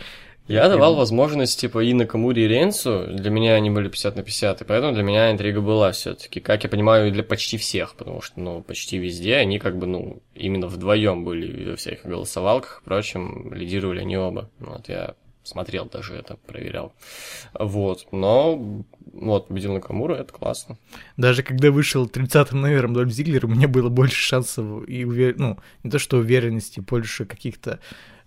Я 0.51 0.67
давал 0.67 0.95
возможность, 0.95 1.59
типа, 1.59 1.79
и 1.83 1.93
Накамуре, 1.93 2.43
и 2.43 2.47
Рейнсу. 2.47 3.07
Для 3.07 3.31
меня 3.31 3.55
они 3.55 3.69
были 3.69 3.87
50 3.87 4.17
на 4.17 4.23
50, 4.23 4.61
и 4.61 4.65
поэтому 4.65 4.93
для 4.93 5.01
меня 5.01 5.31
интрига 5.31 5.61
была 5.61 5.93
все 5.93 6.13
таки 6.13 6.41
Как 6.41 6.63
я 6.63 6.69
понимаю, 6.69 7.07
и 7.07 7.11
для 7.11 7.23
почти 7.23 7.57
всех, 7.57 7.95
потому 7.95 8.21
что, 8.21 8.39
ну, 8.41 8.61
почти 8.61 8.97
везде 8.97 9.35
они 9.37 9.59
как 9.59 9.77
бы, 9.77 9.87
ну, 9.87 10.21
именно 10.35 10.67
вдвоем 10.67 11.23
были 11.23 11.69
во 11.69 11.75
всех 11.77 12.03
голосовалках, 12.03 12.81
впрочем, 12.81 13.53
лидировали 13.53 14.01
они 14.01 14.17
оба. 14.17 14.49
Вот, 14.59 14.89
я 14.89 15.15
смотрел 15.43 15.85
даже 15.85 16.15
это, 16.15 16.35
проверял. 16.45 16.93
Вот, 17.57 18.07
но, 18.11 18.83
вот, 19.13 19.47
победил 19.47 19.73
Накамура, 19.73 20.15
это 20.15 20.33
классно. 20.33 20.77
Даже 21.15 21.43
когда 21.43 21.71
вышел 21.71 22.05
30-м 22.07 22.59
номером 22.59 22.93
Дольф 22.93 23.11
Зиглер, 23.11 23.45
у 23.45 23.49
меня 23.49 23.69
было 23.69 23.87
больше 23.87 24.21
шансов 24.21 24.87
и 24.87 25.05
увер... 25.05 25.35
ну, 25.37 25.57
не 25.83 25.89
то 25.89 25.97
что 25.97 26.17
уверенности, 26.17 26.81
больше 26.81 27.25
каких-то 27.25 27.79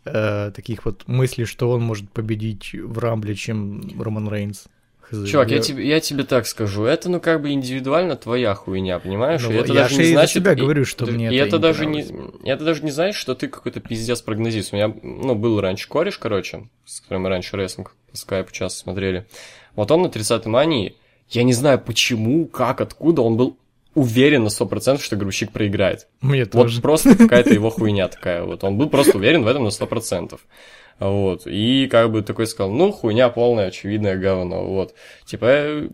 э, 0.04 0.50
таких 0.54 0.84
вот 0.84 1.04
мыслей, 1.06 1.44
что 1.44 1.70
он 1.70 1.82
может 1.82 2.10
победить 2.10 2.72
в 2.74 2.98
Рамбле, 2.98 3.34
чем 3.34 3.82
Роман 4.00 4.28
Рейнс. 4.28 4.66
Хз. 5.10 5.28
Чувак, 5.28 5.50
я, 5.50 5.58
тебе, 5.58 5.86
я 5.86 6.00
тебе 6.00 6.24
так 6.24 6.46
скажу, 6.46 6.84
это, 6.84 7.10
ну, 7.10 7.20
как 7.20 7.42
бы 7.42 7.52
индивидуально 7.52 8.16
твоя 8.16 8.54
хуйня, 8.54 8.98
понимаешь? 8.98 9.42
Ну, 9.42 9.52
и 9.52 9.54
это 9.54 9.68
я 9.68 9.82
даже 9.82 9.96
же 9.96 10.02
не 10.02 10.12
значит... 10.12 10.34
себя 10.34 10.52
и- 10.52 10.56
говорю, 10.56 10.86
что 10.86 11.04
и 11.04 11.10
мне 11.10 11.30
и 11.30 11.36
это 11.36 11.56
это 11.56 11.56
не 11.56 11.62
даже 11.62 11.86
не, 11.86 12.06
это 12.44 12.64
даже 12.64 12.82
не 12.82 12.90
значит, 12.90 13.16
что 13.16 13.34
ты 13.34 13.48
какой-то 13.48 13.80
пиздец 13.80 14.22
прогнозист. 14.22 14.72
У 14.72 14.76
меня, 14.76 14.94
ну, 15.02 15.34
был 15.34 15.60
раньше 15.60 15.88
кореш, 15.88 16.16
короче, 16.16 16.68
с 16.86 17.00
которым 17.00 17.24
мы 17.24 17.28
раньше 17.28 17.56
рестлинг 17.56 17.94
по 18.10 18.16
скайпу 18.16 18.50
часто 18.50 18.78
смотрели. 18.78 19.26
Вот 19.74 19.90
он 19.90 20.02
на 20.02 20.06
30-й 20.06 20.48
мании, 20.48 20.96
я 21.28 21.42
не 21.42 21.52
знаю 21.52 21.78
почему, 21.78 22.46
как, 22.46 22.80
откуда, 22.80 23.20
он 23.20 23.36
был 23.36 23.58
уверен 23.94 24.44
на 24.44 24.48
100%, 24.48 25.00
что 25.00 25.16
Грузчик 25.16 25.52
проиграет. 25.52 26.08
Мне 26.20 26.44
Вот 26.44 26.50
тоже. 26.52 26.80
просто 26.82 27.16
какая-то 27.16 27.52
его 27.52 27.70
хуйня 27.70 28.08
такая. 28.08 28.42
Вот 28.44 28.64
он 28.64 28.76
был 28.78 28.88
просто 28.88 29.16
уверен 29.18 29.42
в 29.44 29.46
этом 29.46 29.64
на 29.64 29.68
100%. 29.68 30.38
Вот. 31.00 31.42
И 31.46 31.88
как 31.90 32.12
бы 32.12 32.22
такой 32.22 32.46
сказал, 32.46 32.72
ну, 32.72 32.92
хуйня 32.92 33.28
полная, 33.28 33.66
очевидное 33.66 34.16
говно. 34.16 34.64
Вот. 34.64 34.94
Типа, 35.24 35.44
э, 35.46 35.88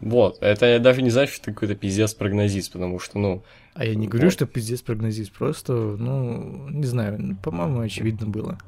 вот. 0.00 0.38
Это 0.40 0.78
даже 0.78 1.02
не 1.02 1.10
значит, 1.10 1.34
что 1.34 1.46
ты 1.46 1.52
какой-то 1.52 1.74
пиздец 1.74 2.14
прогнозист, 2.14 2.72
потому 2.72 2.98
что, 2.98 3.18
ну, 3.18 3.42
А 3.74 3.84
я 3.84 3.94
не 3.94 4.08
говорю, 4.08 4.28
Вот. 4.28 4.32
что 4.32 4.46
пиздец 4.46 4.80
прогнозист, 4.80 5.32
просто, 5.32 5.72
ну, 5.74 6.68
не 6.70 6.86
знаю, 6.86 7.36
по-моему, 7.42 7.80
очевидно 7.80 8.26
было. 8.26 8.58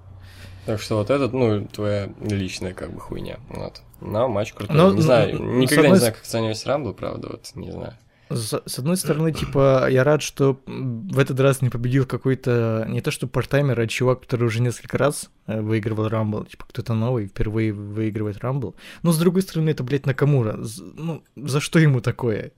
так 0.67 0.79
что 0.83 0.97
вот 0.97 1.09
этот, 1.09 1.33
ну, 1.33 1.65
твоя 1.67 2.11
личная 2.21 2.75
как 2.75 2.93
бы 2.93 3.01
хуйня. 3.01 3.39
Вот. 3.49 3.81
Но 4.03 4.29
матч 4.29 4.53
крутой. 4.53 4.77
Ну, 4.77 4.91
не 4.91 4.97
ну, 4.97 5.01
знаю, 5.01 5.43
ну, 5.43 5.59
никогда 5.59 5.81
одной 5.85 5.93
не 5.95 5.99
знаю, 6.01 6.13
как 6.13 6.23
оценивать 6.23 6.67
Рамбл, 6.67 6.93
правда, 6.93 7.29
вот, 7.31 7.51
не 7.55 7.71
знаю. 7.73 7.95
С, 8.31 8.79
одной 8.79 8.97
стороны, 8.97 9.33
типа, 9.33 9.89
я 9.91 10.05
рад, 10.05 10.21
что 10.21 10.61
в 10.67 11.19
этот 11.19 11.41
раз 11.41 11.63
не 11.63 11.71
победил 11.71 12.05
какой-то, 12.05 12.85
не 12.89 13.01
то 13.01 13.11
что 13.11 13.27
партаймер, 13.27 13.81
а 13.81 13.87
чувак, 13.87 14.21
который 14.21 14.45
уже 14.45 14.61
несколько 14.61 14.99
раз 14.99 15.31
э, 15.47 15.61
выигрывал 15.61 16.09
Рамбл, 16.09 16.45
типа, 16.45 16.67
кто-то 16.69 16.93
новый, 16.93 17.29
впервые 17.29 17.73
выигрывает 17.73 18.39
Рамбл. 18.39 18.75
Но, 19.03 19.13
с 19.13 19.19
другой 19.19 19.43
стороны, 19.43 19.71
это, 19.71 19.83
блядь, 19.83 20.05
Накамура. 20.05 20.59
Ну, 20.95 21.23
за 21.37 21.61
что 21.61 21.79
ему 21.79 22.01
такое? 22.03 22.53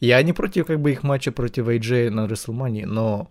Я 0.00 0.22
не 0.22 0.32
против, 0.32 0.66
как 0.66 0.80
бы, 0.80 0.92
их 0.92 1.02
матча 1.02 1.30
против 1.30 1.66
AJ 1.68 2.08
на 2.08 2.24
WrestleMania, 2.24 2.86
но, 2.86 3.30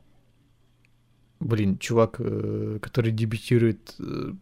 блин, 1.40 1.80
чувак, 1.80 2.18
э, 2.20 2.78
который 2.80 3.12
дебютирует 3.12 3.96
э, 3.98 4.34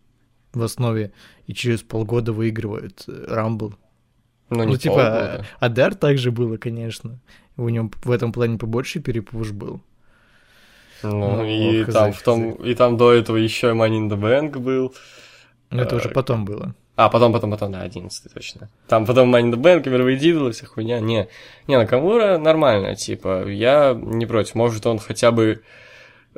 в 0.51 0.61
основе 0.61 1.13
и 1.45 1.53
через 1.53 1.83
полгода 1.83 2.33
выигрывает 2.33 3.05
Рамбл, 3.07 3.75
Ну, 4.49 4.57
ну, 4.57 4.63
не 4.65 4.77
типа, 4.77 4.95
полгода. 4.95 5.45
Адар 5.59 5.95
также 5.95 6.31
было, 6.31 6.57
конечно. 6.57 7.19
У 7.57 7.67
него 7.69 7.91
в 8.03 8.11
этом 8.11 8.31
плане 8.31 8.57
побольше 8.57 8.99
перепуш 8.99 9.51
был. 9.51 9.81
Ну, 11.03 11.37
ну, 11.37 11.45
и 11.45 11.83
хз, 11.83 11.93
там, 11.93 12.13
в 12.13 12.21
том, 12.21 12.51
и 12.53 12.73
там 12.73 12.97
до 12.97 13.13
этого 13.13 13.37
еще 13.37 13.67
the 13.67 14.19
Bank 14.19 14.57
был. 14.59 14.93
Но 15.69 15.83
это 15.83 15.95
уже 15.95 16.05
Так. 16.05 16.13
потом 16.13 16.45
было. 16.45 16.73
А, 16.95 17.09
потом, 17.09 17.31
потом, 17.31 17.51
потом, 17.51 17.71
да, 17.71 17.81
11 17.81 18.33
точно. 18.33 18.69
Там 18.87 19.05
потом 19.05 19.35
the 19.35 19.53
Bank, 19.53 19.87
мировые 19.87 20.17
титулы, 20.17 20.51
вся 20.51 20.65
хуйня. 20.65 20.99
Не, 20.99 21.27
не, 21.67 21.77
Накамура 21.77 22.37
нормально, 22.37 22.95
типа, 22.95 23.47
я 23.47 23.93
не 23.93 24.25
против. 24.25 24.55
Может, 24.55 24.87
он 24.87 24.97
хотя 24.97 25.31
бы 25.31 25.61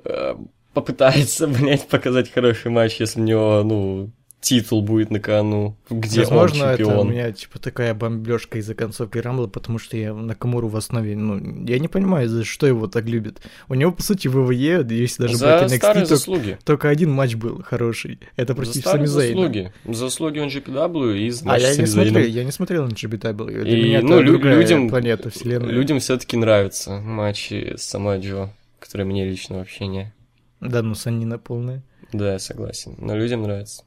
э, 0.04 0.36
попытается, 0.74 1.48
блядь, 1.48 1.88
показать 1.88 2.32
хороший 2.32 2.72
матч, 2.72 3.00
если 3.00 3.22
у 3.22 3.24
него, 3.24 3.64
ну, 3.64 4.10
титул 4.42 4.82
будет 4.82 5.12
на 5.12 5.20
кону, 5.20 5.76
где 5.90 6.22
Возможно, 6.22 6.64
он 6.64 6.70
это 6.70 6.84
у 6.84 6.88
чемпион. 6.88 7.12
меня, 7.12 7.32
типа, 7.34 7.60
такая 7.60 7.94
бомбежка 7.94 8.58
из-за 8.60 8.74
концовки 8.74 9.18
Рамбла, 9.18 9.48
потому 9.48 9.80
что 9.80 9.98
я 9.98 10.14
Накамуру 10.14 10.70
в 10.70 10.78
основе, 10.78 11.16
ну, 11.18 11.66
я 11.66 11.78
не 11.78 11.90
понимаю, 11.90 12.30
за 12.30 12.46
что 12.46 12.66
его 12.66 12.88
так 12.88 13.06
любят. 13.06 13.42
У 13.68 13.74
него, 13.74 13.92
по 13.92 14.02
сути, 14.02 14.30
в 14.30 14.36
ВВЕ, 14.46 14.86
если 14.90 15.24
даже 15.24 15.36
За 15.36 15.46
брать 15.46 15.74
NXT, 15.74 16.26
только, 16.26 16.58
только 16.64 16.90
один 16.90 17.12
матч 17.12 17.36
был 17.36 17.62
хороший. 17.64 18.20
Это 18.38 18.54
За 18.54 18.56
против 18.56 18.74
Сами 18.76 18.82
старые 18.82 19.08
Зейна. 19.08 19.42
заслуги. 19.42 19.74
Заслуги 19.86 20.40
NJPW 20.40 21.18
и 21.18 21.30
за 21.32 21.52
А 21.52 21.58
я 21.60 21.76
не 21.76 21.86
смотрел, 21.86 22.26
я 22.26 22.44
не 22.46 22.52
смотрел 22.52 22.86
NJPW. 22.86 23.64
Для 23.64 23.78
И, 23.78 23.84
меня 23.84 24.02
ну, 24.02 24.16
это 24.16 24.24
лю- 24.24 24.40
людям, 24.40 24.90
планета, 24.90 25.30
вселенная. 25.30 25.70
людям 25.72 26.00
все-таки 26.00 26.38
нравятся 26.38 27.02
матчи 27.02 27.74
с 27.78 27.84
Самоа 27.84 28.20
Джо, 28.22 28.50
которые 28.80 29.06
мне 29.06 29.26
лично 29.30 29.58
вообще 29.58 29.88
не. 29.88 30.14
Да, 30.62 30.82
ну, 30.82 30.96
ссанина 30.96 31.38
полная. 31.38 31.84
Да, 32.14 32.34
я 32.34 32.40
согласен. 32.40 32.96
Но 33.00 33.16
людям 33.18 33.44
нравится. 33.44 33.84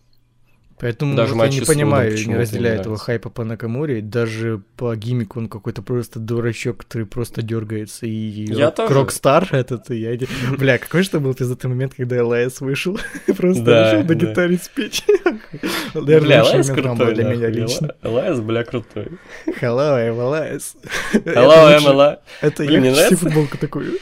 Поэтому 0.78 1.14
Даже 1.14 1.34
вот 1.34 1.44
я 1.44 1.60
не 1.60 1.64
понимаю, 1.64 2.16
не 2.26 2.36
разделяю 2.36 2.80
этого 2.80 2.96
хайпа 2.98 3.30
по 3.30 3.44
Накамуре. 3.44 4.00
Даже 4.00 4.62
по 4.76 4.94
гиммику 4.96 5.38
он 5.38 5.48
какой-то 5.48 5.82
просто 5.82 6.18
дурачок, 6.18 6.78
который 6.78 7.06
просто 7.06 7.42
дергается. 7.42 8.06
И 8.06 8.10
Я 8.10 8.66
Рок- 8.66 8.74
тоже. 8.76 8.94
Rockstar 8.94 9.48
этот, 9.52 9.90
и 9.90 9.96
я... 9.96 10.18
Бля, 10.58 10.78
какой 10.78 11.02
же 11.02 11.08
это 11.10 11.20
был 11.20 11.34
пиздатый 11.34 11.70
момент, 11.70 11.94
когда 11.96 12.24
Элайс 12.24 12.60
вышел, 12.60 12.98
просто 13.36 13.62
Да, 13.64 13.84
решил 13.92 13.98
на 14.02 14.08
да. 14.08 14.14
гитаре 14.14 14.58
спеть. 14.58 15.04
Наверное, 15.94 16.20
Бля, 16.20 16.42
Рамбла 16.42 16.74
крутой, 16.74 17.14
для 17.14 17.24
меня 17.24 17.48
лично. 17.48 17.94
Элайс, 18.02 18.40
бля, 18.40 18.64
крутой. 18.64 19.08
Hello, 19.60 19.96
I'm 19.98 20.16
Elias. 20.16 20.74
Hello, 21.12 21.74
лучше- 21.74 21.86
MLA. 21.86 22.18
Это 22.40 22.64
я 22.64 22.80
нравится. 22.80 23.16
футболку 23.16 23.58
такую. 23.58 23.98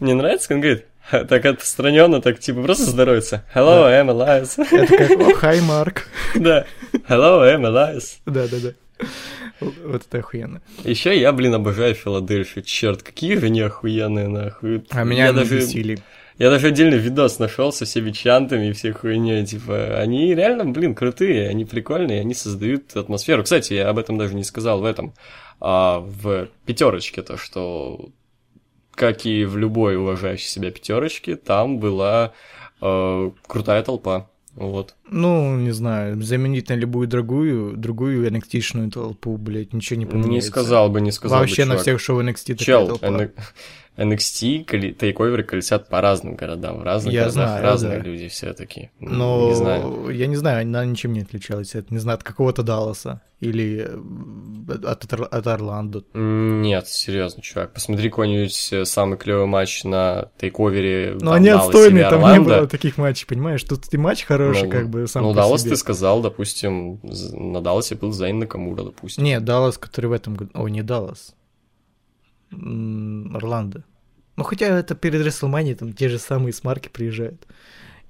Мне 0.00 0.14
нравится, 0.14 0.52
он 0.54 0.60
говорит, 0.60 0.84
так 1.28 1.44
отстраненно, 1.44 2.20
так 2.20 2.38
типа 2.38 2.62
просто 2.62 2.84
здоровается. 2.84 3.44
Hello, 3.54 3.86
I'm 3.88 4.10
Elias. 4.10 4.62
Это 4.70 5.16
как, 5.16 5.36
hi, 5.36 5.60
Mark. 5.60 6.06
Да. 6.34 6.66
Hello, 7.08 7.42
I'm 7.42 7.62
Elias. 7.62 8.18
Да-да-да. 8.26 8.72
Вот 9.60 10.02
это 10.06 10.18
охуенно. 10.18 10.62
Еще 10.84 11.18
я, 11.18 11.32
блин, 11.32 11.54
обожаю 11.54 11.94
Филадельфию. 11.94 12.64
Черт, 12.64 13.02
какие 13.02 13.36
же 13.36 13.46
они 13.46 13.60
охуенные, 13.60 14.28
нахуй. 14.28 14.84
А 14.90 15.04
меня 15.04 15.26
я 15.26 15.32
даже, 15.32 15.58
бесили. 15.58 15.98
я 16.38 16.48
даже 16.48 16.68
отдельный 16.68 16.96
видос 16.96 17.38
нашел 17.38 17.70
со 17.72 17.84
всеми 17.84 18.10
чантами 18.10 18.68
и 18.68 18.72
всей 18.72 18.92
хуйней. 18.92 19.44
Типа, 19.44 19.98
они 19.98 20.34
реально, 20.34 20.64
блин, 20.64 20.94
крутые, 20.94 21.48
они 21.48 21.66
прикольные, 21.66 22.20
они 22.20 22.32
создают 22.32 22.96
атмосферу. 22.96 23.42
Кстати, 23.42 23.74
я 23.74 23.90
об 23.90 23.98
этом 23.98 24.16
даже 24.16 24.34
не 24.34 24.44
сказал 24.44 24.80
в 24.80 24.84
этом, 24.84 25.12
а 25.60 25.98
в 25.98 26.48
пятерочке, 26.64 27.20
то, 27.20 27.36
что 27.36 28.10
как 29.00 29.24
и 29.24 29.46
в 29.46 29.56
любой 29.56 29.96
уважающей 29.96 30.46
себя 30.46 30.70
пятерочке, 30.70 31.36
там 31.36 31.78
была 31.78 32.34
э, 32.82 33.30
крутая 33.46 33.82
толпа. 33.82 34.28
Вот. 34.54 34.94
Ну, 35.08 35.56
не 35.56 35.70
знаю, 35.70 36.20
заменить 36.20 36.68
на 36.68 36.74
любую 36.74 37.08
другую, 37.08 37.78
другую 37.78 38.30
NXT-шную 38.30 38.90
толпу, 38.90 39.38
блядь, 39.38 39.72
ничего 39.72 39.98
не 39.98 40.04
поменяется. 40.04 40.32
Не 40.32 40.40
сказал 40.42 40.90
бы, 40.90 41.00
не 41.00 41.12
сказал 41.12 41.38
Вообще 41.38 41.62
бы, 41.62 41.68
на 41.68 41.74
чувак. 41.74 41.82
всех 41.82 42.00
шоу 42.00 42.20
NXT 42.20 42.56
такая 42.56 42.66
Чел, 42.66 42.88
толпа. 42.88 43.28
NXT 44.00 44.92
тейковеры 44.94 45.42
колесят 45.42 45.88
по 45.88 46.00
разным 46.00 46.34
городам, 46.34 46.78
в 46.78 46.82
разных 46.82 47.12
Я 47.12 47.24
городах 47.24 47.48
знаю, 47.48 47.62
разные 47.62 47.98
да. 47.98 48.04
люди 48.04 48.28
все-таки. 48.28 48.90
Но 48.98 49.48
Не 49.50 49.54
знаю. 49.54 50.10
я 50.10 50.26
не 50.26 50.36
знаю, 50.36 50.62
она 50.62 50.84
ничем 50.86 51.12
не 51.12 51.20
отличалась. 51.20 51.74
от, 51.74 51.90
не 51.90 51.98
знаю, 51.98 52.16
от 52.16 52.22
какого-то 52.24 52.62
Далласа 52.62 53.20
или 53.40 53.86
э, 53.88 54.86
от, 54.86 55.12
от 55.12 55.46
Орландо. 55.46 56.02
Нет, 56.14 56.88
серьезно, 56.88 57.42
чувак. 57.42 57.72
Посмотри 57.74 58.08
какой-нибудь 58.10 58.68
э, 58.72 58.84
самый 58.84 59.18
клевый 59.18 59.46
матч 59.46 59.84
на 59.84 60.30
тейковере. 60.38 61.18
Там, 61.18 61.30
они 61.30 61.48
Далласе 61.48 61.66
отстойные, 61.68 62.08
там 62.10 62.32
не 62.32 62.40
было 62.40 62.66
таких 62.66 62.96
матчей, 62.98 63.26
понимаешь? 63.26 63.62
Тут 63.64 63.92
и 63.92 63.96
матч 63.98 64.24
хороший, 64.24 64.64
Ну, 64.64 64.70
как 64.70 64.88
бы 64.88 65.06
сам 65.08 65.22
Ну, 65.24 65.34
Даллас 65.34 65.60
себе. 65.62 65.70
ты 65.72 65.76
сказал, 65.76 66.22
допустим, 66.22 67.00
на 67.02 67.60
Далласе 67.60 67.96
был 67.96 68.12
Зайн 68.12 68.38
Накамура, 68.38 68.82
допустим. 68.84 69.24
Не, 69.24 69.40
Даллас, 69.40 69.76
который 69.78 70.06
в 70.06 70.12
этом 70.12 70.36
году... 70.36 70.50
Ой, 70.54 70.70
не 70.70 70.82
Даллас. 70.82 71.34
Орландо. 72.52 73.84
Ну, 74.40 74.44
хотя 74.44 74.66
это 74.66 74.94
перед 74.94 75.22
Рестлманией, 75.22 75.74
там 75.74 75.92
те 75.92 76.08
же 76.08 76.18
самые 76.18 76.54
смарки 76.54 76.88
приезжают. 76.88 77.46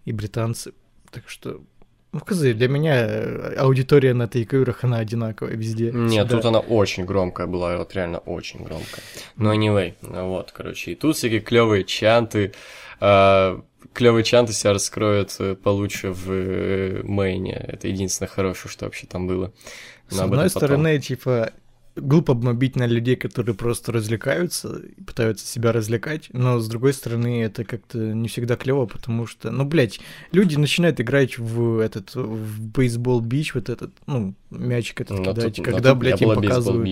И 0.04 0.12
британцы. 0.12 0.72
Так 1.10 1.28
что... 1.28 1.60
Ну, 2.12 2.20
козы, 2.20 2.54
для 2.54 2.68
меня 2.68 2.94
э, 3.04 3.54
аудитория 3.56 4.14
на 4.14 4.28
тейковерах, 4.28 4.84
она 4.84 4.98
одинаковая 4.98 5.54
везде. 5.54 5.90
Нет, 5.90 6.26
всегда. 6.26 6.36
тут 6.36 6.44
она 6.44 6.60
очень 6.60 7.04
громкая 7.04 7.48
была, 7.48 7.76
вот 7.76 7.94
реально 7.94 8.18
очень 8.18 8.62
громкая. 8.62 9.02
Но 9.34 9.52
anyway, 9.52 9.94
ну 10.02 10.28
вот, 10.28 10.52
короче, 10.52 10.92
и 10.92 10.94
тут 10.94 11.16
всякие 11.16 11.40
клевые 11.40 11.82
чанты, 11.82 12.52
клевые 13.00 14.22
чанты 14.22 14.52
себя 14.52 14.72
раскроют 14.72 15.34
э, 15.40 15.56
получше 15.56 16.10
в 16.12 16.30
э, 16.30 17.02
мейне. 17.02 17.54
Это 17.54 17.88
единственное 17.88 18.28
хорошее, 18.28 18.70
что 18.70 18.84
вообще 18.84 19.08
там 19.08 19.26
было. 19.26 19.52
С 20.08 20.16
Но 20.16 20.24
об 20.24 20.32
одной 20.32 20.46
потом. 20.46 20.60
стороны, 20.60 20.98
типа, 21.00 21.52
глупо 22.00 22.34
бомбить 22.34 22.76
на 22.76 22.86
людей, 22.86 23.16
которые 23.16 23.54
просто 23.54 23.92
развлекаются 23.92 24.78
и 24.78 25.02
пытаются 25.02 25.46
себя 25.46 25.72
развлекать, 25.72 26.28
но 26.32 26.58
с 26.58 26.68
другой 26.68 26.92
стороны, 26.92 27.42
это 27.42 27.64
как-то 27.64 27.98
не 27.98 28.28
всегда 28.28 28.56
клево, 28.56 28.86
потому 28.86 29.26
что, 29.26 29.50
ну, 29.50 29.64
блядь, 29.64 30.00
люди 30.32 30.56
начинают 30.56 31.00
играть 31.00 31.38
в 31.38 31.78
этот, 31.78 32.14
в 32.14 32.60
бейсбол 32.60 33.20
бич, 33.20 33.54
вот 33.54 33.68
этот, 33.68 33.92
ну, 34.06 34.34
мячик 34.50 35.00
этот 35.00 35.18
Но 35.18 35.24
кидать, 35.24 35.56
тут- 35.56 35.58
но 35.58 35.64
когда, 35.72 35.90
тут 35.90 35.98
блядь, 35.98 36.20
им 36.22 36.28
показывают. 36.34 36.84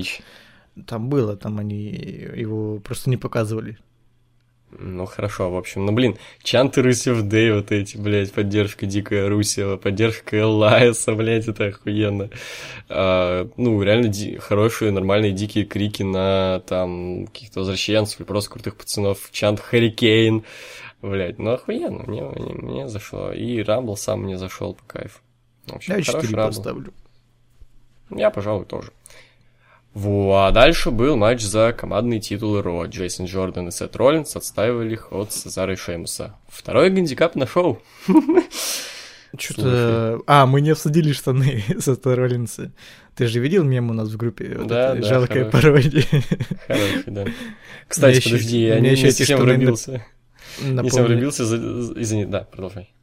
Там 0.86 1.08
было, 1.08 1.36
там 1.36 1.58
они 1.58 1.90
его 2.36 2.78
просто 2.78 3.10
не 3.10 3.16
показывали. 3.16 3.78
Ну 4.70 5.06
хорошо, 5.06 5.50
в 5.50 5.56
общем, 5.56 5.86
ну 5.86 5.92
блин, 5.92 6.18
Чанты 6.42 6.82
Русев 6.82 7.22
Дэй, 7.22 7.52
вот 7.52 7.72
эти, 7.72 7.96
блядь, 7.96 8.32
поддержка 8.32 8.84
Дикая 8.84 9.26
Русева, 9.28 9.78
поддержка 9.78 10.38
Элайса, 10.38 11.14
блядь, 11.14 11.48
это 11.48 11.66
охуенно. 11.66 12.28
А, 12.90 13.48
ну, 13.56 13.82
реально 13.82 14.08
ди- 14.08 14.36
хорошие, 14.36 14.90
нормальные 14.90 15.32
дикие 15.32 15.64
крики 15.64 16.02
на 16.02 16.60
там 16.66 17.28
каких-то 17.28 17.60
возвращенцев 17.60 18.20
или 18.20 18.26
просто 18.26 18.50
крутых 18.50 18.76
пацанов. 18.76 19.30
Чант 19.32 19.58
Харикейн, 19.60 20.44
блядь, 21.00 21.38
ну 21.38 21.52
охуенно, 21.52 22.02
мне, 22.06 22.22
мне, 22.22 22.52
мне 22.52 22.88
зашло. 22.88 23.32
И 23.32 23.62
Рамбл 23.62 23.96
сам 23.96 24.22
мне 24.24 24.36
зашел 24.36 24.74
по 24.74 24.84
кайфу. 24.84 25.20
В 25.66 25.76
общем, 25.76 25.96
Я 25.96 26.04
хороший 26.04 26.28
4 26.28 26.36
Рамбл. 26.36 26.56
поставлю. 26.56 26.92
Я, 28.10 28.30
пожалуй, 28.30 28.66
тоже. 28.66 28.92
Во, 29.98 30.46
а 30.46 30.52
дальше 30.52 30.92
был 30.92 31.16
матч 31.16 31.42
за 31.42 31.74
командные 31.76 32.20
титулы 32.20 32.62
Ро. 32.62 32.84
Джейсон 32.84 33.26
Джордан 33.26 33.66
и 33.66 33.70
Сет 33.72 33.96
Роллинс 33.96 34.36
отстаивали 34.36 34.92
их 34.92 35.12
от 35.12 35.32
Цезара 35.32 35.72
и 35.72 35.76
Шеймуса. 35.76 36.36
Второй 36.46 36.90
гандикап 36.90 37.34
на 37.34 37.48
шоу. 37.48 37.82
Что-то... 39.36 40.20
А, 40.28 40.46
мы 40.46 40.60
не 40.60 40.70
обсудили 40.70 41.10
штаны 41.10 41.64
Сета 41.80 42.14
Роллинса. 42.14 42.70
Ты 43.16 43.26
же 43.26 43.40
видел 43.40 43.64
мем 43.64 43.90
у 43.90 43.92
нас 43.92 44.08
в 44.08 44.16
группе? 44.16 44.54
Вот 44.56 44.68
Да, 44.68 44.94
да, 44.94 45.02
жалкая 45.02 45.50
пародия. 45.50 46.04
Хороший, 46.68 47.02
да. 47.08 47.24
Кстати, 47.88 48.22
подожди, 48.22 48.66
я 48.66 48.78
не, 48.78 48.94
совсем 48.94 49.40
влюбился. 49.40 50.04
Не 50.62 50.76
совсем 50.90 51.06
влюбился, 51.06 51.42
извини, 51.42 52.24
да, 52.24 52.42
продолжай. 52.42 52.94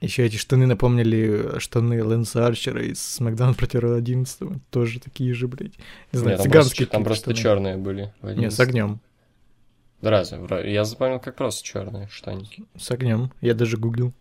Еще 0.00 0.24
эти 0.24 0.36
штаны 0.36 0.66
напомнили 0.66 1.58
штаны 1.58 2.04
Лэнса 2.04 2.46
Арчера 2.46 2.82
из 2.82 3.00
Смакдаун 3.02 3.54
против 3.54 3.82
11 3.82 4.40
Тоже 4.70 5.00
такие 5.00 5.34
же, 5.34 5.48
блядь. 5.48 5.72
Не 6.12 6.18
знаю, 6.18 6.36
Нет, 6.36 6.38
там 6.38 6.44
цыганские 6.44 6.86
просто, 6.86 6.92
там 6.92 7.04
просто 7.04 7.22
штаны. 7.34 7.36
черные 7.36 7.76
были. 7.76 8.12
в 8.22 8.26
Не, 8.26 8.50
с 8.50 8.58
11. 8.58 8.60
огнем. 8.60 9.00
Да 10.00 10.10
разве? 10.10 10.38
Я 10.72 10.84
запомнил 10.84 11.18
как 11.18 11.34
просто 11.34 11.64
черные 11.64 12.06
штаники. 12.08 12.64
С 12.76 12.90
огнем. 12.92 13.32
Я 13.40 13.54
даже 13.54 13.76
гуглил. 13.76 14.12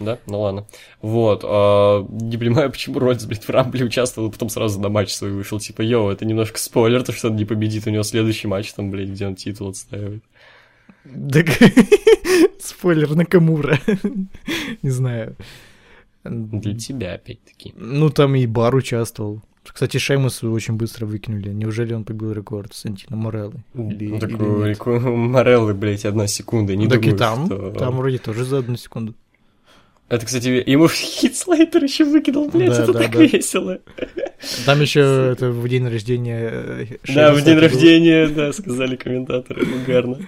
Да? 0.00 0.18
Ну 0.26 0.40
ладно. 0.40 0.66
Вот. 1.00 1.42
а, 1.44 2.04
не 2.10 2.36
понимаю, 2.36 2.70
почему 2.70 2.98
Роллинс, 2.98 3.24
блядь, 3.24 3.44
в 3.44 3.50
Рамбле 3.50 3.84
участвовал, 3.84 4.28
и 4.28 4.32
потом 4.32 4.48
сразу 4.48 4.80
на 4.80 4.88
матч 4.88 5.12
свой 5.12 5.30
вышел. 5.30 5.58
Типа, 5.58 5.82
йоу, 5.82 6.10
это 6.10 6.24
немножко 6.24 6.58
спойлер, 6.58 7.02
то, 7.02 7.12
что 7.12 7.28
он 7.28 7.36
не 7.36 7.44
победит. 7.44 7.86
У 7.86 7.90
него 7.90 8.02
следующий 8.02 8.48
матч 8.48 8.72
там, 8.72 8.90
блядь, 8.90 9.08
где 9.08 9.26
он 9.26 9.36
титул 9.36 9.68
отстаивает. 9.70 10.22
Так, 11.32 11.46
спойлер 12.60 13.14
Накамура. 13.14 13.78
Не 14.82 14.90
знаю. 14.90 15.36
Для 16.24 16.74
тебя, 16.76 17.14
опять-таки. 17.14 17.72
Ну, 17.76 18.10
там 18.10 18.34
и 18.34 18.46
Бар 18.46 18.74
участвовал. 18.74 19.40
Кстати, 19.64 19.98
Шеймусу 19.98 20.50
очень 20.52 20.74
быстро 20.74 21.06
выкинули. 21.06 21.48
Неужели 21.50 21.92
он 21.92 22.04
побил 22.04 22.32
рекорд 22.32 22.72
Сантино 22.74 23.16
Мореллы? 23.16 23.64
Или- 23.74 24.08
Ну, 24.08 24.18
так 24.18 24.30
или 24.30 24.68
нет? 24.68 24.86
Мореллы, 24.86 25.74
блядь, 25.74 26.04
одна 26.04 26.26
секунда. 26.26 26.74
Не 26.76 26.88
так 26.88 27.00
думаю, 27.00 27.14
и 27.14 27.18
там, 27.18 27.46
что... 27.46 27.70
там 27.72 27.96
вроде 27.96 28.18
тоже 28.18 28.44
за 28.44 28.58
одну 28.58 28.76
секунду. 28.76 29.14
Это, 30.08 30.24
кстати, 30.24 30.62
ему 30.70 30.88
Хитслейтер 30.92 31.82
еще 31.82 32.04
выкинул, 32.04 32.48
блядь, 32.48 32.70
Да, 32.76 32.82
это 32.84 32.92
да, 32.92 32.98
так 33.00 33.12
да. 33.12 33.22
весело. 33.24 33.78
Там 34.64 34.80
еще 34.80 35.00
это 35.32 35.50
в 35.50 35.68
день 35.68 35.88
рождения. 35.88 36.48
э, 36.52 36.86
Да, 37.08 37.32
в 37.32 37.38
Шеймуса 37.38 37.44
день 37.44 37.58
рождения, 37.58 38.26
да, 38.28 38.52
сказали 38.52 38.94
комментаторы, 38.94 39.64
угарно. 39.82 40.18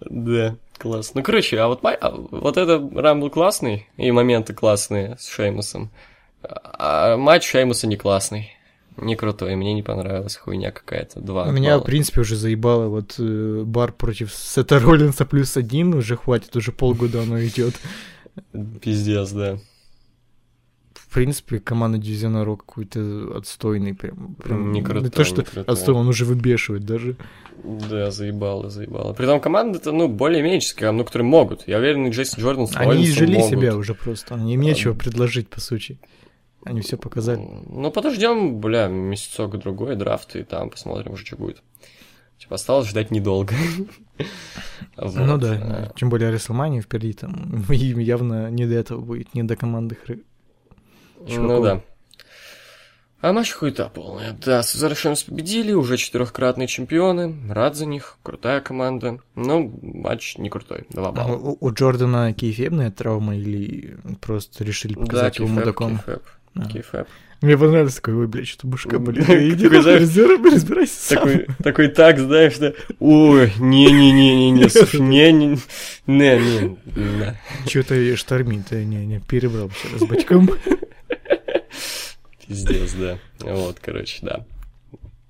Да, 0.00 0.56
класс. 0.78 1.12
Ну, 1.14 1.22
короче, 1.22 1.58
а 1.58 1.68
вот, 1.68 1.80
а 1.84 2.10
вот 2.12 2.56
это 2.56 2.88
Рамбл 2.94 3.30
классный, 3.30 3.86
и 3.96 4.10
моменты 4.10 4.54
классные 4.54 5.16
с 5.18 5.28
Шеймусом. 5.28 5.90
А 6.42 7.16
матч 7.16 7.44
Шеймуса 7.46 7.86
не 7.86 7.96
классный. 7.96 8.50
Не 8.96 9.16
крутой, 9.16 9.56
мне 9.56 9.72
не 9.72 9.82
понравилась 9.82 10.36
хуйня 10.36 10.72
какая-то. 10.72 11.20
Два 11.20 11.50
Меня, 11.50 11.70
балла. 11.72 11.82
в 11.82 11.86
принципе, 11.86 12.20
уже 12.20 12.36
заебало. 12.36 12.88
Вот 12.88 13.14
э, 13.18 13.62
бар 13.64 13.92
против 13.92 14.32
Сета 14.34 14.78
Роллинса 14.78 15.24
плюс 15.24 15.56
один 15.56 15.94
уже 15.94 16.16
хватит, 16.16 16.54
уже 16.56 16.72
полгода 16.72 17.22
оно 17.22 17.42
идет. 17.42 17.74
Пиздец, 18.82 19.30
да. 19.30 19.58
В 21.10 21.14
принципе, 21.14 21.58
команда 21.58 21.98
Дивизиона 21.98 22.44
Рок 22.44 22.64
какой-то 22.64 23.36
отстойный 23.36 23.94
прям. 23.94 24.36
прям 24.36 24.70
Не 24.70 24.80
крутой, 24.80 25.10
то, 25.10 25.24
что 25.24 25.42
не 25.42 25.62
отстой, 25.64 25.96
он 25.96 26.06
уже 26.06 26.24
выбешивает 26.24 26.84
даже. 26.84 27.16
Да, 27.64 28.12
заебало, 28.12 28.70
заебало. 28.70 29.12
Притом 29.12 29.40
команда-то, 29.40 29.90
ну, 29.90 30.06
более-менее, 30.06 30.60
ну, 30.92 31.04
которые 31.04 31.26
могут. 31.26 31.66
Я 31.66 31.78
уверен, 31.78 32.10
Джейсон 32.10 32.40
Джордан 32.40 32.68
с 32.68 32.76
Они 32.76 33.06
изжили 33.06 33.38
могут. 33.38 33.50
себя 33.50 33.74
уже 33.74 33.94
просто. 33.94 34.36
Они 34.36 34.54
им 34.54 34.60
нечего 34.60 34.94
предложить, 34.94 35.48
по 35.48 35.60
сути. 35.60 35.98
Они 36.64 36.80
все 36.80 36.96
показали. 36.96 37.44
Ну, 37.66 37.90
подождем, 37.90 38.60
бля, 38.60 38.86
месяцок-другой, 38.86 39.96
драфт, 39.96 40.36
и 40.36 40.44
там 40.44 40.70
посмотрим 40.70 41.14
уже, 41.14 41.26
что 41.26 41.36
будет. 41.36 41.60
Типа, 42.38 42.54
осталось 42.54 42.88
ждать 42.88 43.10
недолго. 43.10 43.54
Вот, 44.96 45.14
Ну 45.14 45.34
а, 45.34 45.38
да, 45.38 45.92
тем 45.96 46.10
более 46.10 46.30
Рестлмания 46.30 46.82
впереди 46.82 47.14
там. 47.14 47.64
Им 47.70 47.98
явно 47.98 48.50
не 48.50 48.66
до 48.66 48.74
этого 48.74 49.00
будет, 49.00 49.34
не 49.34 49.42
до 49.42 49.56
команды 49.56 49.96
Ну 51.26 51.62
да. 51.62 51.80
А 53.20 53.34
матч 53.34 53.50
хуета 53.52 53.90
полная. 53.90 54.32
Да, 54.44 54.62
Шемс 54.62 55.24
победили, 55.24 55.72
уже 55.72 55.98
четырехкратные 55.98 56.66
чемпионы. 56.68 57.36
Рад 57.50 57.76
за 57.76 57.84
них, 57.84 58.16
крутая 58.22 58.62
команда. 58.62 59.18
Но 59.34 59.70
матч 59.82 60.38
не 60.38 60.48
крутой, 60.48 60.86
два 60.88 61.08
А 61.08 61.12
балла. 61.12 61.36
у, 61.36 61.56
у 61.60 61.70
Джордана 61.72 62.32
кейфебная 62.32 62.90
травма 62.90 63.36
или 63.36 63.98
просто 64.22 64.64
решили 64.64 64.94
показать 64.94 65.36
его 65.36 65.48
kayfabe, 65.48 65.60
мудаком? 65.60 65.96
kayfabe, 65.98 66.22
А. 66.54 66.66
kayfabe. 66.66 67.08
Мне 67.42 67.58
понравилось 67.58 67.94
такой, 67.96 68.14
ой, 68.14 68.26
блядь, 68.26 68.48
что 68.48 68.66
башка 68.66 68.98
болит. 68.98 69.26
Такой, 69.26 69.50
Иди 69.50 69.68
разбирайся 69.68 70.94
сам. 70.94 71.28
Такой, 71.62 71.88
так, 71.88 72.18
знаешь, 72.18 72.56
да, 72.56 72.72
ой, 73.00 73.52
не-не-не-не-не, 73.58 74.66
слушай, 74.70 75.00
не-не, 75.00 75.58
не-не, 76.06 76.76
да. 77.18 77.36
Что-то 77.66 78.16
штормит, 78.16 78.72
э, 78.72 78.82
не, 78.84 79.04
не, 79.04 79.20
перебрал 79.20 79.70
с 79.98 80.04
бачком. 80.06 80.48
Пиздец, 82.46 82.92
да. 82.94 83.18
Вот, 83.40 83.78
короче, 83.80 84.18
да. 84.22 84.46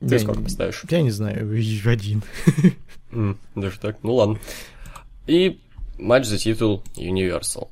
Ты 0.00 0.14
Я 0.14 0.18
сколько 0.18 0.38
не- 0.40 0.44
поставишь? 0.44 0.82
Я 0.88 1.02
не 1.02 1.10
знаю, 1.10 1.50
один. 1.86 2.22
Даже 3.54 3.78
так? 3.80 3.98
Ну 4.02 4.14
ладно. 4.14 4.38
И 5.26 5.60
матч 5.98 6.24
за 6.26 6.38
титул 6.38 6.82
Universal. 6.96 7.68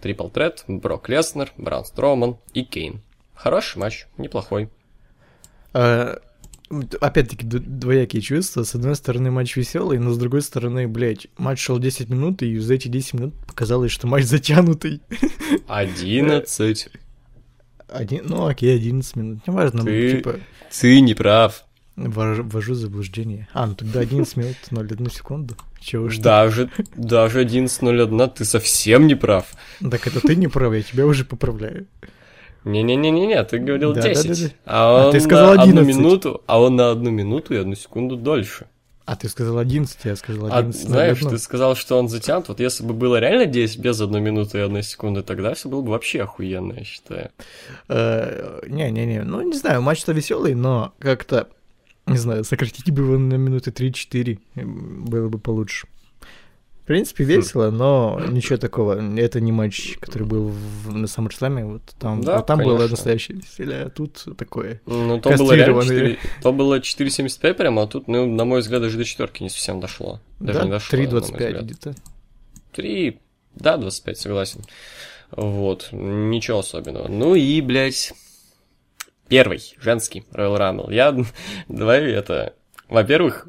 Трипл 0.00 0.28
Трет, 0.28 0.64
Брок 0.68 1.08
Леснер, 1.08 1.52
Бран 1.56 1.84
Строуман 1.84 2.36
и 2.52 2.62
Кейн. 2.62 3.00
Хороший 3.34 3.78
матч, 3.78 4.06
неплохой. 4.18 4.68
А, 5.72 6.18
Опять-таки, 7.00 7.44
двоякие 7.46 8.22
чувства. 8.22 8.62
С 8.64 8.74
одной 8.74 8.96
стороны, 8.96 9.30
матч 9.30 9.54
веселый, 9.56 9.98
но 9.98 10.10
с 10.12 10.18
другой 10.18 10.40
стороны, 10.42 10.88
блядь, 10.88 11.26
матч 11.36 11.60
шел 11.60 11.78
10 11.78 12.08
минут, 12.08 12.42
и 12.42 12.58
за 12.58 12.74
эти 12.74 12.88
10 12.88 13.14
минут 13.14 13.34
показалось, 13.46 13.92
что 13.92 14.06
матч 14.06 14.24
затянутый. 14.24 15.00
11. 15.68 16.88
Один, 17.88 18.24
ну 18.26 18.46
окей, 18.46 18.74
11 18.76 19.16
минут. 19.16 19.38
Неважно, 19.46 19.80
ну, 19.80 19.84
Ты- 19.86 20.10
типа. 20.16 20.34
Ты 20.80 21.00
не 21.00 21.14
прав. 21.14 21.64
Вож- 21.96 22.42
Ввожу 22.42 22.74
заблуждение. 22.74 23.46
А, 23.52 23.66
ну 23.66 23.74
тогда 23.74 24.00
11 24.00 24.36
минут 24.36 24.56
01 24.70 25.10
секунду. 25.10 25.54
Чего 25.80 26.08
ж 26.08 26.16
ты? 26.16 26.22
Даже, 26.22 26.70
даже 26.96 27.40
11.01 27.40 28.28
ты 28.34 28.44
совсем 28.44 29.06
не 29.06 29.14
прав. 29.14 29.46
Так 29.80 30.06
это 30.06 30.20
ты 30.20 30.34
не 30.34 30.48
прав, 30.48 30.72
я 30.74 30.82
тебя 30.82 31.06
уже 31.06 31.24
поправляю. 31.24 31.86
Не-не-не-не-не, 32.64 33.44
ты 33.44 33.58
говорил 33.58 33.92
Да, 33.92 34.02
10. 34.02 34.28
да, 34.28 34.34
да, 34.34 34.40
да. 34.48 34.54
А 34.64 35.08
А 35.08 35.12
ты 35.12 35.20
сказал 35.20 35.54
на 35.54 35.62
одну 35.62 35.80
11. 35.82 35.96
минуту, 35.98 36.42
а 36.46 36.60
он 36.60 36.76
на 36.76 36.90
одну 36.90 37.10
минуту 37.10 37.54
и 37.54 37.58
одну 37.58 37.74
секунду 37.76 38.16
дольше. 38.16 38.66
А 39.06 39.16
ты 39.16 39.28
сказал 39.28 39.58
11, 39.58 39.98
я 40.04 40.16
сказал 40.16 40.46
А 40.46 40.58
11. 40.58 40.88
знаешь, 40.88 41.20
ну, 41.20 41.30
ты 41.30 41.38
сказал, 41.38 41.76
что 41.76 41.98
он 41.98 42.08
затянут. 42.08 42.48
Вот 42.48 42.58
если 42.58 42.84
бы 42.84 42.94
было 42.94 43.20
реально 43.20 43.44
10 43.44 43.78
без 43.78 44.00
одной 44.00 44.22
минуты 44.22 44.58
и 44.58 44.60
одной 44.62 44.82
секунды, 44.82 45.22
тогда 45.22 45.52
все 45.54 45.68
было 45.68 45.82
бы 45.82 45.90
вообще 45.90 46.22
охуенно, 46.22 46.72
я 46.72 46.84
считаю. 46.84 47.30
э, 47.88 48.60
Не-не-не, 48.66 49.22
ну 49.22 49.42
не 49.42 49.56
знаю, 49.58 49.82
матч-то 49.82 50.12
веселый, 50.12 50.54
но 50.54 50.94
как-то, 50.98 51.48
не 52.06 52.16
знаю, 52.16 52.44
сократить 52.44 52.90
бы 52.90 53.02
его 53.02 53.18
на 53.18 53.34
минуты 53.34 53.70
3-4, 53.72 54.38
м, 54.56 55.04
было 55.04 55.28
бы 55.28 55.38
получше. 55.38 55.86
В 56.84 56.86
принципе, 56.86 57.24
весело, 57.24 57.70
но 57.70 58.20
ничего 58.28 58.58
такого. 58.58 59.00
Это 59.18 59.40
не 59.40 59.52
матч, 59.52 59.96
который 60.00 60.26
был 60.26 60.48
в- 60.48 60.94
на 60.94 61.06
SummerSlam. 61.06 61.64
Вот 61.72 61.82
там, 61.98 62.20
Да, 62.20 62.36
вот 62.36 62.46
там 62.46 62.58
было 62.58 62.76
конечно. 62.76 62.90
настоящее 62.90 63.38
веселье, 63.38 63.82
а 63.84 63.88
тут 63.90 64.22
такое. 64.36 64.82
Ну, 64.84 65.18
то 65.18 65.30
было 65.30 65.52
реально 65.54 65.80
Кастрированные. 65.80 66.16
4, 66.16 66.18
то 66.42 66.52
было 66.52 66.80
4,75 66.80 67.54
прямо, 67.54 67.82
а 67.84 67.86
тут, 67.86 68.06
ну, 68.06 68.26
на 68.26 68.44
мой 68.44 68.60
взгляд, 68.60 68.82
даже 68.82 68.98
до 68.98 69.04
четверки 69.06 69.42
не 69.42 69.48
совсем 69.48 69.80
дошло. 69.80 70.20
Даже 70.40 70.58
да, 70.58 70.64
не 70.66 70.70
дошло, 70.72 70.98
на 70.98 71.02
мой 71.04 71.10
3.25 71.20 71.22
взгляд. 71.32 71.64
где-то. 71.64 71.94
3, 72.72 73.18
да, 73.54 73.76
25, 73.78 74.18
согласен. 74.18 74.60
Вот, 75.30 75.88
ничего 75.90 76.58
особенного. 76.58 77.08
Ну 77.08 77.34
и, 77.34 77.62
блядь, 77.62 78.12
первый, 79.28 79.60
женский 79.80 80.24
Royal 80.32 80.58
Rumble. 80.58 80.92
Я, 80.94 81.16
давай 81.68 82.02
это, 82.12 82.52
во-первых, 82.90 83.48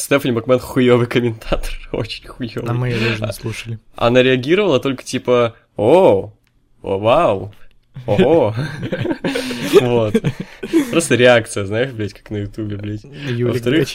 Стефани 0.00 0.32
Макмен 0.32 0.58
хуёвый 0.58 1.06
комментатор, 1.06 1.72
очень 1.92 2.26
хуёвый. 2.26 2.70
А 2.70 2.74
мы 2.74 2.88
ее 2.88 2.98
даже 2.98 3.24
не 3.24 3.32
слушали. 3.32 3.78
Она 3.94 4.22
реагировала 4.22 4.80
только 4.80 5.02
типа 5.02 5.54
«О, 5.76 6.32
о, 6.82 6.98
вау, 6.98 7.54
ого». 8.06 8.54
Вот. 9.80 10.14
Просто 10.90 11.14
реакция, 11.14 11.64
знаешь, 11.64 11.92
блядь, 11.92 12.12
как 12.12 12.30
на 12.30 12.38
ютубе, 12.38 12.76
блядь. 12.76 13.04
Во-вторых. 13.04 13.88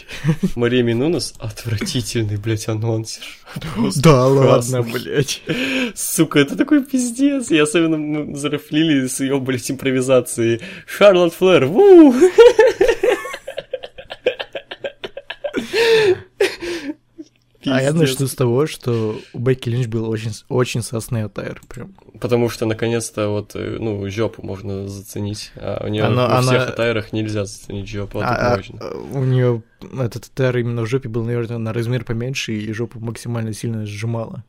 Мария 0.55 0.83
Минунас 0.83 1.33
отвратительный, 1.37 2.37
блядь, 2.37 2.69
анонсер. 2.69 3.23
Да 3.97 4.25
ладно, 4.25 4.83
блядь. 4.83 5.41
Сука, 5.93 6.39
это 6.39 6.55
такой 6.55 6.83
пиздец. 6.85 7.51
И 7.51 7.57
особенно 7.57 7.97
мы 7.97 8.35
зарафлили 8.37 9.07
с 9.07 9.19
ее, 9.19 9.39
блядь, 9.39 9.69
импровизацией. 9.69 10.61
Шарлотт 10.87 11.33
Флэр, 11.33 11.65
ву! 11.65 12.15
А 17.67 17.81
я 17.81 17.93
начну 17.93 18.27
с 18.27 18.35
того, 18.35 18.67
что 18.67 19.17
у 19.33 19.39
Бекки 19.39 19.69
Линч 19.69 19.87
был 19.87 20.09
очень, 20.09 20.31
очень 20.49 20.81
сосный 20.81 21.23
атайр. 21.23 21.61
Прям. 21.67 21.93
Потому 22.19 22.49
что 22.49 22.65
наконец-то 22.65 23.29
вот, 23.29 23.51
э, 23.55 23.77
ну, 23.79 24.09
жопу 24.09 24.41
можно 24.45 24.87
заценить. 24.87 25.51
А 25.55 25.83
у 25.85 25.87
нее 25.89 26.03
Она- 26.03 26.41
всех 26.41 26.53
она- 26.53 26.63
атайрах 26.65 27.13
нельзя 27.13 27.45
заценить 27.45 27.87
жопу, 27.87 28.19
а, 28.19 28.53
А- 28.53 28.55
можно. 28.57 28.79
а, 28.81 28.97
у 29.13 29.23
нее 29.23 29.63
этот 29.99 30.25
атайр 30.25 30.57
именно 30.57 30.81
в 30.83 30.87
жопе 30.87 31.09
был, 31.09 31.23
наверное, 31.23 31.57
на 31.57 31.73
размер 31.73 32.03
поменьше, 32.05 32.53
и 32.53 32.71
жопу 32.73 32.99
максимально 32.99 33.53
сильно 33.53 33.85
сжимала. 33.85 34.43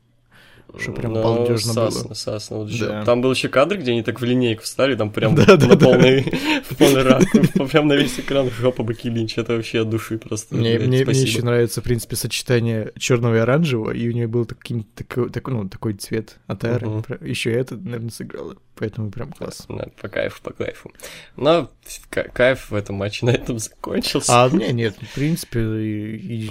Что 0.78 0.92
прям 0.92 1.12
Ну, 1.14 1.22
балдежно 1.22 1.74
было. 1.74 1.90
сасно, 1.90 2.14
сасно. 2.14 2.56
Вот 2.58 2.68
жё- 2.68 2.86
Да. 2.88 3.04
Там 3.04 3.22
был 3.22 3.30
еще 3.32 3.48
кадр, 3.48 3.78
где 3.78 3.92
они 3.92 4.02
так 4.02 4.20
в 4.20 4.24
линейку 4.24 4.62
встали, 4.62 4.94
там 4.94 5.10
прям 5.10 5.34
Да, 5.34 5.46
на 5.46 5.56
да. 5.56 5.76
полный, 5.76 6.22
в 6.68 6.76
полный 6.76 7.02
ракурс, 7.02 7.48
прям 7.70 7.88
на 7.88 7.94
весь 7.94 8.18
экран 8.18 8.50
жопа 8.50 8.82
Баки 8.82 9.08
Линч. 9.08 9.38
Это 9.38 9.54
вообще 9.54 9.80
от 9.82 9.90
души 9.90 10.18
просто. 10.18 10.54
Мне, 10.54 10.76
блядь, 10.76 10.88
мне, 10.88 11.04
мне 11.04 11.20
еще 11.20 11.42
нравится, 11.42 11.80
в 11.80 11.84
принципе, 11.84 12.16
сочетание 12.16 12.92
черного 12.98 13.36
и 13.36 13.38
оранжевого, 13.38 13.92
и 13.92 14.08
у 14.08 14.12
нее 14.12 14.26
был 14.26 14.44
таким, 14.44 14.82
такой, 14.94 15.30
такой, 15.30 15.54
ну, 15.54 15.68
такой 15.68 15.94
цвет 15.94 16.36
атайра. 16.46 16.86
Мгм. 16.88 17.04
Еще 17.24 17.52
это, 17.52 17.76
наверное, 17.76 18.10
сыграло. 18.10 18.56
Поэтому 18.78 19.10
прям 19.10 19.32
класс. 19.32 19.64
Да, 19.70 19.86
по 20.02 20.08
кайфу, 20.08 20.42
по 20.42 20.52
кайфу. 20.52 20.92
Но 21.36 21.70
ка- 22.10 22.28
кайф 22.30 22.70
в 22.70 22.74
этом 22.74 22.96
матче 22.96 23.24
на 23.24 23.30
этом 23.30 23.58
закончился. 23.58 24.32
А 24.44 24.48
мне 24.50 24.70
нет, 24.72 24.96
в 25.00 25.14
принципе, 25.14 25.60
и, 25.60 26.16
и 26.16 26.50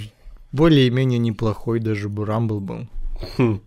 более-менее 0.51 1.20
неплохой 1.20 1.80
даже 1.80 2.09
бы 2.09 2.26
Рамбл 2.26 2.59
был. 2.61 2.88
Хм. 3.38 3.61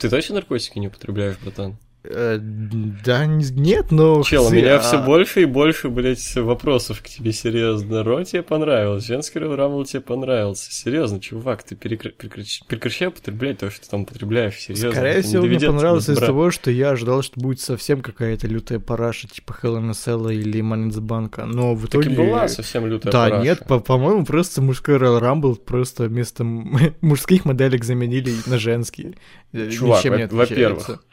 Ты 0.00 0.08
точно 0.08 0.36
наркотики 0.36 0.78
не 0.78 0.88
употребляешь, 0.88 1.36
братан? 1.36 1.76
Э, 2.02 2.38
да, 2.40 3.26
не- 3.26 3.50
нет, 3.50 3.90
но... 3.90 4.22
Чел, 4.22 4.46
у 4.46 4.50
меня 4.50 4.76
а- 4.76 4.80
все 4.80 5.02
больше 5.04 5.42
и 5.42 5.44
больше, 5.44 5.90
блядь, 5.90 6.34
вопросов 6.36 7.02
к 7.02 7.08
тебе, 7.08 7.30
серьезно. 7.32 8.02
Ро 8.02 8.24
тебе 8.24 8.42
понравилось, 8.42 9.06
женский 9.06 9.38
Рамбл 9.38 9.84
тебе 9.84 10.00
понравился. 10.00 10.72
Серьезно, 10.72 11.20
чувак, 11.20 11.62
ты 11.62 11.74
перекр- 11.74 12.14
прекращ- 12.16 12.62
прекращай 12.66 13.08
употреблять 13.08 13.58
то, 13.58 13.70
что 13.70 13.82
ты 13.84 13.90
там 13.90 14.02
употребляешь, 14.02 14.54
серьезно. 14.58 14.92
Скорее 14.92 15.20
всего, 15.20 15.44
мне 15.44 15.60
понравилось 15.60 16.08
из-за 16.08 16.20
того, 16.24 16.50
что 16.50 16.70
я 16.70 16.90
ожидал, 16.92 17.22
что 17.22 17.38
будет 17.38 17.60
совсем 17.60 18.00
какая-то 18.00 18.46
лютая 18.46 18.78
параша, 18.78 19.28
типа 19.28 19.54
Hell 19.62 19.78
in 19.80 20.32
или 20.32 20.60
Bank, 20.62 21.44
но 21.44 21.74
в 21.74 21.82
Так 21.82 22.00
итоге... 22.02 22.12
и 22.12 22.16
была 22.16 22.48
совсем 22.48 22.86
лютая 22.86 23.12
Да, 23.12 23.24
параша. 23.28 23.44
нет, 23.44 23.66
по- 23.66 23.80
по-моему, 23.80 24.24
просто 24.24 24.62
мужской 24.62 24.96
Royal 24.96 25.20
Rumble 25.20 25.56
просто 25.56 26.04
вместо 26.04 26.44
мужских 27.02 27.44
моделек 27.44 27.84
заменили 27.84 28.32
на 28.46 28.58
женские. 28.58 29.16
Э, 29.52 29.68
Чувак, 29.70 30.02
во-первых. 30.32 31.04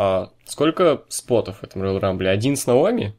А 0.00 0.30
сколько 0.44 1.02
спотов 1.08 1.58
в 1.58 1.64
этом 1.64 1.82
Royal 1.82 2.00
Rumble? 2.00 2.28
Один 2.28 2.54
с 2.54 2.68
Наоми? 2.68 3.16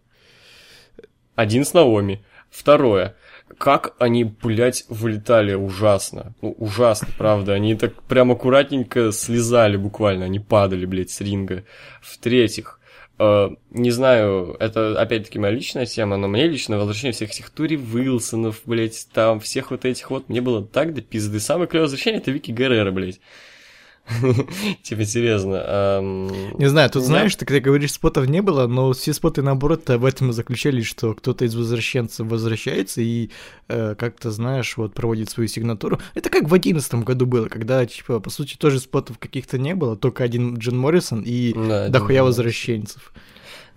Один 1.35 1.65
с 1.65 1.73
Наоми. 1.73 2.23
Второе. 2.49 3.17
Как 3.57 3.95
они, 3.99 4.23
блядь, 4.23 4.85
вылетали 4.87 5.55
ужасно. 5.55 6.33
Ну, 6.41 6.55
ужасно, 6.57 7.09
правда. 7.17 7.51
Они 7.51 7.75
так 7.75 8.01
прям 8.03 8.31
аккуратненько 8.31 9.11
слезали 9.11 9.75
буквально. 9.75 10.23
Они 10.23 10.39
падали, 10.39 10.85
блядь, 10.85 11.09
с 11.09 11.19
ринга. 11.19 11.65
В-третьих, 12.01 12.79
э, 13.17 13.49
не 13.71 13.91
знаю, 13.91 14.55
это 14.57 15.01
опять-таки 15.01 15.37
моя 15.37 15.53
личная 15.53 15.85
тема, 15.85 16.15
но 16.15 16.29
мне 16.29 16.47
лично 16.47 16.77
возвращение 16.77 17.11
всех 17.11 17.31
этих 17.31 17.49
Тури 17.49 17.75
Уилсонов, 17.75 18.61
блядь, 18.63 19.05
там, 19.11 19.41
всех 19.41 19.71
вот 19.71 19.83
этих 19.83 20.11
вот, 20.11 20.29
мне 20.29 20.39
было 20.39 20.65
так 20.65 20.93
до 20.93 21.01
пизды. 21.01 21.41
Самое 21.41 21.67
клевое 21.67 21.87
возвращение 21.87 22.21
это 22.21 22.31
Вики 22.31 22.51
Геррера, 22.51 22.91
блядь. 22.91 23.19
Типа, 24.83 25.05
серьезно. 25.05 25.99
Не 26.57 26.67
знаю, 26.67 26.89
тут 26.89 27.03
Да. 27.03 27.07
знаешь, 27.07 27.35
ты 27.35 27.45
когда 27.45 27.59
говоришь, 27.59 27.93
спотов 27.93 28.27
не 28.27 28.41
было, 28.41 28.67
но 28.67 28.91
все 28.93 29.13
споты, 29.13 29.41
наоборот, 29.41 29.87
в 29.87 30.05
этом 30.05 30.29
и 30.31 30.33
заключались, 30.33 30.85
что 30.87 31.13
кто-то 31.13 31.45
из 31.45 31.55
возвращенцев 31.55 32.27
возвращается 32.27 33.01
и 33.01 33.29
э, 33.67 33.95
как-то, 33.95 34.31
знаешь, 34.31 34.77
вот 34.77 34.93
проводит 34.93 35.29
свою 35.29 35.47
сигнатуру. 35.47 35.99
Это 36.15 36.29
как 36.29 36.49
в 36.49 36.53
одиннадцатом 36.53 37.03
году 37.03 37.25
было, 37.25 37.47
когда, 37.47 37.85
типа, 37.85 38.19
по 38.19 38.29
сути, 38.29 38.55
тоже 38.57 38.79
спотов 38.79 39.19
каких-то 39.19 39.57
не 39.57 39.75
было, 39.75 39.95
только 39.95 40.23
один 40.23 40.55
Джин 40.57 40.77
Моррисон 40.77 41.23
и 41.25 41.53
дохуя 41.89 42.23
возвращенцев. 42.23 43.13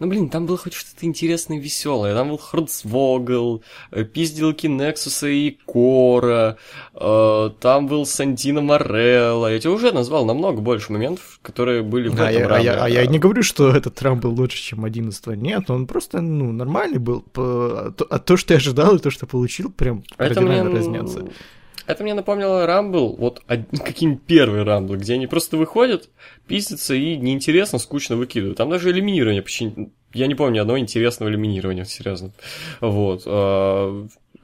Ну, 0.02 0.08
блин, 0.08 0.28
там 0.30 0.46
было 0.46 0.58
хоть 0.58 0.72
что-то 0.72 1.06
интересное 1.06 1.58
и 1.58 1.60
веселое. 1.60 2.12
Там 2.12 2.30
был 2.30 2.36
Хрдсвогл, 2.36 3.62
э, 3.92 4.02
пизделки 4.02 4.66
Нексуса 4.66 5.28
и 5.28 5.52
Кора, 5.64 6.56
э, 6.94 7.50
там 7.60 7.86
был 7.86 8.04
Сантино 8.04 8.62
Морелло. 8.62 9.46
Я 9.46 9.60
тебе 9.60 9.70
уже 9.70 9.92
назвал 9.92 10.24
намного 10.26 10.60
больше 10.60 10.90
моментов, 10.92 11.38
которые 11.40 11.82
были 11.84 12.08
в 12.08 12.16
Да, 12.16 12.32
этом 12.32 12.42
я- 12.50 12.56
а, 12.56 12.58
я, 12.58 12.84
а 12.84 12.88
я 12.88 13.06
не 13.06 13.20
говорю, 13.20 13.44
что 13.44 13.70
этот 13.70 13.94
Трамп 13.94 14.24
был 14.24 14.32
лучше, 14.34 14.60
чем 14.60 14.84
11 14.84 15.36
Нет, 15.36 15.70
он 15.70 15.86
просто, 15.86 16.20
ну, 16.20 16.50
нормальный 16.50 16.98
был. 16.98 17.24
А 17.36 17.92
то, 17.92 18.04
а 18.10 18.18
то, 18.18 18.36
что 18.36 18.54
я 18.54 18.58
ожидал, 18.58 18.96
и 18.96 18.98
то, 18.98 19.10
что 19.12 19.26
получил, 19.26 19.70
прям 19.70 20.02
Это 20.18 20.40
мне, 20.40 20.62
разнятся. 20.64 21.28
Это 21.86 22.02
мне 22.02 22.14
напомнило 22.14 22.66
Рамбл, 22.66 23.16
вот 23.16 23.42
од- 23.48 23.80
каким 23.84 24.16
первый 24.16 24.62
Рамбл, 24.62 24.96
где 24.96 25.14
они 25.14 25.26
просто 25.26 25.56
выходят, 25.56 26.08
пиздятся 26.46 26.94
и 26.94 27.16
неинтересно, 27.16 27.78
скучно 27.78 28.16
выкидывают. 28.16 28.58
Там 28.58 28.70
даже 28.70 28.90
элиминирование 28.90 29.42
почти... 29.42 29.72
Я 30.14 30.26
не 30.26 30.34
помню 30.34 30.56
ни 30.56 30.58
одного 30.58 30.78
интересного 30.78 31.30
элиминирования, 31.30 31.84
серьезно. 31.84 32.32
Вот. 32.80 33.22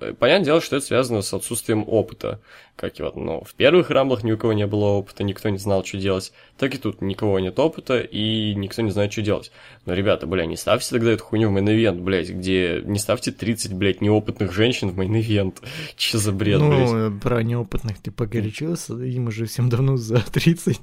А, 0.01 0.15
Понятное 0.15 0.45
дело, 0.45 0.61
что 0.61 0.77
это 0.77 0.87
связано 0.87 1.23
с 1.23 1.33
отсутствием 1.33 1.85
опыта. 1.87 2.41
Как 2.77 3.01
и 3.01 3.03
вот, 3.03 3.17
ну, 3.17 3.43
в 3.43 3.55
первых 3.55 3.91
рамблах 3.91 4.23
ни 4.23 4.31
у 4.31 4.39
кого 4.39 4.53
не 4.53 4.67
было 4.67 4.87
опыта, 4.87 5.25
никто 5.25 5.49
не 5.49 5.59
знал, 5.59 5.85
что 5.85 5.99
делать. 5.99 6.33
Так 6.57 6.75
и 6.75 6.79
тут 6.79 7.03
никого 7.03 7.41
нет 7.41 7.59
опыта, 7.59 8.01
и 8.01 8.55
никто 8.55 8.83
не 8.83 8.91
знает, 8.91 9.13
что 9.13 9.23
делать. 9.23 9.51
Но, 9.85 9.95
ребята, 9.95 10.27
бля, 10.27 10.47
не 10.47 10.57
ставьте 10.57 10.91
тогда 10.91 11.11
эту 11.11 11.25
хуйню 11.25 11.51
в 11.51 11.53
main 11.53 11.72
event, 11.72 12.01
блядь, 12.01 12.31
где 12.31 12.81
не 12.85 12.99
ставьте 12.99 13.33
30, 13.33 13.75
блядь, 13.75 14.01
неопытных 14.01 14.53
женщин 14.53 14.91
в 14.91 14.99
main 14.99 15.22
event. 15.22 15.57
Че 15.97 16.19
за 16.19 16.33
бред, 16.33 16.61
блядь? 16.61 16.91
ну, 16.91 17.09
э, 17.09 17.21
про 17.21 17.43
неопытных 17.43 18.01
ты 18.01 18.11
погорячился, 18.13 18.95
им 18.95 19.27
уже 19.27 19.47
всем 19.47 19.69
давно 19.69 19.97
за 19.97 20.19
30. 20.33 20.81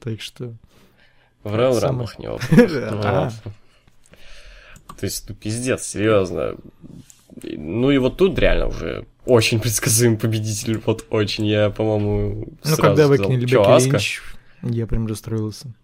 так 0.00 0.20
что... 0.20 0.54
В 1.42 1.54
Рамблах 1.54 2.18
неопытных. 2.18 3.32
То 4.98 5.04
есть, 5.04 5.28
ну, 5.28 5.34
пиздец, 5.34 5.84
серьезно. 5.84 6.56
Ну 7.42 7.90
и 7.90 7.98
вот 7.98 8.16
тут 8.16 8.38
реально 8.38 8.66
уже 8.68 9.06
очень 9.24 9.60
предсказуемый 9.60 10.18
победитель, 10.18 10.80
вот 10.86 11.06
очень, 11.10 11.46
я, 11.46 11.70
по-моему, 11.70 12.46
Ну, 12.64 12.76
когда 12.76 13.08
выкинули 13.08 13.44
Бекки? 13.44 13.90
Линч, 13.90 14.22
я 14.62 14.86
прям 14.86 15.06
расстроился. 15.06 15.74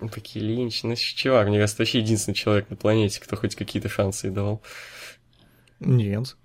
Бекки 0.00 0.38
Линч, 0.38 0.82
ну, 0.82 0.94
чувак, 0.96 1.48
мне 1.48 1.58
кажется, 1.58 1.82
вообще 1.82 2.00
единственный 2.00 2.34
человек 2.34 2.68
на 2.70 2.76
планете, 2.76 3.20
кто 3.20 3.36
хоть 3.36 3.54
какие-то 3.54 3.88
шансы 3.88 4.26
ей 4.28 4.32
давал. 4.32 4.62
Нет. 5.78 6.36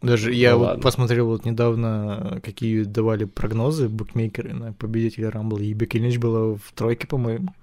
Даже 0.00 0.32
я 0.32 0.52
Ну 0.52 0.58
вот 0.58 0.64
ладно. 0.66 0.82
посмотрел 0.82 1.26
вот 1.28 1.44
недавно, 1.44 2.40
какие 2.44 2.82
давали 2.84 3.24
прогнозы 3.24 3.88
букмекеры 3.88 4.52
на 4.52 4.72
победителя 4.72 5.30
Рамбла, 5.30 5.58
и 5.58 5.72
Бекки 5.72 5.96
Линч 5.96 6.18
была 6.18 6.56
в 6.56 6.72
тройке, 6.74 7.06
по-моему. 7.06 7.54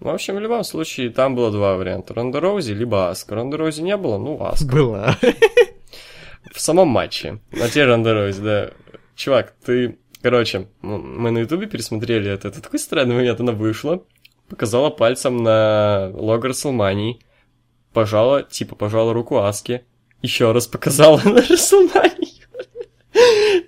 В 0.00 0.08
общем, 0.08 0.36
в 0.36 0.40
любом 0.40 0.62
случае, 0.64 1.10
там 1.10 1.34
было 1.34 1.50
два 1.50 1.76
варианта. 1.76 2.14
Ронда 2.14 2.38
Роузи, 2.40 2.72
либо 2.72 3.08
Аска. 3.10 3.34
Ронда 3.34 3.56
Роузи 3.56 3.80
не 3.82 3.96
было, 3.96 4.16
ну, 4.18 4.42
Аска. 4.44 4.66
Была. 4.66 5.16
В 6.52 6.60
самом 6.60 6.88
матче. 6.88 7.40
А 7.52 7.68
теперь 7.68 7.86
Ронда 7.86 8.14
Роузи, 8.14 8.40
да. 8.40 8.70
Чувак, 9.16 9.54
ты... 9.64 9.98
Короче, 10.22 10.68
м- 10.82 11.20
мы 11.20 11.30
на 11.30 11.38
ютубе 11.38 11.66
пересмотрели 11.66 12.30
это. 12.30 12.48
Это 12.48 12.60
такой 12.62 12.78
странный 12.78 13.14
момент. 13.16 13.40
Она 13.40 13.52
вышла, 13.52 14.02
показала 14.48 14.90
пальцем 14.90 15.42
на 15.42 16.10
лого 16.14 16.48
Расселмании, 16.48 17.20
пожала, 17.92 18.42
типа, 18.44 18.76
пожала 18.76 19.12
руку 19.12 19.38
Аске, 19.38 19.84
еще 20.22 20.52
раз 20.52 20.66
показала 20.68 21.20
на 21.24 21.40
Расселмании. 21.42 22.44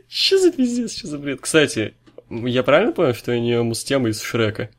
Че 0.08 0.38
за 0.38 0.52
пиздец, 0.52 0.96
что 0.96 1.08
за 1.08 1.18
бред? 1.18 1.40
Кстати, 1.40 1.94
я 2.30 2.62
правильно 2.62 2.92
понял, 2.92 3.14
что 3.14 3.32
у 3.32 3.38
нее 3.38 3.62
мустема 3.62 4.08
из 4.08 4.20
Шрека? 4.22 4.70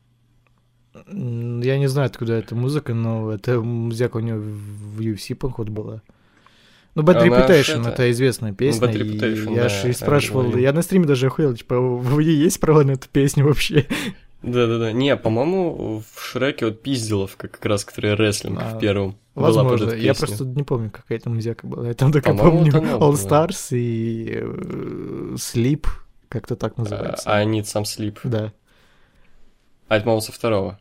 Я 0.94 1.78
не 1.78 1.86
знаю, 1.88 2.06
откуда 2.06 2.34
эта 2.34 2.54
музыка, 2.54 2.92
но 2.94 3.32
это 3.32 3.60
музыка 3.60 4.18
у 4.18 4.20
него 4.20 4.38
в 4.40 5.00
UFC, 5.00 5.34
походу, 5.34 5.72
была. 5.72 6.02
Ну, 6.94 7.02
Bad 7.02 7.16
Она 7.22 7.26
Reputation, 7.48 7.80
это- 7.80 7.88
это 7.90 8.10
известная 8.10 8.52
песня, 8.52 8.86
Bad 8.86 8.94
Reputation, 8.94 9.54
я 9.54 9.62
да, 9.62 9.68
же 9.70 9.88
и 9.88 9.92
спрашивал, 9.94 10.54
я 10.56 10.72
на 10.74 10.82
стриме 10.82 11.06
даже 11.06 11.28
охуел, 11.28 11.54
типа, 11.56 11.80
в 11.80 12.20
ней 12.20 12.36
есть 12.36 12.60
права 12.60 12.84
на 12.84 12.90
эту 12.92 13.08
песню 13.08 13.46
вообще? 13.46 13.86
Да-да-да. 14.42 14.92
Не, 14.92 15.16
по-моему, 15.16 16.02
в 16.14 16.20
Шреке 16.20 16.66
вот 16.66 16.82
Пизделовка 16.82 17.46
как 17.48 17.64
раз, 17.64 17.84
которая 17.84 18.16
рестлинг 18.16 18.60
А, 18.60 18.74
в 18.74 18.78
первом. 18.80 19.16
была 19.36 19.46
под 19.48 19.54
Возможно, 19.56 19.84
эту 19.92 19.96
я 20.02 20.14
просто 20.14 20.44
не 20.44 20.64
помню, 20.64 20.90
какая 20.90 21.18
там 21.20 21.36
музыка 21.36 21.64
была. 21.66 21.86
Я 21.88 21.94
там 21.94 22.10
только 22.12 22.34
помню 22.34 22.72
All 22.72 22.98
была. 22.98 23.14
Stars 23.14 23.68
и 23.70 24.30
э, 24.42 25.34
Sleep, 25.36 25.86
как-то 26.28 26.56
так 26.56 26.74
А, 26.76 26.80
называется. 26.82 27.30
I 27.30 27.46
Need 27.46 27.62
Some 27.62 27.84
Sleep. 27.84 28.18
Да. 28.24 28.52
А 29.88 29.96
это, 29.96 30.04
по-моему, 30.04 30.22
со 30.22 30.32
второго. 30.32 30.78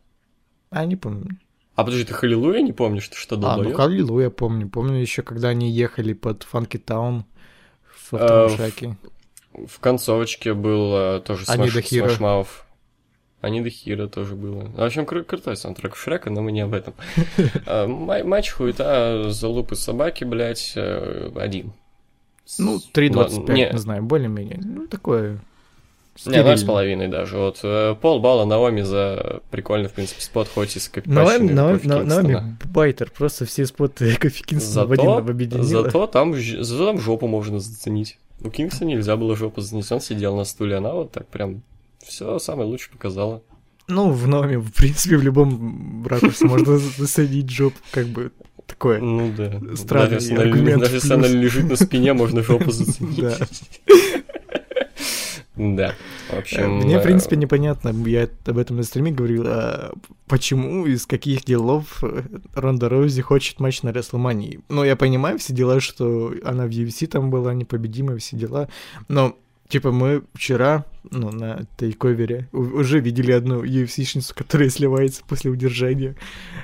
А, 0.71 0.85
не 0.85 0.95
помню. 0.95 1.37
А 1.75 1.83
подожди, 1.83 2.05
ты 2.05 2.13
Халилуя 2.13 2.61
не 2.61 2.73
помнишь? 2.73 3.07
Ты 3.07 3.15
что, 3.17 3.35
А, 3.35 3.37
ну 3.37 3.41
долбоёб? 3.43 3.75
Халилу 3.75 4.19
я 4.21 4.29
помню. 4.29 4.69
Помню 4.69 4.95
еще, 4.99 5.21
когда 5.21 5.49
они 5.49 5.69
ехали 5.69 6.13
под 6.13 6.43
Фанки 6.43 6.77
Таун 6.77 7.25
в 7.83 8.13
А, 8.13 8.17
втором 8.17 8.97
в- 9.53 9.79
концовочке 9.79 10.53
был 10.53 10.93
э, 10.95 11.19
тоже 11.21 11.43
Mouth. 12.19 12.47
Они 13.41 13.61
до 13.61 13.69
Хира 13.69 14.07
тоже 14.07 14.35
было. 14.35 14.65
В 14.69 14.81
общем, 14.81 15.03
кру- 15.03 15.23
крутой 15.23 15.57
саундтрек 15.57 15.95
Шрека, 15.95 16.29
но 16.29 16.41
мы 16.41 16.51
не 16.51 16.61
об 16.61 16.73
этом. 16.73 16.93
А, 17.65 17.87
ма- 17.87 18.23
Матч 18.23 18.51
хуета, 18.51 19.29
залупы 19.31 19.75
собаки, 19.75 20.23
блядь, 20.23 20.73
э, 20.75 21.31
один. 21.35 21.73
Ну, 22.59 22.79
С- 22.79 22.89
3.25, 22.93 23.47
но- 23.47 23.53
не, 23.53 23.69
не 23.71 23.77
знаю, 23.79 24.03
более-менее. 24.03 24.59
Ну, 24.63 24.87
такое... 24.87 25.39
Не, 26.25 26.43
ноль 26.43 26.57
с 26.57 26.63
половиной 26.63 27.07
даже. 27.07 27.37
Вот 27.37 27.59
э, 27.63 27.95
полбалла 27.99 28.45
Наоми 28.45 28.81
за 28.81 29.41
прикольный, 29.49 29.87
в 29.87 29.93
принципе, 29.93 30.21
спот, 30.21 30.49
хоть 30.53 30.75
и 30.75 30.79
с 30.79 30.91
Наоми, 31.05 31.51
Наоми, 31.51 31.79
Наоми. 31.85 32.57
Байтер, 32.65 33.11
просто 33.11 33.45
все 33.45 33.65
споты 33.65 34.15
Кофи 34.21 34.43
Кингстона 34.43 34.87
в 34.87 34.91
один 34.91 35.09
объединила. 35.09 35.65
зато 35.65 36.07
там, 36.07 36.35
зато 36.35 36.85
там 36.85 36.99
жопу 36.99 37.27
можно 37.27 37.59
заценить. 37.59 38.17
У 38.43 38.49
Кингса 38.49 38.85
нельзя 38.85 39.15
было 39.15 39.35
жопу 39.35 39.61
заценить, 39.61 39.91
он 39.91 40.01
сидел 40.01 40.35
на 40.35 40.43
стуле, 40.43 40.77
она 40.77 40.93
вот 40.93 41.11
так 41.11 41.27
прям 41.27 41.63
все 41.99 42.39
самое 42.39 42.67
лучшее 42.67 42.91
показала. 42.93 43.41
Ну, 43.87 44.11
в 44.11 44.27
Наоми, 44.27 44.57
в 44.57 44.71
принципе, 44.71 45.17
в 45.17 45.23
любом 45.23 46.05
ракурсе 46.07 46.45
можно 46.45 46.77
засадить 46.97 47.49
жоп, 47.49 47.73
как 47.91 48.07
бы 48.07 48.31
такое. 48.67 48.99
Ну 48.99 49.31
да. 49.35 49.59
Странный 49.75 50.17
даже 50.17 50.35
аргумент 50.35 50.81
даже 50.81 50.95
если 50.95 51.13
она 51.13 51.27
лежит 51.27 51.69
на 51.69 51.75
спине, 51.75 52.13
можно 52.13 52.43
жопу 52.43 52.71
заценить. 52.71 53.23
Да. 55.61 55.93
В 56.29 56.39
общем... 56.39 56.77
Мне, 56.77 56.97
в 56.97 57.01
э, 57.01 57.03
принципе, 57.03 57.35
непонятно, 57.35 57.89
я 58.07 58.27
об 58.45 58.57
этом 58.57 58.77
на 58.77 58.83
стриме 58.83 59.11
говорил, 59.11 59.43
а 59.45 59.93
почему, 60.27 60.87
из 60.87 61.05
каких 61.05 61.45
делов 61.45 62.03
э, 62.03 62.23
Ронда 62.55 62.89
Роузи 62.89 63.21
хочет 63.21 63.59
матч 63.59 63.83
на 63.83 63.91
Рестлмании. 63.91 64.59
Ну, 64.69 64.83
я 64.83 64.95
понимаю 64.95 65.37
все 65.37 65.53
дела, 65.53 65.79
что 65.79 66.33
она 66.43 66.65
в 66.65 66.69
UFC 66.69 67.05
там 67.05 67.29
была 67.29 67.53
непобедимая, 67.53 68.17
все 68.17 68.37
дела, 68.37 68.69
но, 69.07 69.37
типа, 69.71 69.91
мы 69.91 70.23
вчера, 70.33 70.85
ну, 71.09 71.31
на 71.31 71.65
тейковере 71.77 72.47
уже 72.51 72.99
видели 72.99 73.31
одну 73.31 73.63
UFC-шницу, 73.63 74.33
которая 74.35 74.69
сливается 74.69 75.23
после 75.27 75.49
удержания. 75.51 76.15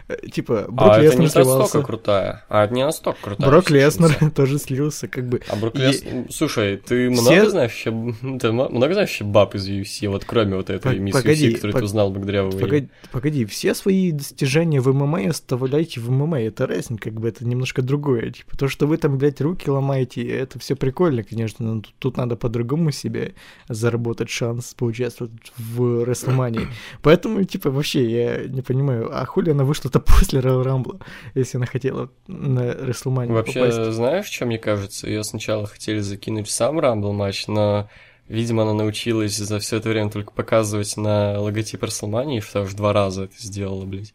Э, 0.08 0.16
Типа, 0.32 0.66
Брок 0.70 0.92
А 0.92 1.02
это 1.02 1.18
не 1.18 1.26
Леснер 1.26 1.30
сливался. 1.44 1.60
настолько 1.64 1.88
крутая. 1.88 2.46
А 2.50 2.66
это 2.66 2.74
не 2.74 2.86
настолько 2.86 3.20
крутая. 3.24 3.50
Брок. 3.50 3.70
Леснер 3.70 4.32
тоже 4.36 4.60
слился, 4.60 5.08
как 5.08 5.28
бы. 5.28 5.42
А 5.50 5.56
Брок 5.56 5.76
И- 5.76 5.80
Леснер... 5.80 6.26
Слушай, 6.30 6.78
ты 6.78 7.12
Все- 7.12 7.22
много 7.22 7.50
знаешь. 7.50 7.84
Ты 7.84 8.52
много 8.52 8.94
знаешь 8.94 9.10
вообще 9.10 9.24
баб 9.24 9.56
из 9.56 9.68
UFC, 9.68 10.08
вот 10.10 10.24
кроме 10.26 10.56
вот 10.56 10.70
этой 10.70 11.00
мисс 11.00 11.16
погоди, 11.16 11.50
UFC, 11.50 11.54
которую 11.56 11.74
пог- 11.74 11.80
ты 11.80 11.86
узнал 11.86 12.12
благодаря 12.12 12.44
ВВЕ? 12.44 12.60
Погоди, 12.60 12.88
погоди, 13.12 13.46
все 13.46 13.74
свои 13.74 14.12
достижения 14.12 14.82
в 14.82 14.94
ММА 14.94 15.30
оставляйте 15.30 16.00
в 16.00 16.12
ММА, 16.12 16.42
это 16.42 16.68
рестлинг, 16.68 17.02
как 17.02 17.14
бы 17.14 17.28
это 17.30 17.46
немножко 17.46 17.82
другое. 17.82 18.32
Типа, 18.32 18.58
то, 18.58 18.68
что 18.68 18.86
вы 18.88 18.98
там, 18.98 19.18
блядь, 19.18 19.42
руки 19.42 19.70
ломаете, 19.70 20.24
это 20.28 20.60
все 20.60 20.76
прикольно, 20.76 21.24
конечно, 21.24 21.66
но 21.74 21.82
тут, 21.82 21.94
тут 22.00 22.18
надо 22.18 22.36
по-другому 22.36 22.92
себе 22.98 23.36
заработать 23.70 24.30
шанс 24.30 24.74
поучаствовать 24.74 25.32
в 25.58 26.04
Рестлмании. 26.04 26.68
Поэтому, 27.02 27.44
типа, 27.44 27.70
вообще, 27.72 28.10
я 28.10 28.48
не 28.48 28.62
понимаю, 28.62 29.10
а 29.12 29.26
хули 29.26 29.52
она 29.52 29.64
вышла-то 29.64 30.00
после 30.18 30.40
Royal 30.40 30.64
Рамбла, 30.64 31.00
если 31.36 31.58
она 31.58 31.66
хотела 31.66 32.10
на 32.28 32.74
Рестлманию 32.74 33.36
Вообще, 33.36 33.60
попасть? 33.60 33.92
знаешь, 33.94 34.26
что 34.26 34.46
мне 34.46 34.58
кажется? 34.58 35.08
Ее 35.08 35.24
сначала 35.24 35.68
хотели 35.68 36.00
закинуть 36.00 36.48
в 36.48 36.52
сам 36.52 36.80
Рамбл 36.80 37.14
матч, 37.14 37.48
но, 37.48 37.90
видимо, 38.28 38.64
она 38.64 38.74
научилась 38.74 39.38
за 39.38 39.60
все 39.60 39.78
это 39.78 39.90
время 39.90 40.10
только 40.10 40.32
показывать 40.32 40.98
на 40.98 41.40
логотип 41.40 41.84
Расселмании, 41.84 42.40
что 42.40 42.64
уж 42.64 42.74
два 42.74 42.94
раза 42.94 43.24
это 43.24 43.36
сделала, 43.38 43.86
блядь. 43.86 44.14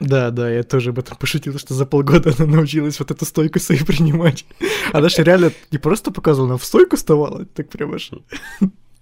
Да, 0.00 0.30
да, 0.30 0.50
я 0.50 0.62
тоже 0.62 0.90
об 0.90 0.98
этом 0.98 1.16
пошутил, 1.18 1.58
что 1.58 1.74
за 1.74 1.84
полгода 1.86 2.32
она 2.38 2.46
научилась 2.56 2.98
вот 2.98 3.10
эту 3.10 3.24
стойку 3.26 3.58
свою 3.60 3.84
принимать. 3.84 4.46
Она 4.92 5.08
же 5.10 5.22
реально 5.22 5.52
не 5.70 5.78
просто 5.78 6.10
показывала, 6.10 6.52
она 6.52 6.58
в 6.58 6.64
стойку 6.64 6.96
вставала, 6.96 7.44
так 7.44 7.68
прям 7.68 7.92
аж 7.94 8.10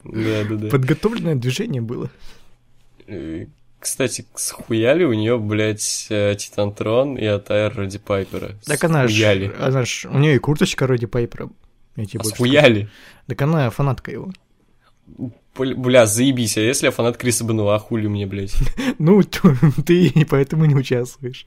Да-да-да. 0.04 0.68
подготовленное 0.68 1.36
движение 1.36 1.80
было. 1.80 2.10
Кстати, 3.78 4.26
схуяли 4.34 5.04
у 5.04 5.12
нее, 5.12 5.38
блядь, 5.38 6.08
э, 6.10 6.34
Титантрон 6.36 7.16
и 7.16 7.24
Атайр 7.24 7.72
ради 7.76 7.98
Пайпера. 7.98 8.56
Так 8.66 8.82
она 8.82 9.06
ж, 9.06 9.52
она 9.60 9.84
ж, 9.84 10.06
у 10.10 10.18
нее 10.18 10.34
и 10.34 10.38
курточка 10.38 10.88
ради 10.88 11.06
Пайпера. 11.06 11.48
Я 11.94 12.04
тебе 12.06 12.20
А 12.20 12.24
Схуяли. 12.24 12.80
скажу. 12.80 12.90
Так 13.28 13.42
она 13.42 13.70
фанатка 13.70 14.10
его. 14.10 14.32
Бля, 15.58 16.06
заебись, 16.06 16.56
а 16.56 16.60
если 16.60 16.86
я 16.86 16.90
фанат 16.92 17.16
Криса 17.16 17.44
Бенуа, 17.44 17.78
хули 17.78 18.06
мне, 18.06 18.26
блядь? 18.26 18.54
Ну, 18.98 19.22
ты 19.86 20.06
и 20.06 20.24
поэтому 20.24 20.64
не 20.66 20.74
участвуешь. 20.74 21.46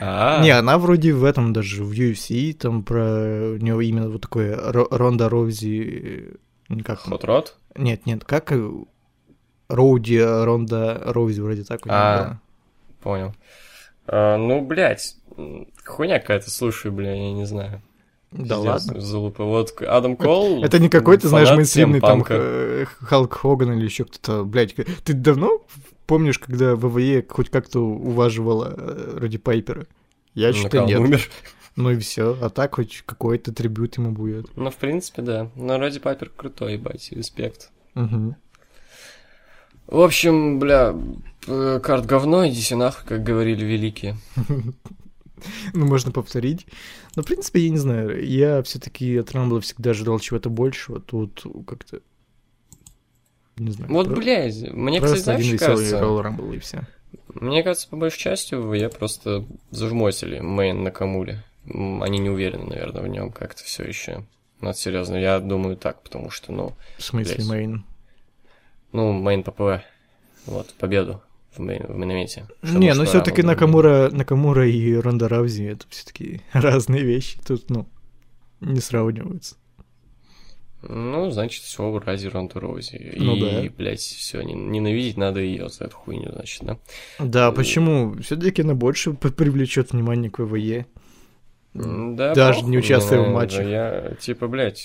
А, 0.00 0.42
Не, 0.42 0.50
она 0.50 0.78
вроде 0.78 1.12
в 1.14 1.24
этом 1.24 1.52
даже, 1.52 1.82
в 1.84 1.90
UFC, 1.92 2.52
там 2.52 2.82
про 2.82 3.52
у 3.54 3.56
нее 3.56 3.84
именно 3.86 4.08
вот 4.10 4.20
такое 4.22 4.56
Ро- 4.56 4.88
Ронда 4.90 5.28
Роузи... 5.28 6.36
э, 6.70 6.74
Как 6.84 7.02
там? 7.02 7.12
Хот 7.12 7.24
Рот? 7.24 7.56
Нет, 7.76 8.04
нет, 8.06 8.24
как 8.24 8.52
Роуди, 9.68 10.18
Ронда 10.20 11.00
Роузи 11.04 11.40
вроде 11.40 11.64
так 11.64 11.86
у 11.86 11.88
А. 11.90 12.38
Понял. 13.02 13.34
А, 14.06 14.36
ну, 14.36 14.60
блядь, 14.64 15.16
хуйня 15.84 16.18
какая-то, 16.20 16.50
слушай, 16.50 16.90
бля, 16.90 17.14
я 17.14 17.32
не 17.32 17.46
знаю. 17.46 17.82
Да 18.38 18.58
ладно. 18.58 19.00
Залупа. 19.00 19.44
Вот 19.44 19.80
Адам 19.82 20.16
Кол... 20.16 20.64
Это 20.64 20.78
не 20.78 20.88
какой-то, 20.88 21.28
знаешь, 21.28 21.50
мейнстримный 21.50 22.00
там 22.00 22.24
э, 22.28 22.84
Халк 23.00 23.34
Хоган 23.34 23.72
или 23.72 23.84
еще 23.84 24.04
кто-то, 24.04 24.44
блядь. 24.44 24.74
Ты 25.04 25.12
давно 25.12 25.62
помнишь, 26.06 26.38
когда 26.38 26.76
ВВЕ 26.76 27.24
хоть 27.28 27.50
как-то 27.50 27.80
уваживала 27.80 28.74
э, 28.76 29.18
ради 29.18 29.38
Пайпера? 29.38 29.86
Я 30.34 30.50
он 30.50 30.86
нет. 30.86 31.00
умер. 31.00 31.28
Ну 31.76 31.90
и 31.90 31.98
все, 31.98 32.36
а 32.40 32.48
так 32.48 32.76
хоть 32.76 33.02
какой-то 33.04 33.52
трибют 33.52 33.98
ему 33.98 34.10
будет. 34.12 34.46
Ну, 34.56 34.70
в 34.70 34.76
принципе, 34.76 35.20
да. 35.20 35.50
Но 35.56 35.78
ради 35.78 36.00
Пайпер 36.00 36.30
крутой, 36.34 36.74
ебать, 36.74 37.12
респект. 37.12 37.70
Мгм. 37.94 38.36
В 39.86 40.00
общем, 40.00 40.58
бля, 40.58 40.94
э, 41.46 41.80
карт 41.82 42.06
говно, 42.06 42.48
идите 42.48 42.76
нахуй, 42.76 43.06
как 43.06 43.22
говорили 43.22 43.64
великие. 43.64 44.16
Ну, 45.74 45.86
можно 45.86 46.12
повторить. 46.12 46.66
Но, 47.14 47.22
в 47.22 47.26
принципе, 47.26 47.60
я 47.60 47.70
не 47.70 47.78
знаю, 47.78 48.24
я 48.26 48.62
все-таки 48.62 49.16
от 49.16 49.32
Рамбла 49.32 49.60
всегда 49.60 49.90
ожидал 49.90 50.18
чего-то 50.18 50.50
большего, 50.50 51.00
тут 51.00 51.44
как-то... 51.66 52.00
Не 53.56 53.70
знаю. 53.70 53.90
Вот, 53.92 54.06
про- 54.08 54.16
блядь, 54.16 54.70
мне, 54.72 55.00
кстати, 55.00 55.12
Просто 55.12 55.24
знаешь, 55.24 55.40
один 55.40 55.58
что 55.58 55.72
веселый 55.72 55.90
кажется? 55.90 56.42
Rumble 56.42 56.56
и 56.56 56.58
все. 56.58 56.86
Мне 57.34 57.62
кажется, 57.62 57.88
по 57.88 57.96
большей 57.96 58.18
части 58.18 58.76
я 58.76 58.88
просто 58.88 59.44
зажмотили 59.70 60.40
main 60.40 60.82
Накамуре. 60.82 61.42
Они 61.72 62.18
не 62.18 62.28
уверены, 62.30 62.64
наверное, 62.66 63.02
в 63.02 63.08
нем 63.08 63.32
как-то 63.32 63.64
все 63.64 63.84
еще. 63.84 64.24
Ну, 64.60 64.70
это 64.70 64.78
серьезно, 64.78 65.16
я 65.16 65.40
думаю 65.40 65.76
так, 65.76 66.02
потому 66.02 66.30
что, 66.30 66.52
ну, 66.52 66.74
В 66.98 67.02
смысле, 67.02 67.36
Блядь. 67.36 67.48
main? 67.48 67.84
ну, 68.92 69.12
main 69.12 69.42
ППВ. 69.42 69.82
Вот, 70.46 70.72
победу 70.74 71.20
в, 71.58 71.88
в. 71.94 72.46
Что 72.62 72.78
Не, 72.78 72.88
мужской 72.88 72.94
ну 72.94 73.04
все-таки 73.04 73.42
Рамбл. 73.42 73.52
Накамура, 73.52 74.10
Накамура 74.10 74.68
и 74.68 74.94
Ронда 74.94 75.28
Раузи 75.28 75.64
это 75.64 75.86
все-таки 75.88 76.40
разные 76.52 77.02
вещи. 77.02 77.38
Тут, 77.46 77.70
ну, 77.70 77.86
не 78.60 78.80
сравниваются. 78.80 79.56
Ну, 80.82 81.30
значит, 81.30 81.64
все 81.64 81.90
в 81.90 81.98
разе 81.98 82.28
Ронда 82.28 82.60
Роузи. 82.60 83.14
Ну 83.16 83.36
и, 83.36 83.40
да. 83.40 83.74
блядь, 83.76 84.00
все, 84.00 84.42
ненавидеть 84.42 85.16
надо 85.16 85.40
ее 85.40 85.68
за 85.68 85.84
эту 85.84 85.96
хуйню, 85.96 86.30
значит, 86.32 86.62
да? 86.64 86.78
Да, 87.18 87.50
почему? 87.52 88.14
Все-таки 88.20 88.62
она 88.62 88.74
больше 88.74 89.12
привлечет 89.12 89.92
внимание 89.92 90.30
к 90.30 90.38
ВВЕ. 90.38 90.86
Да, 91.76 92.34
Даже 92.34 92.62
не 92.64 92.78
участвуя 92.78 93.20
в 93.20 93.26
но 93.26 93.32
матчах. 93.32 93.66
Я, 93.66 94.14
типа, 94.20 94.48
блядь, 94.48 94.82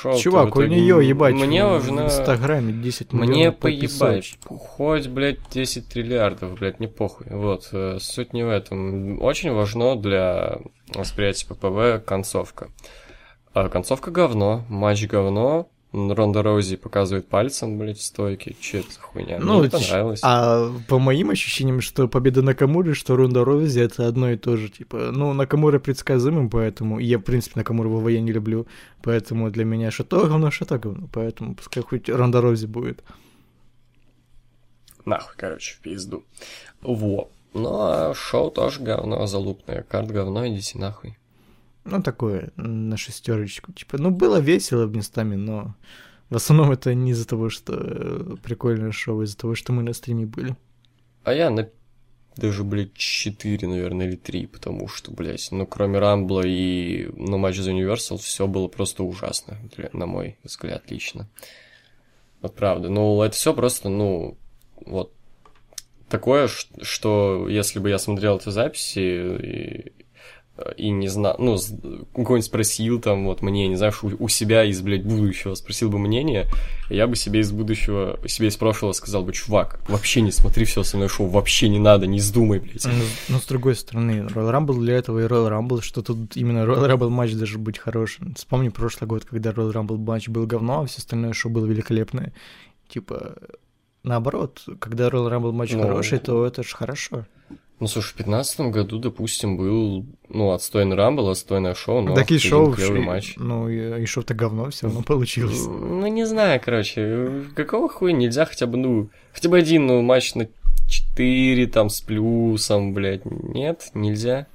шел 0.00 0.16
Чувак, 0.18 0.54
у 0.56 0.62
нее 0.62 1.06
ебать. 1.06 1.34
Мне 1.34 1.64
в 1.64 1.70
важно... 1.70 2.02
Инстаграме 2.02 2.72
10 2.72 3.12
Мне 3.12 3.28
миллионов 3.28 3.56
поебать. 3.58 3.98
подписок. 3.98 4.58
Хоть, 4.60 5.08
блядь, 5.08 5.38
10 5.50 5.88
триллиардов, 5.88 6.58
блядь, 6.58 6.80
не 6.80 6.86
похуй. 6.86 7.26
Вот, 7.30 7.68
э, 7.72 7.98
суть 8.00 8.32
не 8.32 8.44
в 8.44 8.50
этом. 8.50 9.22
Очень 9.22 9.52
важно 9.52 9.96
для 9.96 10.58
восприятия 10.94 11.46
ППВ 11.46 12.04
концовка. 12.06 12.68
А 13.54 13.68
концовка 13.68 14.10
говно, 14.10 14.64
матч 14.68 15.06
говно. 15.06 15.68
Ронда 15.96 16.42
Роузи 16.42 16.76
показывает 16.76 17.26
пальцем, 17.26 17.78
блядь, 17.78 17.98
в 17.98 18.02
стойке. 18.02 18.54
Че 18.60 18.80
это 18.80 19.00
хуйня? 19.00 19.38
Ну, 19.40 19.60
Мне 19.60 19.70
понравилось. 19.70 20.20
А 20.22 20.70
по 20.88 20.98
моим 20.98 21.30
ощущениям, 21.30 21.80
что 21.80 22.06
победа 22.06 22.42
Накамуры, 22.42 22.94
что 22.94 23.16
Ронда 23.16 23.44
Роузи 23.44 23.80
это 23.80 24.06
одно 24.06 24.30
и 24.30 24.36
то 24.36 24.56
же. 24.56 24.68
Типа, 24.68 25.10
ну, 25.12 25.32
Накамура 25.32 25.78
предсказуемым, 25.78 26.50
поэтому... 26.50 26.98
Я, 26.98 27.18
в 27.18 27.22
принципе, 27.22 27.60
Накамуру 27.60 27.90
в 27.90 28.02
ВВЕ 28.02 28.20
не 28.20 28.32
люблю. 28.32 28.66
Поэтому 29.02 29.50
для 29.50 29.64
меня 29.64 29.90
что 29.90 30.04
то 30.04 30.26
говно, 30.26 30.50
что 30.50 30.66
то 30.66 30.78
говно. 30.78 31.08
Поэтому 31.12 31.54
пускай 31.54 31.82
хоть 31.82 32.08
Ронда 32.08 32.40
Роузи 32.40 32.66
будет. 32.66 33.02
Нахуй, 35.06 35.34
короче, 35.36 35.74
в 35.74 35.78
пизду. 35.78 36.24
Во. 36.82 37.30
Ну, 37.54 37.70
а 37.70 38.12
шоу 38.14 38.50
тоже 38.50 38.82
говно 38.82 39.26
залупное. 39.26 39.82
Карт 39.88 40.10
говно, 40.10 40.46
идите 40.46 40.78
нахуй. 40.78 41.16
Ну, 41.86 42.02
такое, 42.02 42.52
на 42.56 42.96
шестерочку. 42.96 43.72
Типа, 43.72 43.96
ну, 43.98 44.10
было 44.10 44.38
весело 44.40 44.86
местами, 44.86 45.36
но 45.36 45.74
в 46.30 46.36
основном 46.36 46.72
это 46.72 46.92
не 46.94 47.12
из-за 47.12 47.26
того, 47.26 47.48
что 47.48 47.74
э, 47.76 48.36
прикольное 48.42 48.90
шоу, 48.90 49.20
а 49.20 49.24
из-за 49.24 49.36
того, 49.36 49.54
что 49.54 49.72
мы 49.72 49.82
на 49.82 49.92
стриме 49.92 50.26
были. 50.26 50.56
А 51.22 51.32
я 51.32 51.50
на 51.50 51.68
даже, 52.36 52.64
блядь, 52.64 52.94
4, 52.94 53.66
наверное, 53.66 54.08
или 54.08 54.16
3, 54.16 54.46
потому 54.46 54.88
что, 54.88 55.10
блядь, 55.10 55.48
ну, 55.52 55.66
кроме 55.66 55.98
Рамбла 55.98 56.42
и, 56.44 57.08
ну, 57.16 57.38
матч 57.38 57.56
за 57.56 57.70
Universal, 57.70 58.18
все 58.18 58.46
было 58.46 58.68
просто 58.68 59.04
ужасно, 59.04 59.58
на 59.92 60.06
мой 60.06 60.36
взгляд, 60.44 60.90
лично. 60.90 61.28
Вот 62.42 62.54
правда. 62.54 62.90
Ну, 62.90 63.22
это 63.22 63.34
все 63.34 63.54
просто, 63.54 63.88
ну, 63.88 64.36
вот 64.84 65.14
такое, 66.10 66.48
что 66.82 67.48
если 67.48 67.78
бы 67.78 67.88
я 67.88 67.98
смотрел 67.98 68.36
эти 68.36 68.50
записи 68.50 69.92
и, 70.76 70.86
и 70.86 70.90
не 70.90 71.08
знал, 71.08 71.36
ну, 71.38 71.56
кого-нибудь 72.14 72.44
спросил 72.44 73.00
там, 73.00 73.26
вот, 73.26 73.42
мне, 73.42 73.68
не 73.68 73.76
знаю, 73.76 73.92
у, 74.02 74.24
у 74.24 74.28
себя 74.28 74.64
из, 74.64 74.80
блядь, 74.80 75.04
будущего 75.04 75.54
спросил 75.54 75.90
бы 75.90 75.98
мнение, 75.98 76.46
я 76.90 77.06
бы 77.06 77.16
себе 77.16 77.40
из 77.40 77.52
будущего, 77.52 78.18
себе 78.26 78.48
из 78.48 78.56
прошлого 78.56 78.92
сказал 78.92 79.22
бы, 79.22 79.32
чувак, 79.32 79.80
вообще 79.88 80.20
не 80.20 80.32
смотри 80.32 80.64
все 80.64 80.82
мной 80.94 81.08
шоу, 81.08 81.26
вообще 81.26 81.68
не 81.68 81.78
надо, 81.78 82.06
не 82.06 82.18
вздумай, 82.18 82.58
блядь. 82.58 82.84
Ну, 82.84 83.04
но 83.28 83.38
с 83.38 83.44
другой 83.44 83.74
стороны, 83.74 84.26
Royal 84.28 84.52
Rumble 84.52 84.80
для 84.80 84.96
этого 84.96 85.20
и 85.20 85.28
Royal 85.28 85.50
Rumble, 85.50 85.82
что 85.82 86.02
тут 86.02 86.36
именно 86.36 86.60
Royal 86.60 86.88
Rumble 86.88 87.10
матч 87.10 87.34
даже 87.34 87.58
быть 87.58 87.78
хорошим. 87.78 88.34
Вспомни 88.34 88.68
прошлый 88.68 89.08
год, 89.08 89.24
когда 89.24 89.50
Royal 89.50 89.72
Rumble 89.72 89.98
матч 89.98 90.28
был 90.28 90.46
говно, 90.46 90.82
а 90.82 90.86
все 90.86 90.98
остальное 90.98 91.32
шоу 91.32 91.52
было 91.52 91.66
великолепное. 91.66 92.32
Типа, 92.88 93.36
наоборот, 94.02 94.62
когда 94.78 95.08
Royal 95.08 95.30
Rumble 95.30 95.52
матч 95.52 95.72
Ну. 95.72 95.82
хороший, 95.82 96.18
то 96.18 96.46
это 96.46 96.62
ж 96.62 96.72
хорошо. 96.72 97.26
Ну, 97.78 97.88
слушай, 97.88 98.12
в 98.12 98.14
пятнадцатом 98.14 98.70
году, 98.70 98.98
допустим, 98.98 99.58
был, 99.58 100.06
ну, 100.30 100.52
отстойный 100.52 100.96
Рамбл, 100.96 101.28
отстойное 101.28 101.74
шоу, 101.74 102.00
но 102.00 102.14
так 102.14 102.30
и 102.30 102.38
шоу, 102.38 102.72
клёвый 102.72 103.02
и- 103.02 103.04
матч. 103.04 103.34
ну 103.36 103.68
и, 103.68 104.06
шоу-то 104.06 104.32
говно 104.32 104.70
все 104.70 104.86
равно 104.86 105.02
получилось. 105.02 105.66
Ну, 105.66 106.06
не 106.06 106.24
знаю, 106.26 106.58
короче, 106.64 107.44
какого 107.54 107.88
хуя 107.90 108.12
нельзя 108.12 108.46
хотя 108.46 108.66
бы, 108.66 108.78
ну, 108.78 109.10
хотя 109.34 109.50
бы 109.50 109.58
один, 109.58 109.86
ну, 109.86 110.00
матч 110.00 110.34
на 110.34 110.48
4, 110.88 111.66
там, 111.66 111.90
с 111.90 112.00
плюсом, 112.00 112.94
блядь, 112.94 113.26
нет, 113.26 113.90
нельзя. 113.92 114.46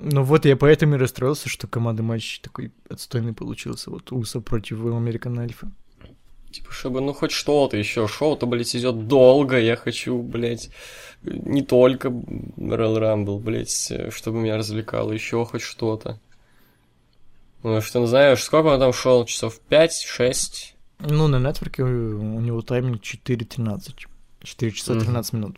Ну 0.00 0.24
вот 0.24 0.44
я 0.46 0.56
поэтому 0.56 0.94
и 0.94 0.98
расстроился, 0.98 1.48
что 1.48 1.66
командный 1.68 2.02
матч 2.04 2.40
такой 2.40 2.72
отстойный 2.88 3.34
получился. 3.34 3.90
Вот 3.90 4.10
Уса 4.12 4.40
против 4.40 4.80
Американ 4.84 5.38
Альфа. 5.38 5.70
Типа, 6.50 6.72
чтобы, 6.72 7.00
ну, 7.00 7.12
хоть 7.12 7.30
что-то 7.30 7.76
еще. 7.76 8.08
Шоу-то, 8.08 8.46
блядь, 8.46 8.74
идет 8.74 9.06
долго. 9.06 9.58
Я 9.58 9.76
хочу, 9.76 10.20
блядь, 10.20 10.70
не 11.22 11.62
только 11.62 12.08
Royal 12.08 12.98
Rumble, 12.98 13.38
блядь, 13.38 13.92
чтобы 14.12 14.38
меня 14.38 14.56
развлекало. 14.56 15.12
Еще 15.12 15.44
хоть 15.44 15.62
что-то. 15.62 16.18
Ну, 17.62 17.80
что, 17.80 18.06
знаешь, 18.06 18.42
сколько 18.42 18.68
он 18.68 18.80
там 18.80 18.92
шел? 18.92 19.24
Часов 19.26 19.60
5-6? 19.68 20.72
Ну, 21.00 21.28
на 21.28 21.38
нетворке 21.38 21.82
у 21.82 22.40
него 22.40 22.62
тайминг 22.62 23.02
4.13. 23.02 24.06
4 24.42 24.72
часа 24.72 24.94
Мгм. 24.94 25.04
13 25.04 25.32
минут. 25.34 25.56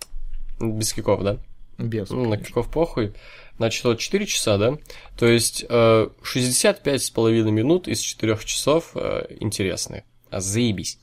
Без 0.60 0.92
киков, 0.92 1.22
да? 1.22 1.38
Без. 1.78 2.10
Ну, 2.10 2.24
на 2.24 2.30
конечно. 2.30 2.46
киков 2.46 2.70
похуй. 2.70 3.12
Значит, 3.56 3.84
вот 3.84 3.98
4 3.98 4.26
часа, 4.26 4.58
да? 4.58 4.78
То 5.16 5.26
есть 5.26 5.64
э, 5.68 6.08
65 6.22 7.02
с 7.02 7.10
половиной 7.10 7.52
минут 7.52 7.88
из 7.88 8.00
4 8.00 8.36
часов 8.44 8.92
э, 8.94 9.26
интересные. 9.40 10.04
А 10.32 10.40
заебись. 10.40 10.98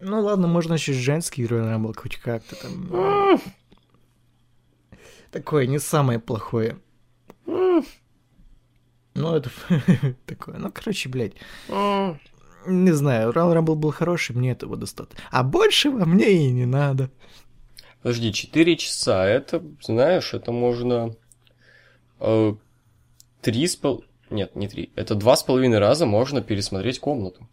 Ну 0.00 0.20
ладно, 0.20 0.46
можно 0.48 0.74
еще 0.74 0.92
женский 0.92 1.44
Royal 1.44 1.74
Rumble 1.76 1.96
хоть 1.96 2.16
как-то 2.16 2.56
там. 2.56 3.40
Такое 5.30 5.66
не 5.66 5.78
самое 5.78 6.18
плохое. 6.18 6.78
Ну, 7.46 9.34
это 9.34 9.50
такое. 10.26 10.56
Ну, 10.58 10.70
короче, 10.72 11.08
блядь. 11.08 11.34
Не 11.68 12.92
знаю, 12.92 13.32
Royal 13.32 13.54
Rumble 13.56 13.74
был 13.74 13.90
хороший, 13.92 14.36
мне 14.36 14.52
этого 14.52 14.76
достаточно. 14.76 15.22
А 15.30 15.42
большего 15.42 16.04
мне 16.04 16.32
и 16.46 16.50
не 16.50 16.66
надо. 16.66 17.10
Подожди, 18.02 18.32
4 18.32 18.76
часа, 18.76 19.24
это, 19.26 19.62
знаешь, 19.80 20.34
это 20.34 20.50
можно... 20.52 21.14
э, 22.20 22.54
Три 23.40 23.66
с 23.66 23.76
пол... 23.76 24.04
Нет, 24.30 24.56
не 24.56 24.66
три. 24.66 24.92
Это 24.96 25.14
два 25.14 25.36
с 25.36 25.42
половиной 25.42 25.78
раза 25.78 26.06
можно 26.06 26.40
пересмотреть 26.42 26.98
комнату. 27.00 27.48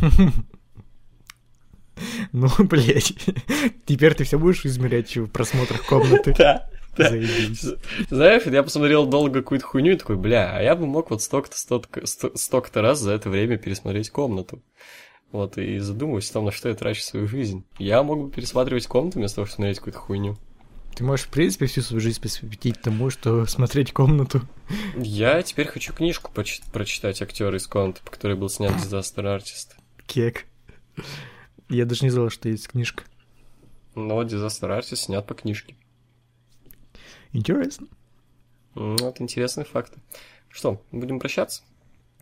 Ну, 2.32 2.48
блядь. 2.58 3.14
Теперь 3.84 4.14
ты 4.14 4.24
все 4.24 4.38
будешь 4.38 4.64
измерять 4.64 5.16
в 5.16 5.26
просмотрах 5.28 5.84
комнаты. 5.86 6.34
Да. 6.36 6.68
Да. 6.96 7.10
Знаешь, 8.10 8.42
я 8.44 8.62
посмотрел 8.62 9.06
долго 9.06 9.40
какую-то 9.40 9.64
хуйню 9.64 9.92
и 9.92 9.96
такой, 9.96 10.16
бля, 10.16 10.54
а 10.54 10.60
я 10.60 10.74
бы 10.76 10.86
мог 10.86 11.10
вот 11.10 11.22
столько-то, 11.22 11.56
столько- 11.56 12.06
сто- 12.06 12.36
столько-то 12.36 12.82
раз 12.82 13.00
за 13.00 13.12
это 13.12 13.30
время 13.30 13.56
пересмотреть 13.56 14.10
комнату. 14.10 14.62
Вот, 15.30 15.56
и 15.56 15.78
задумываюсь 15.78 16.28
о 16.28 16.34
том, 16.34 16.44
на 16.44 16.52
что 16.52 16.68
я 16.68 16.74
трачу 16.74 17.00
свою 17.00 17.26
жизнь. 17.26 17.64
Я 17.78 18.02
мог 18.02 18.22
бы 18.24 18.30
пересматривать 18.30 18.86
комнату 18.86 19.18
вместо 19.18 19.36
того, 19.36 19.46
чтобы 19.46 19.56
смотреть 19.56 19.78
какую-то 19.78 19.98
хуйню. 20.00 20.36
Ты 20.94 21.04
можешь, 21.04 21.24
в 21.24 21.30
принципе, 21.30 21.64
всю 21.64 21.80
свою 21.80 22.02
жизнь 22.02 22.20
посвятить 22.20 22.82
тому, 22.82 23.08
что 23.08 23.46
смотреть 23.46 23.94
комнату. 23.94 24.42
Я 24.94 25.40
теперь 25.42 25.68
хочу 25.68 25.94
книжку 25.94 26.30
прочитать 26.34 27.22
актера 27.22 27.56
из 27.56 27.66
комнаты, 27.66 28.00
по 28.04 28.10
которой 28.10 28.36
был 28.36 28.50
снят 28.50 28.72
Disaster 28.72 29.24
Artist. 29.24 29.68
Кек. 30.12 30.44
Я 31.70 31.86
даже 31.86 32.04
не 32.04 32.10
знал, 32.10 32.28
что 32.28 32.50
есть 32.50 32.68
книжка. 32.68 33.04
Но 33.94 34.22
Disaster 34.22 34.68
Artist 34.78 34.96
снят 34.96 35.26
по 35.26 35.32
книжке. 35.32 35.74
Интересно. 37.32 37.86
М, 38.76 38.96
Вот 38.98 39.20
интересные 39.22 39.64
факты. 39.64 40.00
Что, 40.50 40.82
будем 40.92 41.18
прощаться? 41.18 41.62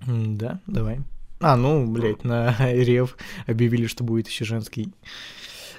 Да, 0.06 0.60
давай. 0.68 1.00
А, 1.40 1.56
ну, 1.56 1.84
блядь, 1.90 2.22
на 2.22 2.54
Рев 2.72 3.16
объявили, 3.48 3.86
что 3.88 4.04
будет 4.04 4.28
еще 4.28 4.44
женский. 4.44 4.92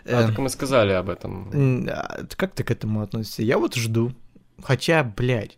А, 0.04 0.28
так 0.28 0.38
мы 0.38 0.50
сказали 0.50 0.92
об 0.92 1.10
этом. 1.10 1.50
а 1.88 2.26
Как 2.36 2.54
ты 2.54 2.66
к 2.66 2.72
этому 2.72 3.02
относишься? 3.02 3.42
Я 3.44 3.58
вот 3.58 3.76
жду. 3.76 4.12
Хотя, 4.62 5.04
блядь, 5.06 5.56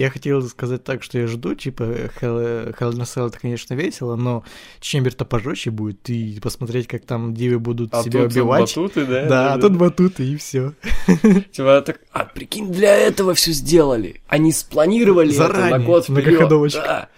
я 0.00 0.10
хотел 0.10 0.42
сказать 0.48 0.82
так, 0.82 1.02
что 1.02 1.18
я 1.18 1.26
жду, 1.26 1.54
типа, 1.54 1.82
Hell, 1.82 2.74
Hell 2.78 2.92
in 2.92 3.00
a 3.00 3.04
Cell 3.04 3.28
это, 3.28 3.38
конечно, 3.38 3.74
весело, 3.74 4.16
но 4.16 4.44
Чембер-то 4.80 5.24
пожестче 5.26 5.70
будет, 5.70 6.08
и 6.08 6.40
посмотреть, 6.40 6.86
как 6.88 7.04
там 7.04 7.34
девы 7.34 7.58
будут 7.58 7.92
А 7.92 8.02
себя 8.02 8.22
тут 8.22 8.32
убивать. 8.32 8.60
батуты, 8.62 9.04
да? 9.06 9.26
Да, 9.26 9.52
а 9.54 9.58
тут 9.58 9.76
батуты, 9.76 10.24
и 10.26 10.36
все. 10.36 10.72
Типа, 11.52 11.82
так, 11.84 12.00
а 12.12 12.24
прикинь, 12.24 12.72
для 12.72 12.96
этого 12.96 13.34
все 13.34 13.52
сделали. 13.52 14.22
Они 14.26 14.52
спланировали 14.52 15.28
это 15.34 15.48
Заранее, 15.48 15.78
на 15.78 15.84
год 15.84 16.04
вперед. 16.04 16.24
многоходовочка. 16.26 16.80
Да. 16.82 17.08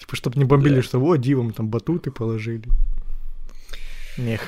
Типа, 0.00 0.16
чтобы 0.16 0.38
не 0.38 0.44
бомбили, 0.44 0.76
Да. 0.76 0.82
что 0.82 1.00
вот, 1.00 1.16
дивам 1.16 1.52
там 1.52 1.68
батуты 1.68 2.10
положили. 2.12 2.68
Нех. 4.16 4.40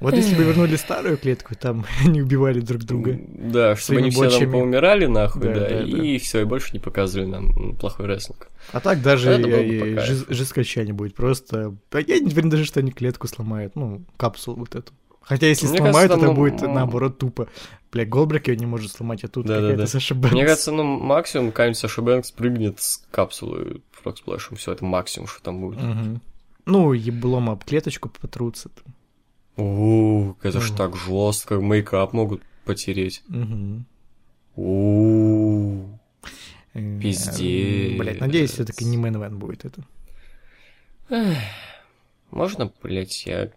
Вот 0.00 0.14
если 0.14 0.34
бы 0.34 0.44
вернули 0.44 0.76
старую 0.76 1.16
клетку, 1.16 1.54
там 1.54 1.86
они 2.04 2.20
убивали 2.20 2.60
друг 2.60 2.82
друга. 2.82 3.18
Да, 3.28 3.76
чтобы 3.76 4.00
они 4.00 4.10
все 4.10 4.30
там 4.30 4.52
поумирали 4.52 5.06
нахуй, 5.06 5.42
Да, 5.42 5.54
да, 5.54 5.68
да, 5.68 5.82
и 5.82 6.18
все, 6.18 6.42
и 6.42 6.44
больше 6.44 6.70
не 6.72 6.78
показывали 6.78 7.26
нам 7.26 7.76
плохой 7.76 8.06
рестлинг. 8.06 8.48
А 8.72 8.80
так 8.80 9.02
даже 9.02 9.40
жесткача 10.28 10.84
не 10.84 10.92
будет. 10.92 11.14
Просто... 11.14 11.74
А 11.92 12.00
я 12.00 12.18
не 12.18 12.26
уверен 12.26 12.50
даже, 12.50 12.64
что 12.64 12.80
они 12.80 12.92
клетку 12.92 13.26
сломают. 13.26 13.76
Ну, 13.76 14.04
капсулу 14.16 14.56
вот 14.56 14.74
эту. 14.74 14.92
Хотя 15.22 15.48
если 15.48 15.66
Мне 15.66 15.78
сломают, 15.78 16.12
кажется, 16.12 16.16
это 16.18 16.26
там, 16.26 16.34
будет 16.36 16.60
наоборот 16.62 17.18
тупо. 17.18 17.48
Блядь, 17.90 18.08
Голдберг 18.08 18.46
ее 18.46 18.56
не 18.56 18.66
может 18.66 18.92
сломать, 18.92 19.24
а 19.24 19.28
тут 19.28 19.46
Да-да-да. 19.46 19.70
какая-то 19.70 19.90
Саша 19.90 20.14
Бэнкс. 20.14 20.32
Мне 20.32 20.44
кажется, 20.44 20.70
ну, 20.70 20.84
максимум 20.84 21.50
какая-нибудь 21.50 21.78
Саша 21.78 22.02
Бэнкс 22.02 22.30
прыгнет 22.30 22.80
с 22.80 23.04
капсулы 23.10 23.80
фрогсплэшем. 23.90 24.56
Все, 24.56 24.72
это 24.72 24.84
максимум, 24.84 25.26
что 25.26 25.42
там 25.42 25.60
будет. 25.60 25.82
Мгм. 25.82 26.20
Ну, 26.66 26.92
еблом 26.92 27.50
об 27.50 27.64
клеточку 27.64 28.08
потрутся. 28.08 28.68
там. 28.68 28.94
Ууу, 29.56 30.36
это 30.42 30.60
ж 30.60 30.70
так 30.76 30.96
жестко, 30.96 31.60
мейкап 31.60 32.12
могут 32.12 32.42
потереть. 32.64 33.22
Ууу. 34.54 35.98
Э, 36.74 37.00
Пиздец. 37.00 37.98
Блядь, 37.98 38.20
надеюсь, 38.20 38.50
все 38.50 38.64
таки 38.64 38.84
не 38.84 38.98
мэн 38.98 39.38
будет 39.38 39.64
это. 39.64 39.82
Можно, 42.30 42.72
блядь, 42.82 43.24
я... 43.26 43.50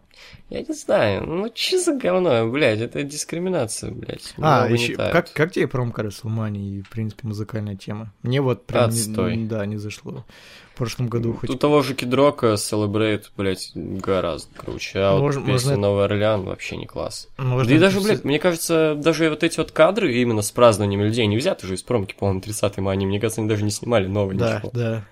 Я 0.49 0.61
не 0.61 0.73
знаю, 0.73 1.25
ну 1.25 1.47
че 1.49 1.79
за 1.79 1.93
говно, 1.93 2.45
блядь, 2.49 2.81
это 2.81 3.03
дискриминация, 3.03 3.91
блядь. 3.91 4.33
А, 4.37 4.67
не 4.67 4.73
еще, 4.73 4.95
как, 4.95 5.31
как 5.31 5.53
тебе 5.53 5.65
промка 5.67 6.03
Расселмании 6.03 6.79
и, 6.79 6.81
в 6.81 6.89
принципе, 6.89 7.25
музыкальная 7.25 7.77
тема? 7.77 8.11
Мне 8.21 8.41
вот 8.41 8.65
прям, 8.65 8.89
не- 8.89 8.99
Отстой. 8.99 9.37
да, 9.45 9.65
не 9.65 9.77
зашло. 9.77 10.25
В 10.73 10.77
прошлом 10.77 11.07
году 11.07 11.33
хоть... 11.33 11.49
У 11.49 11.55
того 11.55 11.81
же 11.83 11.93
Кидрока 11.93 12.53
Celebrate, 12.55 13.25
блядь, 13.37 13.71
гораздо 13.75 14.53
круче, 14.55 14.99
а 14.99 15.17
Можно- 15.17 15.39
вот 15.41 15.47
песня 15.47 15.69
можно- 15.71 15.87
Новый 15.87 16.05
Орлеан 16.05 16.43
вообще 16.43 16.75
не 16.75 16.85
класс. 16.85 17.29
можно 17.37 17.69
да 17.69 17.75
и 17.75 17.79
даже, 17.79 18.01
блядь, 18.01 18.23
мне 18.25 18.39
кажется, 18.39 18.95
даже 18.97 19.29
вот 19.29 19.43
эти 19.43 19.57
вот 19.57 19.71
кадры 19.71 20.13
именно 20.15 20.41
с 20.41 20.51
празднованием 20.51 21.01
людей 21.01 21.27
не 21.27 21.37
взяты 21.37 21.65
же 21.65 21.75
из 21.75 21.81
промки, 21.83 22.13
по-моему, 22.17 22.41
30-й 22.41 22.81
мани. 22.81 23.05
Мне 23.05 23.21
кажется, 23.21 23.39
они 23.39 23.49
даже 23.49 23.63
не 23.63 23.71
снимали 23.71 24.07
новый 24.07 24.35
Да, 24.35 24.55
ничего. 24.57 24.71
да. 24.73 25.05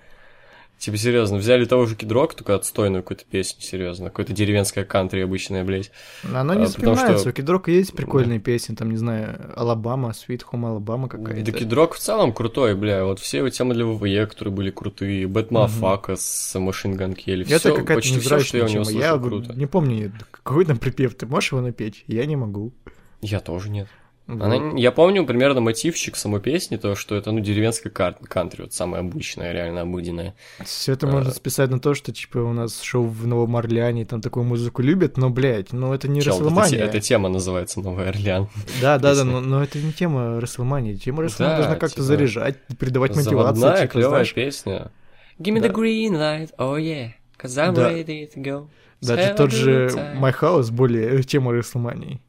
Типа, 0.78 0.96
серьезно, 0.96 1.38
взяли 1.38 1.64
того 1.64 1.86
же 1.86 1.96
Кидрок, 1.96 2.34
только 2.34 2.54
отстойную 2.54 3.02
какую-то 3.02 3.24
песню, 3.28 3.60
серьезно. 3.60 4.06
Какое-то 4.10 4.32
деревенское 4.32 4.84
кантри 4.84 5.20
обычное, 5.22 5.64
блядь. 5.64 5.90
Оно 6.22 6.54
не 6.54 6.66
А, 6.66 6.66
потому 6.68 6.94
запоминается. 6.94 7.18
что- 7.18 7.30
У 7.30 7.32
Кидрока 7.32 7.70
есть 7.72 7.92
прикольные 7.94 8.38
песни, 8.38 8.76
там, 8.76 8.90
не 8.90 8.96
знаю, 8.96 9.52
Алабама, 9.56 10.10
Sweet 10.10 10.42
Home 10.52 10.68
Alabama 10.68 11.08
какая-то. 11.08 11.44
Да 11.50 11.58
Кидрок 11.58 11.94
в 11.94 11.98
целом 11.98 12.32
крутой, 12.32 12.76
бля. 12.76 13.04
Вот 13.04 13.18
все 13.18 13.38
его 13.38 13.48
темы 13.50 13.74
для 13.74 13.84
ВВЕ, 13.86 14.26
которые 14.26 14.54
были 14.54 14.70
крутые. 14.70 15.26
Bad 15.26 15.44
Motherfucker 15.44 16.14
с 16.16 16.56
Machine 16.58 16.94
Gun 16.94 17.14
Kelly. 17.14 17.44
Это 17.50 17.70
какая-то 17.72 17.94
почти 17.94 18.20
все, 18.20 18.38
что 18.38 18.56
я 18.58 18.62
невзрачная 18.62 18.62
у 18.62 18.68
него 18.68 18.84
тема. 18.84 19.00
Я 19.00 19.18
круто. 19.18 19.52
не 19.54 19.66
помню, 19.66 20.12
какой 20.30 20.64
там 20.64 20.78
припев. 20.78 21.14
Ты 21.16 21.26
можешь 21.26 21.50
его 21.52 21.60
напеть? 21.60 22.04
Я 22.06 22.24
не 22.26 22.36
могу. 22.36 22.72
Я 23.20 23.40
тоже 23.40 23.68
нет. 23.70 23.88
Вот. 24.28 24.42
Она, 24.42 24.78
я 24.78 24.92
помню 24.92 25.24
примерно 25.24 25.62
мотивчик 25.62 26.14
самой 26.14 26.40
песни, 26.42 26.76
то, 26.76 26.94
что 26.94 27.16
это, 27.16 27.32
ну, 27.32 27.40
деревенская 27.40 27.90
кар- 27.90 28.14
кантри, 28.28 28.62
вот 28.62 28.74
самая 28.74 29.00
обычная, 29.00 29.52
реально 29.52 29.80
обыденная. 29.80 30.34
Все 30.64 30.92
это 30.92 31.06
А. 31.08 31.10
можно 31.10 31.30
списать 31.32 31.70
на 31.70 31.80
то, 31.80 31.94
что, 31.94 32.12
типа, 32.12 32.36
у 32.38 32.52
нас 32.52 32.80
шоу 32.82 33.04
в 33.06 33.26
Новом 33.26 33.56
Орлеане, 33.56 34.04
там 34.04 34.20
такую 34.20 34.44
музыку 34.44 34.82
любят, 34.82 35.16
но, 35.16 35.30
блядь, 35.30 35.72
ну 35.72 35.94
это 35.94 36.08
не 36.08 36.20
Чел, 36.20 36.34
Расселмания. 36.34 36.78
эта 36.84 37.00
тема 37.00 37.30
называется 37.30 37.80
Новый 37.80 38.06
Орлеан. 38.06 38.48
Да, 38.82 38.98
да, 38.98 39.14
да, 39.14 39.24
но, 39.24 39.40
но 39.40 39.62
это 39.64 39.78
не 39.78 39.92
тема 39.94 40.38
Расселмании. 40.40 40.94
Тема 40.94 41.22
Расселмании 41.22 41.56
Да, 41.56 41.62
должна 41.62 41.80
как-то 41.80 41.94
типа, 41.96 42.02
заряжать, 42.06 42.56
придавать 42.78 43.16
мотивацию, 43.16 43.54
Заводная, 43.56 43.80
типа, 43.86 43.92
клевая 43.94 44.10
знаешь. 44.10 44.34
песня. 44.34 44.90
Give 45.38 45.54
me 45.56 45.60
Да. 45.62 45.68
the 45.68 45.72
green 45.72 46.12
light, 46.12 46.50
oh 46.58 46.76
yeah, 46.78 47.12
cause 47.40 47.56
I'm 47.56 47.72
Да. 47.72 47.90
ready 47.90 48.28
to 48.34 48.42
go. 48.42 48.68
A 49.08 49.34
тот 49.34 49.52
же. 49.52 49.86
My 50.20 50.34
House 50.38 50.70
более 50.70 51.22
тема 51.22 51.52
Расселмании. 51.52 52.20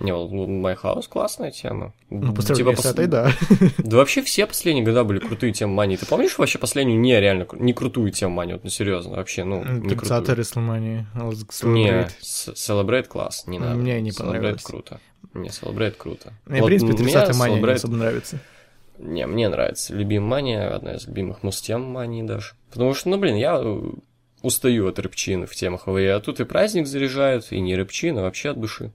Не, 0.00 0.12
My 0.12 0.78
House 0.82 1.08
классная 1.08 1.50
тема. 1.50 1.92
Ну, 2.08 2.34
по 2.34 2.42
Типа 2.42 2.74
с 2.74 2.86
этой, 2.86 3.06
да. 3.06 3.30
Да 3.78 3.98
вообще 3.98 4.22
все 4.22 4.46
последние 4.46 4.84
года 4.84 5.04
были 5.04 5.18
крутые 5.18 5.52
темы 5.52 5.74
Мани. 5.74 5.96
Ты 5.96 6.06
помнишь 6.06 6.38
вообще 6.38 6.58
последнюю 6.58 6.98
не 6.98 7.20
реально 7.20 7.46
не 7.52 7.72
крутую 7.74 8.10
тему 8.10 8.34
Мани? 8.34 8.54
Вот, 8.54 8.64
ну 8.64 8.70
серьезно, 8.70 9.16
вообще, 9.16 9.44
ну, 9.44 9.62
не 9.64 9.90
30-й 9.90 9.96
крутую. 9.96 10.36
Расселмании. 10.36 11.06
Не, 11.62 12.08
Celebrate 12.22 13.04
класс, 13.08 13.46
не 13.46 13.58
надо. 13.58 13.74
Мне 13.76 14.00
не 14.00 14.10
Celebrate 14.10 14.16
понравилось. 14.26 14.62
круто. 14.62 15.00
Не, 15.34 15.48
Celebrate 15.48 15.94
круто. 15.96 16.32
Мне, 16.46 16.62
в 16.62 16.64
принципе, 16.66 16.92
мне 16.92 17.12
30-й 17.12 17.36
Мания 17.36 17.56
не 17.58 17.62
Celebrate- 17.62 17.74
особо 17.74 17.96
нравится. 17.96 18.38
Не, 18.98 19.26
мне 19.26 19.48
нравится. 19.48 19.94
Любим 19.94 20.24
Мания, 20.24 20.74
одна 20.74 20.94
из 20.94 21.06
любимых 21.06 21.42
муз-тем 21.42 21.82
Мании 21.82 22.22
даже. 22.22 22.52
Потому 22.70 22.94
что, 22.94 23.08
ну, 23.08 23.18
блин, 23.18 23.36
я 23.36 23.58
э, 23.62 23.80
устаю 24.42 24.88
от 24.88 24.98
рыбчины 24.98 25.46
в 25.46 25.54
темах 25.54 25.86
ВВЕ, 25.86 26.14
а 26.14 26.20
тут 26.20 26.40
и 26.40 26.44
праздник 26.44 26.86
заряжают, 26.86 27.50
и 27.50 27.60
не 27.60 27.76
рыбчина, 27.76 28.22
вообще 28.22 28.50
от 28.50 28.60
души. 28.60 28.92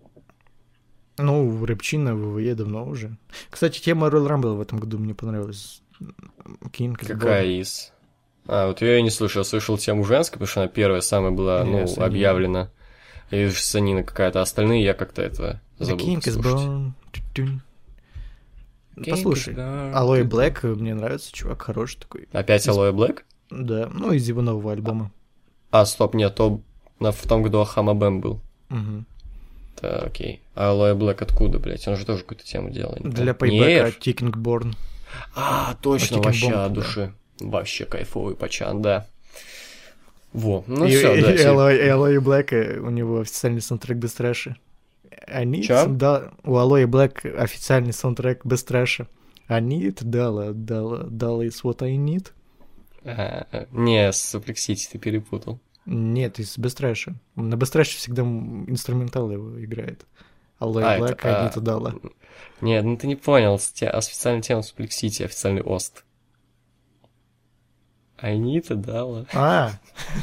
Ну, 1.18 1.66
рэпчина 1.66 2.16
в 2.16 2.34
ВВЕ 2.34 2.56
давно 2.56 2.86
уже. 2.86 3.18
Кстати, 3.50 3.80
тема 3.82 4.08
Royal 4.08 4.28
Rumble 4.28 4.56
в 4.58 4.62
этом 4.62 4.80
году 4.80 4.98
мне 4.98 5.14
понравилась. 5.14 5.82
Кинг. 6.72 7.00
Какая 7.00 7.46
из? 7.46 7.94
А, 8.48 8.68
вот 8.68 8.82
я 8.82 9.00
и 9.00 9.02
не 9.02 9.10
слышал, 9.10 9.42
я 9.42 9.44
слышал 9.46 9.78
тему 9.78 10.04
женской, 10.04 10.34
потому 10.34 10.48
что 10.48 10.62
она 10.62 10.70
первая 10.70 11.02
самая 11.02 11.32
была, 11.32 11.64
Не, 11.64 11.82
ну, 11.82 11.88
Санина. 11.88 12.06
объявлена. 12.06 12.72
И 13.32 13.50
Санина 13.50 14.04
какая-то, 14.04 14.42
остальные 14.42 14.84
я 14.84 14.94
как-то 14.94 15.22
это 15.22 15.62
The 15.80 15.86
забыл 15.86 16.06
King 16.06 16.20
is. 16.20 16.92
Тю-тюнь. 17.12 17.62
King 18.98 19.10
Послушай. 19.10 19.56
Алоэ 19.94 20.24
Блэк 20.24 20.64
мне 20.64 20.94
нравится, 20.94 21.32
чувак 21.34 21.62
хороший 21.64 22.00
такой. 22.00 22.28
Опять 22.32 22.68
Алоэ 22.68 22.92
Блэк? 22.92 23.24
Да, 23.50 23.90
ну 23.92 24.12
из 24.12 24.28
его 24.28 24.42
нового 24.42 24.72
альбома. 24.72 25.12
А, 25.72 25.86
стоп, 25.86 26.14
нет, 26.14 26.36
то 26.36 26.62
в 27.00 27.28
том 27.28 27.44
году 27.44 27.60
Ахама 27.60 27.94
Бэм 27.94 28.22
был. 28.22 28.40
Мгм. 28.70 29.06
Да, 29.82 30.00
окей. 30.00 30.42
А 30.56 30.70
Алоэ 30.72 30.94
Блэк 30.94 31.22
откуда, 31.22 31.60
блядь? 31.60 31.88
Он 31.88 31.96
же 31.96 32.06
тоже 32.06 32.22
какую-то 32.22 32.46
тему 32.46 32.70
делал. 32.70 32.96
Для? 33.00 33.34
Ticking 33.34 34.32
Born. 34.34 34.76
А, 35.36 35.76
точно, 35.82 36.22
вообще 36.22 36.52
от 36.52 36.74
души. 36.74 37.14
Вообще 37.40 37.86
кайфовый 37.86 38.36
пачан, 38.36 38.82
да. 38.82 39.08
Во, 40.34 40.64
ну 40.68 40.86
и, 40.86 40.90
все, 40.90 41.22
да. 41.22 41.34
и 41.34 41.88
Алоэ- 41.88 42.20
Блэк, 42.20 42.80
у 42.82 42.90
него 42.90 43.22
официальный 43.22 43.62
саундтрек 43.62 43.98
без 43.98 44.14
трэша. 44.14 44.58
Они 45.28 45.66
да, 45.66 46.32
у 46.44 46.58
Алоэ 46.58 46.88
Блэк 46.88 47.26
официальный 47.38 47.94
саундтрек 47.94 48.46
без 48.46 48.64
трэша. 48.64 49.08
I 49.48 49.62
need, 49.62 50.04
дала, 50.04 50.52
дала, 50.52 51.04
дала 51.04 51.46
is 51.46 51.62
what 51.64 51.84
I 51.84 51.96
need. 51.96 52.32
А, 53.06 53.68
не, 53.72 54.12
с 54.12 54.32
ты 54.32 54.98
перепутал. 54.98 55.60
Нет, 55.86 56.40
из 56.40 56.58
без 56.58 56.74
трэша. 56.74 57.16
На 57.36 57.56
без 57.56 57.70
трэше 57.70 57.98
всегда 57.98 58.24
инструментал 58.24 59.30
его 59.30 59.64
играет. 59.64 60.06
Алоэ 60.58 60.84
А, 60.84 61.00
Блэк, 61.00 61.20
это, 61.20 61.60
а, 61.60 61.60
дала. 61.60 61.96
Нет, 62.62 62.84
ну 62.86 62.98
ты 62.98 63.08
не 63.08 63.16
понял, 63.16 63.60
с 63.60 63.72
те- 63.72 63.90
официальная 63.90 64.42
тема 64.42 64.62
Суплексити, 64.62 65.24
официальный 65.24 65.62
ОСТ. 65.62 66.04
Анита 68.18 68.76
дала. 68.76 69.26
А, 69.34 69.74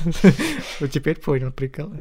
вот 0.81 0.91
теперь 0.91 1.21
понял 1.21 1.53
прикол. 1.53 1.93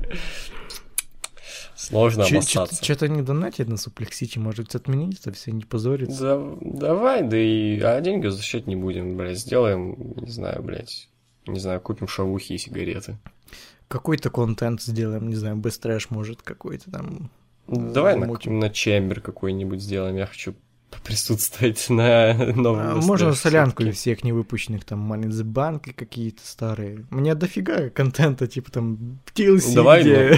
Сложно 1.75 2.25
обоссаться. 2.25 2.83
Что-то 2.83 3.09
не 3.09 3.21
донатит 3.21 3.67
на 3.67 3.75
Суплексити, 3.75 4.39
может 4.39 4.75
отменить 4.75 5.19
это 5.21 5.33
все, 5.33 5.51
не 5.51 5.63
позориться. 5.63 6.37
Да, 6.37 6.57
давай, 6.61 7.23
да 7.23 7.37
и 7.37 7.79
а 7.81 7.99
деньги 8.01 8.27
возвращать 8.27 8.67
не 8.67 8.75
будем, 8.75 9.17
блядь. 9.17 9.39
Сделаем, 9.39 10.13
не 10.15 10.31
знаю, 10.31 10.63
блядь. 10.63 11.09
Не 11.47 11.59
знаю, 11.59 11.81
купим 11.81 12.07
шавухи 12.07 12.53
и 12.53 12.57
сигареты. 12.57 13.17
Какой-то 13.91 14.29
контент 14.29 14.81
сделаем, 14.81 15.27
не 15.27 15.35
знаю, 15.35 15.57
без 15.57 15.77
трэш 15.77 16.09
может 16.09 16.41
какой-то 16.41 16.89
там. 16.89 17.29
Давай 17.67 18.15
на, 18.15 18.21
замутим. 18.21 18.57
на 18.57 18.69
чембер 18.69 19.19
какой-нибудь 19.19 19.81
сделаем. 19.81 20.15
Я 20.15 20.27
хочу 20.27 20.55
присутствовать 21.03 21.89
на 21.89 22.33
новом 22.55 22.79
А, 22.79 22.95
Можно 23.01 23.33
солянку 23.33 23.83
из 23.83 23.95
всех 23.97 24.23
невыпущенных, 24.23 24.85
там, 24.85 25.11
Money 25.11 25.29
the 25.29 25.43
Bank 25.43 25.93
какие-то 25.93 26.41
старые. 26.45 27.05
У 27.11 27.15
меня 27.15 27.35
дофига 27.35 27.89
контента, 27.89 28.47
типа 28.47 28.71
там 28.71 29.19
TLC, 29.35 29.75
Давай, 29.75 30.01
где 30.01 30.29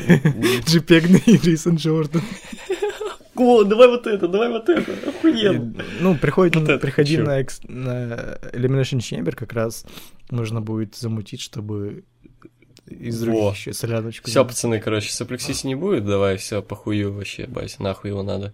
JPEG 0.66 1.24
и 1.28 1.38
Рисон 1.38 1.76
Джордан. 1.76 2.22
О, 3.36 3.64
давай 3.64 3.88
вот 3.88 4.06
это, 4.08 4.28
давай 4.28 4.50
вот 4.50 4.70
это, 4.70 5.10
охуенно. 5.10 5.82
И, 5.82 6.02
Ну, 6.02 6.16
приходит, 6.16 6.56
Вот 6.56 6.70
это 6.70 6.78
приходи 6.80 7.18
на, 7.18 7.38
на 7.68 8.38
Elimination 8.54 9.00
Chamber, 9.00 9.36
как 9.36 9.54
раз 9.54 9.86
нужно 10.30 10.62
будет 10.62 10.96
замутить, 10.96 11.42
чтобы 11.42 12.04
из 12.88 13.20
Во. 13.22 13.26
других 13.26 13.54
еще 13.56 13.74
соляночку. 13.74 14.30
Все, 14.30 14.44
пацаны, 14.46 14.80
короче, 14.80 15.12
соплексиси 15.12 15.66
не 15.68 15.76
будет, 15.76 16.06
давай, 16.06 16.38
все, 16.38 16.62
похую 16.62 17.14
вообще, 17.14 17.48
бать, 17.48 17.80
нахуй 17.80 18.10
его 18.12 18.24
надо. 18.24 18.54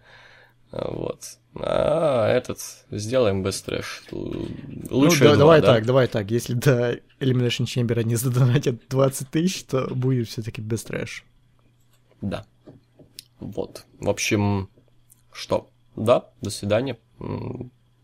А, 0.71 0.91
Вот. 0.91 1.23
А, 1.55 2.27
этот, 2.29 2.59
сделаем 2.91 3.41
без 3.41 3.59
трэш. 3.61 4.03
Ну, 4.11 4.47
Лучше 4.91 5.21
да- 5.23 5.29
два, 5.29 5.35
давай 5.37 5.61
да? 5.61 5.67
так, 5.73 5.85
давай 5.85 6.07
так. 6.07 6.29
Если 6.29 6.53
до 6.53 6.99
Elimination 7.19 7.65
Chamber 7.65 7.97
они 7.99 8.15
задонатят 8.15 8.87
20 8.87 9.29
тысяч, 9.29 9.63
то 9.63 9.87
будет 9.93 10.27
все-таки 10.29 10.61
без 10.61 10.83
трэш. 10.83 11.25
Да. 12.21 12.45
Вот. 13.39 13.85
В 13.99 14.09
общем, 14.09 14.69
что? 15.33 15.69
Да, 15.95 16.25
до 16.41 16.51
свидания. 16.51 16.97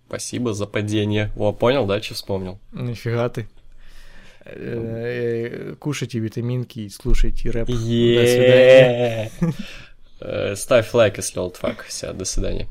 Спасибо 0.07 0.53
за 0.53 0.65
падение. 0.65 1.31
О, 1.37 1.51
понял, 1.53 1.85
да, 1.85 2.01
что 2.01 2.15
вспомнил? 2.15 2.59
Нифига 2.73 3.29
ты. 3.29 3.47
Э, 4.45 5.71
э, 5.71 5.75
Кушайте 5.79 6.19
витаминки 6.19 6.79
и 6.79 6.89
слушайте 6.89 7.49
рэп. 7.49 7.67
До 7.67 7.75
свидания. 7.75 9.31
Э, 10.21 10.55
Ставь 10.55 10.93
лайк, 10.93 11.17
если 11.17 11.39
олдфак. 11.39 11.83
Все, 11.87 12.13
до 12.13 12.25
свидания. 12.25 12.67